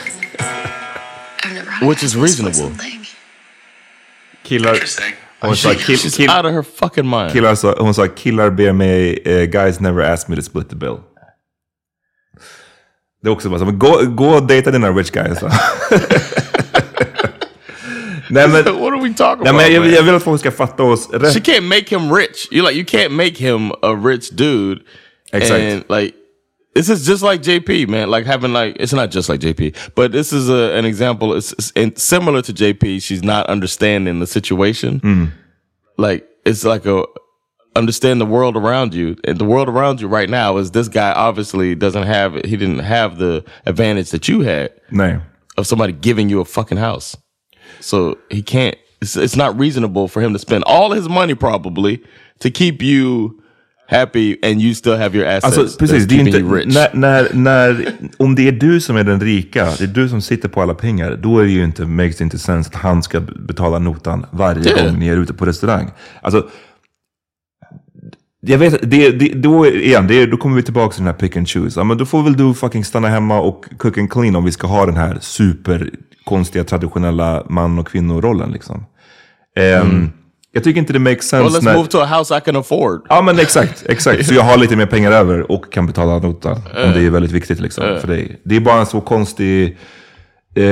I've 1.44 1.54
never 1.54 1.72
had 1.72 1.84
a 1.84 1.88
Which 1.88 2.04
is 2.04 2.16
reasonable. 2.16 2.54
something. 2.70 3.06
killar, 4.44 4.74
Interesting. 4.74 5.14
Hon 5.42 5.56
sa, 5.56 5.74
kill, 5.74 5.98
She's 5.98 6.18
kill, 6.18 6.30
out 6.30 6.46
of 6.46 6.54
her 6.54 6.64
fucking 6.64 7.06
mind. 7.06 7.32
killar 7.34 7.56
sa, 7.56 7.76
hon 7.80 7.94
sa 7.94 8.08
killar 8.08 8.50
ber 8.50 8.74
mig, 8.74 9.20
eh, 9.26 9.46
guys 9.46 9.80
never 9.80 10.02
ask 10.02 10.30
me 10.30 10.36
to 10.36 10.42
split 10.42 10.70
the 10.70 10.76
bill. 10.76 11.00
Det 13.22 13.30
är 13.30 13.32
också 13.32 13.50
bara 13.50 13.60
så, 13.60 13.66
men 13.66 13.80
gå, 13.80 14.02
gå 14.06 14.30
och 14.30 14.44
dejta 14.48 14.72
dina 14.72 14.92
rich 14.92 15.12
guys. 15.12 15.42
nej 18.30 18.48
men, 18.48 18.64
what 18.80 18.94
are 18.94 19.02
we 19.02 19.14
talking 19.14 19.44
nej, 19.44 19.50
about? 19.50 19.62
men 19.62 19.74
jag, 19.74 19.88
jag 19.88 20.04
vill 20.04 20.16
att 20.16 20.24
folk 20.24 20.40
ska 20.40 20.52
fatta 20.52 20.84
oss 20.84 21.10
rätt. 21.14 21.34
She 21.34 21.40
can't 21.40 21.62
make 21.62 21.96
him 21.96 22.14
rich. 22.14 22.48
You 22.52 22.68
like 22.68 22.76
you 22.76 22.86
can't 22.86 23.12
make 23.12 23.36
him 23.44 23.72
a 23.82 23.96
rich 24.04 24.30
dude. 24.30 24.82
Exact. 25.34 25.62
And 25.62 25.84
like 25.90 26.14
this 26.74 26.90
is 26.90 27.06
just 27.06 27.22
like 27.22 27.42
JP, 27.42 27.90
man. 27.90 28.10
Like 28.10 28.26
having 28.26 28.54
like 28.54 28.78
it's 28.80 28.94
not 28.94 29.12
just 29.12 29.30
like 29.30 29.40
JP, 29.40 29.94
but 29.96 30.12
this 30.12 30.32
is 30.32 30.50
a, 30.50 30.74
an 30.74 30.86
example. 30.86 31.34
It's, 31.34 31.52
it's 31.54 31.72
and 31.76 31.98
similar 31.98 32.42
to 32.44 32.54
JP. 32.54 33.02
She's 33.04 33.24
not 33.24 33.48
understanding 33.48 34.20
the 34.20 34.28
situation. 34.28 35.00
Mm. 35.02 35.32
Like 35.98 36.28
it's 36.46 36.64
like 36.64 36.86
a 36.86 37.06
understand 37.76 38.22
the 38.22 38.26
world 38.26 38.56
around 38.56 38.94
you, 38.94 39.18
and 39.26 39.38
the 39.38 39.46
world 39.46 39.68
around 39.68 40.02
you 40.02 40.08
right 40.08 40.30
now 40.30 40.58
is 40.58 40.72
this 40.72 40.88
guy 40.88 41.12
obviously 41.12 41.76
doesn't 41.76 42.04
have 42.04 42.36
he 42.46 42.56
didn't 42.56 42.80
have 42.80 43.18
the 43.18 43.44
advantage 43.66 44.12
that 44.12 44.28
you 44.28 44.42
had 44.42 44.72
Nej. 44.92 45.22
of 45.58 45.68
somebody 45.68 45.94
giving 45.94 46.30
you 46.30 46.40
a 46.40 46.46
fucking 46.46 46.78
house. 46.78 47.18
So 47.82 48.18
he 48.30 48.42
can't. 48.42 48.76
It's, 49.02 49.18
it's 49.18 49.36
not 49.36 49.58
reasonable 49.58 50.08
for 50.08 50.22
him 50.22 50.32
to 50.34 50.40
spend 50.40 50.64
all 50.66 50.92
his 50.92 51.10
money 51.10 51.34
probably 51.34 52.04
to 52.40 52.52
keep 52.52 52.82
you 52.82 53.41
happy 53.92 54.38
and 54.44 54.62
you 54.62 54.74
still 54.74 54.98
have 54.98 55.18
your 55.18 55.28
assets. 55.28 55.58
Alltså 55.58 55.78
precis, 55.80 56.06
det 56.06 56.16
är 56.16 56.20
inte, 56.20 56.40
när, 56.40 56.90
när, 56.94 57.28
när, 57.34 57.88
om 58.18 58.36
det 58.36 58.48
är 58.48 58.52
du 58.52 58.82
som 58.82 58.96
är 58.96 59.04
den 59.04 59.22
rika, 59.22 59.66
det 59.66 59.84
är 59.84 59.88
du 59.88 60.10
som 60.10 60.22
sitter 60.22 60.50
på 60.50 60.62
alla 60.62 60.74
pengar, 60.74 61.20
då 61.22 61.40
är 61.40 61.44
det 61.44 61.52
ju 61.52 61.64
inte, 61.64 61.86
makes 61.86 62.18
det 62.18 62.24
inte 62.24 62.40
sense 62.40 62.70
att 62.74 62.82
han 62.82 63.04
ska 63.04 63.20
betala 63.20 63.80
notan 63.80 64.26
varje 64.32 64.72
Yeah. 64.72 64.86
gång 64.86 65.00
ni 65.00 65.08
är 65.08 65.18
ute 65.18 65.34
på 65.34 65.46
restaurang. 65.46 65.92
Alltså, 66.22 66.48
jag 68.42 68.58
vet, 68.58 68.92
det, 68.92 69.12
det, 69.12 69.34
då, 69.34 69.68
igen, 69.68 70.08
det, 70.08 70.26
då 70.26 70.38
kommer 70.38 70.56
vi 70.56 70.64
tillbaka 70.64 70.94
till 70.94 71.04
den 71.04 71.14
här 71.14 71.20
pick 71.20 71.38
and 71.38 71.50
choose. 71.50 71.80
Ja, 71.80 71.84
men 71.84 71.98
då 71.98 72.06
får 72.06 72.24
väl 72.24 72.38
du 72.38 72.54
fucking 72.54 72.86
stanna 72.86 73.08
hemma 73.08 73.40
och 73.40 73.66
cook 73.78 73.98
and 73.98 74.12
clean 74.12 74.36
om 74.36 74.46
vi 74.46 74.52
ska 74.52 74.68
ha 74.68 74.86
den 74.86 74.96
här 74.96 75.18
superkonstiga 75.22 76.64
traditionella 76.64 77.44
man 77.50 77.80
och 77.80 77.88
kvinnorollen. 77.88 78.52
Liksom. 78.52 78.86
Ehm, 79.56 80.10
Jag 80.54 80.64
tycker 80.64 80.80
inte 80.80 80.94
det 80.94 81.00
makes 81.00 81.28
sense 81.28 81.44
well, 81.44 81.62
let's 81.62 81.66
när... 81.66 81.76
move 81.76 81.88
to 81.88 81.98
a 81.98 82.06
house 82.06 82.38
I 82.38 82.42
can 82.42 82.56
afford. 82.56 83.06
Ja 83.10 83.22
men 83.22 83.40
exakt, 83.40 83.84
exakt. 83.90 84.28
Så 84.28 84.34
jag 84.34 84.42
har 84.42 84.58
lite 84.58 84.76
mer 84.76 84.86
pengar 84.86 85.12
över 85.12 85.52
och 85.52 85.74
kan 85.74 85.88
betala 85.88 86.20
notan. 86.20 86.56
Om 86.56 86.92
det 86.92 87.02
är 87.02 87.10
väldigt 87.10 87.32
viktigt 87.32 87.60
liksom 87.60 88.00
för 88.02 88.08
dig. 88.08 88.42
Det 88.44 88.56
är 88.56 88.60
bara 88.60 88.80
en 88.80 88.86
så 88.86 89.02
konstig... 89.02 89.78
Eh, 90.56 90.64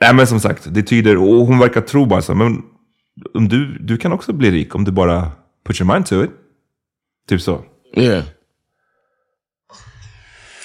nej 0.00 0.14
men 0.14 0.26
som 0.26 0.40
sagt, 0.40 0.62
det 0.66 0.82
tyder... 0.82 1.16
Och 1.16 1.46
hon 1.46 1.58
verkar 1.58 1.80
tro 1.80 2.06
bara 2.06 2.22
så 2.22 2.34
men 2.34 2.62
om 3.34 3.48
du, 3.48 3.78
du 3.78 3.96
kan 3.96 4.12
också 4.12 4.32
bli 4.32 4.50
rik 4.50 4.74
om 4.74 4.84
du 4.84 4.92
bara 4.92 5.32
put 5.66 5.80
your 5.80 5.92
mind 5.92 6.06
to 6.06 6.24
it. 6.24 6.30
Typ 7.28 7.42
så. 7.42 7.64
Yeah. 7.96 8.24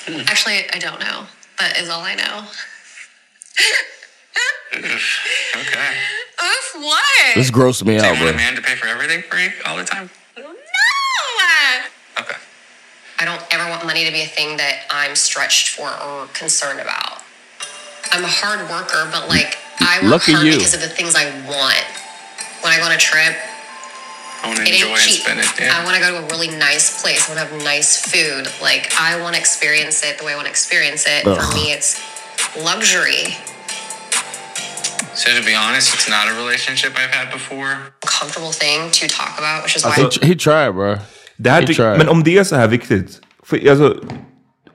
Actually, 0.08 0.60
I 0.60 0.80
don't 0.80 1.00
know. 1.00 1.26
That 1.58 1.82
is 1.82 1.90
all 1.90 2.08
I 2.08 2.16
know. 2.16 2.44
Okay. 4.72 6.19
Oof, 6.42 6.76
what? 6.84 7.36
This 7.36 7.52
grossed 7.52 7.84
me 7.86 7.98
Do 7.98 8.04
you 8.04 8.08
out, 8.08 8.12
want 8.12 8.20
bro. 8.22 8.30
a 8.30 8.34
man 8.34 8.56
to 8.56 8.62
pay 8.62 8.76
for 8.76 8.88
everything 8.88 9.22
for 9.30 9.38
you 9.38 9.50
all 9.66 9.78
the 9.78 9.84
time? 9.84 10.10
No! 10.38 10.46
Okay. 12.22 12.36
I 13.20 13.26
don't 13.26 13.42
ever 13.52 13.70
want 13.70 13.86
money 13.86 14.06
to 14.06 14.12
be 14.12 14.22
a 14.22 14.26
thing 14.28 14.58
that 14.58 14.84
I'm 14.90 15.16
stretched 15.16 15.70
for 15.70 15.90
or 16.04 16.28
concerned 16.28 16.80
about. 16.80 17.22
I'm 18.12 18.24
a 18.24 18.28
hard 18.32 18.62
worker, 18.70 19.08
but 19.12 19.28
like 19.30 19.58
I 19.82 20.00
work 20.02 20.12
Lucky 20.12 20.32
hard 20.34 20.46
you. 20.48 20.54
because 20.54 20.74
of 20.74 20.82
the 20.82 20.88
things 20.90 21.16
I 21.16 21.26
want. 21.48 21.84
When 22.64 22.72
I 22.74 22.78
go 22.80 22.86
on 22.86 22.92
a 22.92 22.98
trip, 22.98 23.36
I 24.44 24.48
want 24.48 24.58
to 24.60 24.64
it 24.64 24.74
enjoy 24.76 24.88
ain't 24.88 25.00
and 25.00 25.02
cheap. 25.04 25.22
spend 25.22 25.40
it. 25.40 25.48
I 25.72 25.84
want 25.84 25.96
to 25.96 26.02
go 26.02 26.12
to 26.16 26.24
a 26.24 26.28
really 26.32 26.48
nice 26.58 27.02
place. 27.02 27.28
I 27.30 27.36
want 27.36 27.40
to 27.50 27.56
have 27.56 27.64
nice 27.64 28.00
food. 28.00 28.48
Like 28.62 28.92
I 29.00 29.20
want 29.22 29.36
to 29.36 29.40
experience 29.42 30.02
it 30.04 30.18
the 30.18 30.24
way 30.26 30.32
I 30.34 30.36
want 30.36 30.46
to 30.48 30.52
experience 30.52 31.06
it. 31.08 31.24
For 31.24 31.36
Ugh. 31.40 31.54
me, 31.54 31.72
it's 31.72 32.00
luxury. 32.58 33.36
So 35.20 35.28
to 35.40 35.44
be 35.46 35.56
honest, 35.64 35.94
it's 35.96 36.10
not 36.10 36.26
a 36.32 36.34
relationship 36.44 36.92
I've 37.02 37.16
had 37.20 37.28
before. 37.38 37.70
Comfortable 38.20 38.54
thing 38.64 38.80
to 39.00 39.06
talk 39.20 39.34
about, 39.42 39.64
which 39.64 39.76
is 39.76 39.84
why 39.86 39.92
He, 39.92 40.28
he 40.28 40.36
tried, 40.36 40.74
bro. 40.74 40.98
Det 41.38 41.50
här 41.50 41.62
He 41.62 41.74
tried. 41.74 41.98
men 41.98 42.10
om 42.10 42.24
det 42.24 42.38
är 42.38 42.44
så 42.44 42.56
här 42.56 42.68
viktigt. 42.68 43.20
För, 43.44 43.70
alltså, 43.70 43.96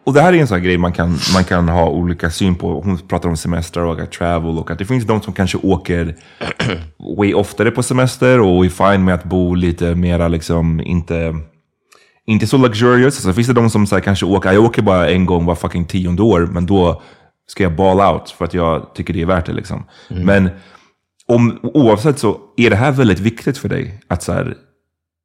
och 0.07 0.13
det 0.15 0.21
här 0.21 0.33
är 0.33 0.39
en 0.39 0.47
sån 0.47 0.59
här 0.59 0.65
grej 0.65 0.79
man 0.79 0.93
kan, 0.93 1.19
man 1.35 1.45
kan 1.45 1.69
ha 1.69 1.89
olika 1.89 2.31
syn 2.31 2.55
på. 2.55 2.81
Hon 2.81 2.99
pratar 2.99 3.29
om 3.29 3.37
semester 3.37 3.81
och 3.81 4.01
att 4.01 4.13
travel 4.13 4.59
och 4.59 4.71
att 4.71 4.79
det 4.79 4.85
finns 4.85 5.05
de 5.05 5.23
som 5.23 5.33
kanske 5.33 5.59
åker 5.59 6.17
way 7.19 7.35
oftare 7.35 7.71
på 7.71 7.83
semester 7.83 8.41
och 8.41 8.65
är 8.65 8.69
fine 8.69 9.05
med 9.05 9.15
att 9.15 9.25
bo 9.25 9.55
lite 9.55 9.95
mera 9.95 10.29
liksom 10.29 10.81
inte, 10.81 11.35
inte 12.27 12.47
så 12.47 12.57
luxurious. 12.57 13.23
Så 13.23 13.33
finns 13.33 13.47
det 13.47 13.53
de 13.53 13.71
som 13.71 13.87
så 13.87 13.95
här, 13.95 14.03
kanske 14.03 14.27
åker, 14.27 14.53
jag 14.53 14.65
åker 14.65 14.83
bara 14.83 15.09
en 15.11 15.27
gång 15.27 15.45
var 15.47 15.55
fucking 15.55 15.85
tionde 15.85 16.23
år 16.23 16.41
men 16.41 16.67
då 16.67 17.03
ska 17.47 17.63
jag 17.63 17.77
ball 17.77 18.15
out 18.15 18.31
för 18.31 18.45
att 18.45 18.55
jag 18.55 18.95
tycker 18.95 19.15
det 19.15 19.23
är 19.23 19.27
värt 19.27 19.47
det 19.47 19.53
liksom. 19.53 19.85
Men 20.09 20.51
om, 21.27 21.59
oavsett 21.63 22.19
så 22.19 22.39
är 22.57 22.71
det 22.71 22.77
här 22.77 22.93
väldigt 22.93 23.21
viktigt 23.21 23.59
för 23.59 23.69
dig. 23.69 24.01
Att 24.09 24.23
så 24.23 24.33
här, 24.33 24.57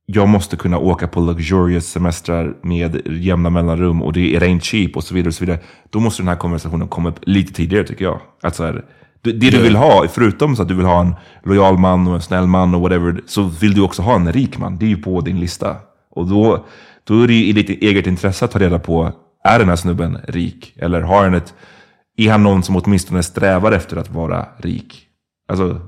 jag 0.05 0.29
måste 0.29 0.57
kunna 0.57 0.77
åka 0.77 1.07
på 1.07 1.19
luxurious 1.19 1.85
semestrar 1.85 2.57
med 2.63 3.01
jämna 3.05 3.49
mellanrum 3.49 4.01
och 4.01 4.13
det 4.13 4.35
är 4.35 4.39
ain't 4.39 4.59
cheap 4.59 4.95
och 4.95 5.03
så 5.03 5.13
vidare. 5.13 5.27
och 5.27 5.33
så 5.33 5.45
vidare. 5.45 5.59
Då 5.89 5.99
måste 5.99 6.21
den 6.21 6.27
här 6.27 6.35
konversationen 6.35 6.87
komma 6.87 7.09
upp 7.09 7.19
lite 7.21 7.53
tidigare 7.53 7.83
tycker 7.83 8.05
jag. 8.05 8.21
Att 8.41 8.55
så 8.55 8.63
här, 8.63 8.85
det 9.21 9.31
det 9.31 9.49
du 9.49 9.61
vill 9.61 9.75
ha, 9.75 10.07
förutom 10.07 10.55
så 10.55 10.61
att 10.61 10.67
du 10.67 10.73
vill 10.73 10.85
ha 10.85 11.01
en 11.01 11.15
lojal 11.43 11.77
man 11.77 12.07
och 12.07 12.15
en 12.15 12.21
snäll 12.21 12.47
man 12.47 12.75
och 12.75 12.81
whatever, 12.81 13.21
så 13.27 13.43
vill 13.43 13.73
du 13.73 13.81
också 13.81 14.01
ha 14.01 14.15
en 14.15 14.31
rik 14.31 14.57
man. 14.57 14.77
Det 14.77 14.85
är 14.85 14.89
ju 14.89 15.01
på 15.01 15.21
din 15.21 15.39
lista. 15.39 15.75
Och 16.11 16.27
då, 16.27 16.65
då 17.03 17.21
är 17.21 17.27
det 17.27 17.33
ju 17.33 17.45
i 17.45 17.53
ditt 17.53 17.69
eget 17.69 18.07
intresse 18.07 18.45
att 18.45 18.51
ta 18.51 18.59
reda 18.59 18.79
på, 18.79 19.11
är 19.43 19.59
den 19.59 19.69
här 19.69 19.75
snubben 19.75 20.17
rik? 20.27 20.73
Eller 20.77 21.01
har 21.01 21.23
han 21.23 21.33
ett, 21.33 21.53
är 22.27 22.31
han 22.31 22.43
någon 22.43 22.63
som 22.63 22.75
åtminstone 22.75 23.23
strävar 23.23 23.71
efter 23.71 23.97
att 23.97 24.09
vara 24.09 24.47
rik? 24.57 25.07
Alltså, 25.47 25.81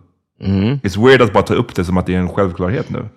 it's 0.84 1.06
weird 1.06 1.22
att 1.22 1.34
bara 1.34 1.44
ta 1.44 1.54
upp 1.54 1.76
det 1.76 1.86
som 1.86 1.98
att 1.98 2.06
det 2.06 2.16
är 2.16 2.20
en 2.20 2.30
självklarhet 2.30 2.90
nu. 2.90 3.10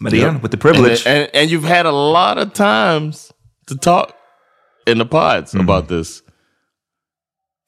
Men 0.00 0.14
igen, 0.14 0.34
with 0.42 0.48
the 0.58 0.68
And, 0.68 0.76
privilege. 0.76 1.06
and, 1.06 1.26
and 1.42 1.50
you've 1.50 1.76
had 1.76 1.86
a 1.86 1.90
lot 1.90 2.46
of 2.46 2.52
times 2.52 3.32
to 3.68 3.74
talk 3.80 4.08
in 4.90 4.98
the 4.98 5.04
pods 5.04 5.54
Mm. 5.54 5.68
about 5.68 5.88
this. 5.88 6.22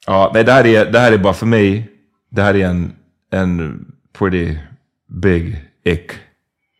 Ja, 0.07 0.31
nej, 0.33 0.43
det 0.43 0.51
här, 0.51 0.65
är, 0.65 0.91
det 0.91 0.99
här 0.99 1.11
är 1.11 1.17
bara 1.17 1.33
för 1.33 1.45
mig, 1.45 1.89
det 2.31 2.41
här 2.41 2.53
är 2.55 2.65
en, 2.67 2.95
en 3.31 3.85
pretty 4.13 4.55
big 5.21 5.59
ick. 5.85 6.11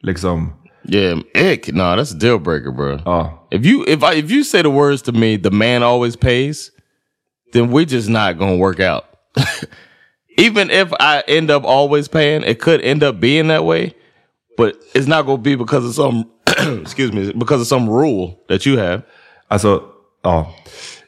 Liksom, 0.01 0.53
Yeah, 0.89 1.19
ick. 1.35 1.67
No, 1.73 1.81
that's 1.83 2.15
a 2.15 2.17
deal 2.19 2.39
breaker, 2.39 2.71
bro. 2.71 2.99
ja. 3.05 3.47
If 3.51 3.65
you 3.65 3.83
if 3.87 4.03
I 4.03 4.19
if 4.19 4.31
you 4.31 4.43
say 4.43 4.63
the 4.63 4.69
words 4.69 5.01
to 5.03 5.11
me, 5.11 5.37
the 5.37 5.49
man 5.51 5.83
always 5.83 6.17
pays, 6.17 6.71
then 7.51 7.71
we're 7.71 7.85
just 7.85 8.09
not 8.09 8.37
gonna 8.37 8.57
work 8.57 8.79
out. 8.79 9.05
Even 10.37 10.69
if 10.69 10.91
I 10.99 11.23
end 11.27 11.51
up 11.51 11.63
always 11.65 12.07
paying, 12.07 12.43
it 12.43 12.59
could 12.59 12.81
end 12.81 13.03
up 13.03 13.19
being 13.19 13.47
that 13.49 13.65
way, 13.65 13.93
but 14.57 14.73
it's 14.93 15.07
not 15.07 15.25
gonna 15.25 15.41
be 15.41 15.55
because 15.55 15.85
of 15.85 15.93
some 15.95 16.25
excuse 16.81 17.11
me, 17.13 17.33
because 17.33 17.61
of 17.61 17.67
some 17.67 17.89
rule 17.89 18.35
that 18.49 18.65
you 18.65 18.77
have. 18.77 19.01
Alltså, 19.47 19.81
ja. 20.23 20.53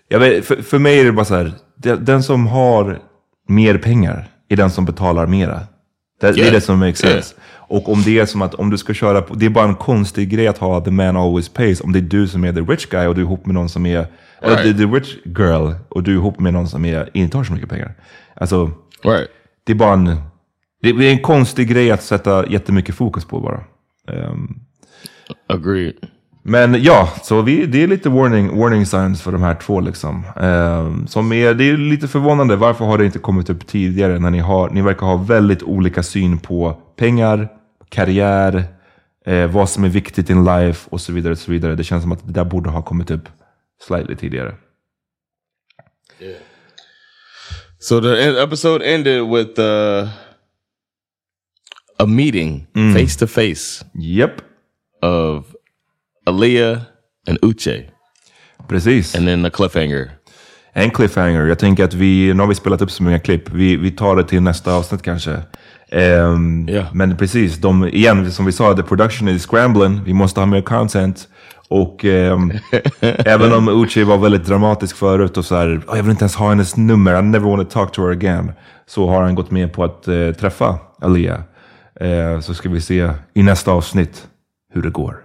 Jag 0.07 0.19
vet, 0.19 0.45
för, 0.45 0.61
för 0.61 0.79
mig 0.79 0.99
är 0.99 1.03
det 1.05 1.11
bara 1.11 1.25
så 1.25 1.35
här, 1.35 1.51
den, 1.99 2.23
som 2.23 2.47
har 2.47 2.99
mer 3.47 3.77
pengar 3.77 4.27
är 4.49 4.55
den 4.55 4.71
som 4.71 4.85
betalar 4.85 5.27
mera. 5.27 5.59
Det, 6.21 6.31
det 6.31 6.33
är 6.33 6.37
Yeah. 6.37 6.53
det 6.53 6.61
som 6.61 6.79
makes 6.79 7.03
Yeah. 7.03 7.13
sense. 7.15 7.35
Och 7.67 7.89
om 7.89 8.01
det 8.03 8.19
är 8.19 8.25
som 8.25 8.41
att 8.41 8.53
om 8.55 8.69
du 8.69 8.77
ska 8.77 8.93
köra 8.93 9.21
på, 9.21 9.33
det 9.35 9.45
är 9.45 9.49
bara 9.49 9.67
en 9.67 9.75
konstig 9.75 10.29
grej 10.29 10.47
att 10.47 10.57
ha 10.57 10.81
the 10.81 10.91
man 10.91 11.17
always 11.17 11.49
pays. 11.49 11.81
Om 11.81 11.91
det 11.93 11.99
är 11.99 12.01
du 12.01 12.27
som 12.27 12.43
är 12.43 12.53
the 12.53 12.59
rich 12.61 12.85
guy 12.85 13.07
och 13.07 13.15
du 13.15 13.21
är 13.21 13.25
ihop 13.25 13.45
med 13.45 13.53
någon 13.55 13.69
som 13.69 13.85
är, 13.85 14.07
Right. 14.49 14.63
the, 14.63 14.73
the 14.73 14.85
rich 14.91 15.15
girl 15.25 15.71
och 15.89 16.03
du 16.03 16.11
är 16.11 16.15
ihop 16.15 16.39
med 16.39 16.53
någon 16.53 16.67
som 16.67 16.85
är, 16.85 17.09
inte 17.13 17.37
har 17.37 17.43
så 17.43 17.53
mycket 17.53 17.69
pengar. 17.69 17.93
Alltså, 18.35 18.71
Right. 19.03 19.27
det 19.63 19.71
är 19.71 19.75
bara 19.75 19.93
en, 19.93 20.05
det 20.81 20.89
är 20.89 21.01
en 21.11 21.19
konstig 21.21 21.69
grej 21.69 21.91
att 21.91 22.03
sätta 22.03 22.47
jättemycket 22.47 22.95
fokus 22.95 23.25
på 23.25 23.39
bara. 23.39 23.63
Ehm, 24.11 24.55
Agreed. 25.47 25.93
men 26.43 26.83
ja, 26.83 27.09
så 27.23 27.41
vi, 27.41 27.65
det 27.65 27.83
är 27.83 27.87
lite 27.87 28.09
warning, 28.09 28.59
warning 28.59 28.85
signs 28.85 29.21
för 29.21 29.31
de 29.31 29.41
här 29.41 29.55
två 29.55 29.79
liksom. 29.81 30.23
Ehm, 30.35 31.07
som 31.07 31.31
är, 31.33 31.53
det 31.53 31.69
är 31.69 31.77
lite 31.77 32.07
förvånande, 32.07 32.55
varför 32.55 32.85
har 32.85 32.97
det 32.97 33.05
inte 33.05 33.19
kommit 33.19 33.49
upp 33.49 33.67
tidigare 33.67 34.19
när 34.19 34.29
ni, 34.29 34.39
har, 34.39 34.69
ni 34.69 34.81
verkar 34.81 35.05
ha 35.05 35.15
väldigt 35.17 35.63
olika 35.63 36.03
syn 36.03 36.37
på 36.39 36.77
pengar, 36.95 37.47
karriär, 37.89 38.63
eh, 39.25 39.47
vad 39.47 39.69
som 39.69 39.83
är 39.83 39.89
viktigt 39.89 40.29
in 40.29 40.45
life 40.45 40.89
och 40.91 41.01
så 41.01 41.13
vidare. 41.13 41.31
Och 41.31 41.37
så 41.37 41.51
vidare. 41.51 41.75
Det 41.75 41.83
känns 41.83 42.01
som 42.03 42.11
att 42.11 42.27
det 42.27 42.33
där 42.33 42.45
borde 42.45 42.69
ha 42.69 42.81
kommit 42.81 43.11
upp 43.11 43.29
slightly 43.81 44.15
tidigare. 44.15 44.55
So 47.79 47.99
the 47.99 48.41
episode 48.41 48.81
ended 48.81 49.21
with 49.23 49.59
uh, 49.59 50.07
a 51.99 52.05
meeting 52.07 52.67
Mm. 52.75 52.93
face 52.93 53.15
to 53.17 53.27
face 53.27 53.83
Japp, 53.95 54.41
of 55.01 55.55
Aaliyah 56.25 56.85
and 57.27 57.37
Uche, 57.41 57.89
precis. 58.67 59.15
and 59.15 59.27
then 59.27 59.43
the 59.43 59.49
cliffhanger. 59.51 60.11
En 60.75 60.91
cliffhanger. 60.91 61.45
Jag 61.47 61.59
tänker 61.59 61.83
att 61.83 61.93
vi, 61.93 62.33
nu 62.33 62.39
har 62.39 62.47
vi 62.47 62.55
spelat 62.55 62.81
upp 62.81 62.91
så 62.91 63.03
många 63.03 63.19
klipp. 63.19 63.49
Vi, 63.49 63.75
vi 63.77 63.91
tar 63.91 64.15
det 64.15 64.23
till 64.23 64.41
nästa 64.41 64.73
avsnitt 64.73 65.01
kanske. 65.01 65.41
Ehm, 65.91 66.67
Ja. 66.69 66.85
Men 66.93 67.17
precis, 67.17 67.57
de, 67.57 67.87
igen 67.87 68.31
som 68.31 68.45
vi 68.45 68.51
sa, 68.51 68.73
the 68.75 68.83
production 68.83 69.27
is 69.29 69.45
scrambling. 69.45 70.03
Vi 70.03 70.13
måste 70.13 70.39
ha 70.39 70.45
mer 70.47 70.61
content. 70.61 71.27
Och 71.73 72.05
ehm, 72.05 72.51
även 73.25 73.53
om 73.53 73.83
Uchi 73.83 74.03
var 74.03 74.17
väldigt 74.17 74.45
dramatisk 74.45 74.95
förut 74.95 75.37
och 75.37 75.45
så 75.45 75.55
här, 75.55 75.81
"Åh, 75.87 75.97
jag 75.97 76.03
vill 76.03 76.11
inte 76.11 76.23
ens 76.23 76.35
ha 76.35 76.49
hennes 76.49 76.77
nummer, 76.77 77.19
I 77.19 77.21
never 77.21 77.49
want 77.49 77.69
to 77.69 77.73
talk 77.73 77.91
to 77.91 78.01
her 78.01 78.11
again. 78.11 78.51
Så 78.85 79.07
har 79.07 79.21
han 79.23 79.35
gått 79.35 79.51
med 79.51 79.73
på 79.73 79.83
att 79.83 80.07
eh, 80.07 80.31
träffa 80.31 80.79
Alia. 81.01 81.43
Eh, 81.99 82.39
så 82.39 82.53
ska 82.53 82.69
vi 82.69 82.81
se 82.81 83.09
i 83.33 83.43
nästa 83.43 83.71
avsnitt 83.71 84.27
hur 84.73 84.81
det 84.81 84.89
går. 84.89 85.15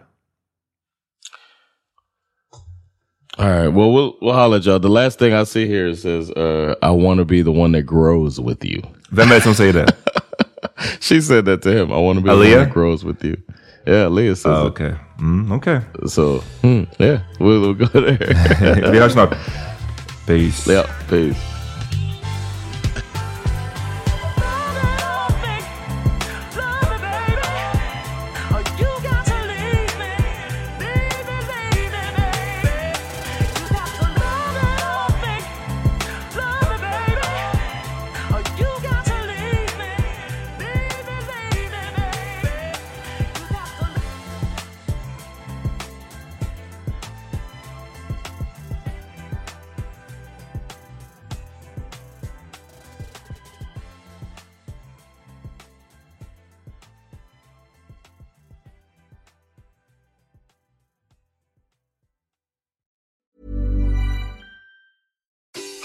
All 3.38 3.48
right. 3.48 3.74
Well, 3.74 3.90
we'll 3.92 4.12
we'll 4.20 4.42
holler 4.42 4.56
at 4.56 4.66
y'all. 4.66 4.80
The 4.82 4.88
last 4.88 5.18
thing 5.18 5.32
I 5.42 5.46
see 5.46 5.66
here 5.66 5.96
says, 5.96 6.30
uh, 6.30 6.74
"I 6.82 7.04
want 7.04 7.20
to 7.20 7.24
be 7.24 7.42
the 7.42 7.60
one 7.60 7.78
that 7.78 7.86
grows 7.86 8.38
with 8.38 8.66
you." 8.66 8.82
Vem 9.10 9.30
är 9.30 9.34
det 9.34 9.40
som 9.40 9.54
säger 9.54 9.72
det? 9.72 9.86
She 11.00 11.22
said 11.22 11.44
that 11.44 11.62
to 11.62 11.68
him. 11.70 11.88
I 11.90 12.02
want 12.06 12.18
to 12.18 12.24
be 12.24 12.30
the 12.30 12.36
Aaliyah? 12.36 12.56
one 12.56 12.64
that 12.64 12.74
grows 12.74 13.04
with 13.04 13.24
you. 13.24 13.36
Yeah, 13.88 14.08
Leah 14.08 14.36
says 14.36 14.52
it. 14.52 14.66
Okej, 14.66 14.94
mm, 15.18 15.52
okej. 15.52 15.80
So, 16.06 16.44
hmm, 16.60 16.84
yeah, 16.98 17.20
we'll, 17.40 17.60
we'll 17.60 17.74
go 17.74 17.86
there. 18.00 18.18
vi 18.92 18.98
hörs 18.98 19.12
snart. 19.12 19.34
Peace. 20.26 20.72
yeah, 20.72 20.84
peace. 21.08 21.57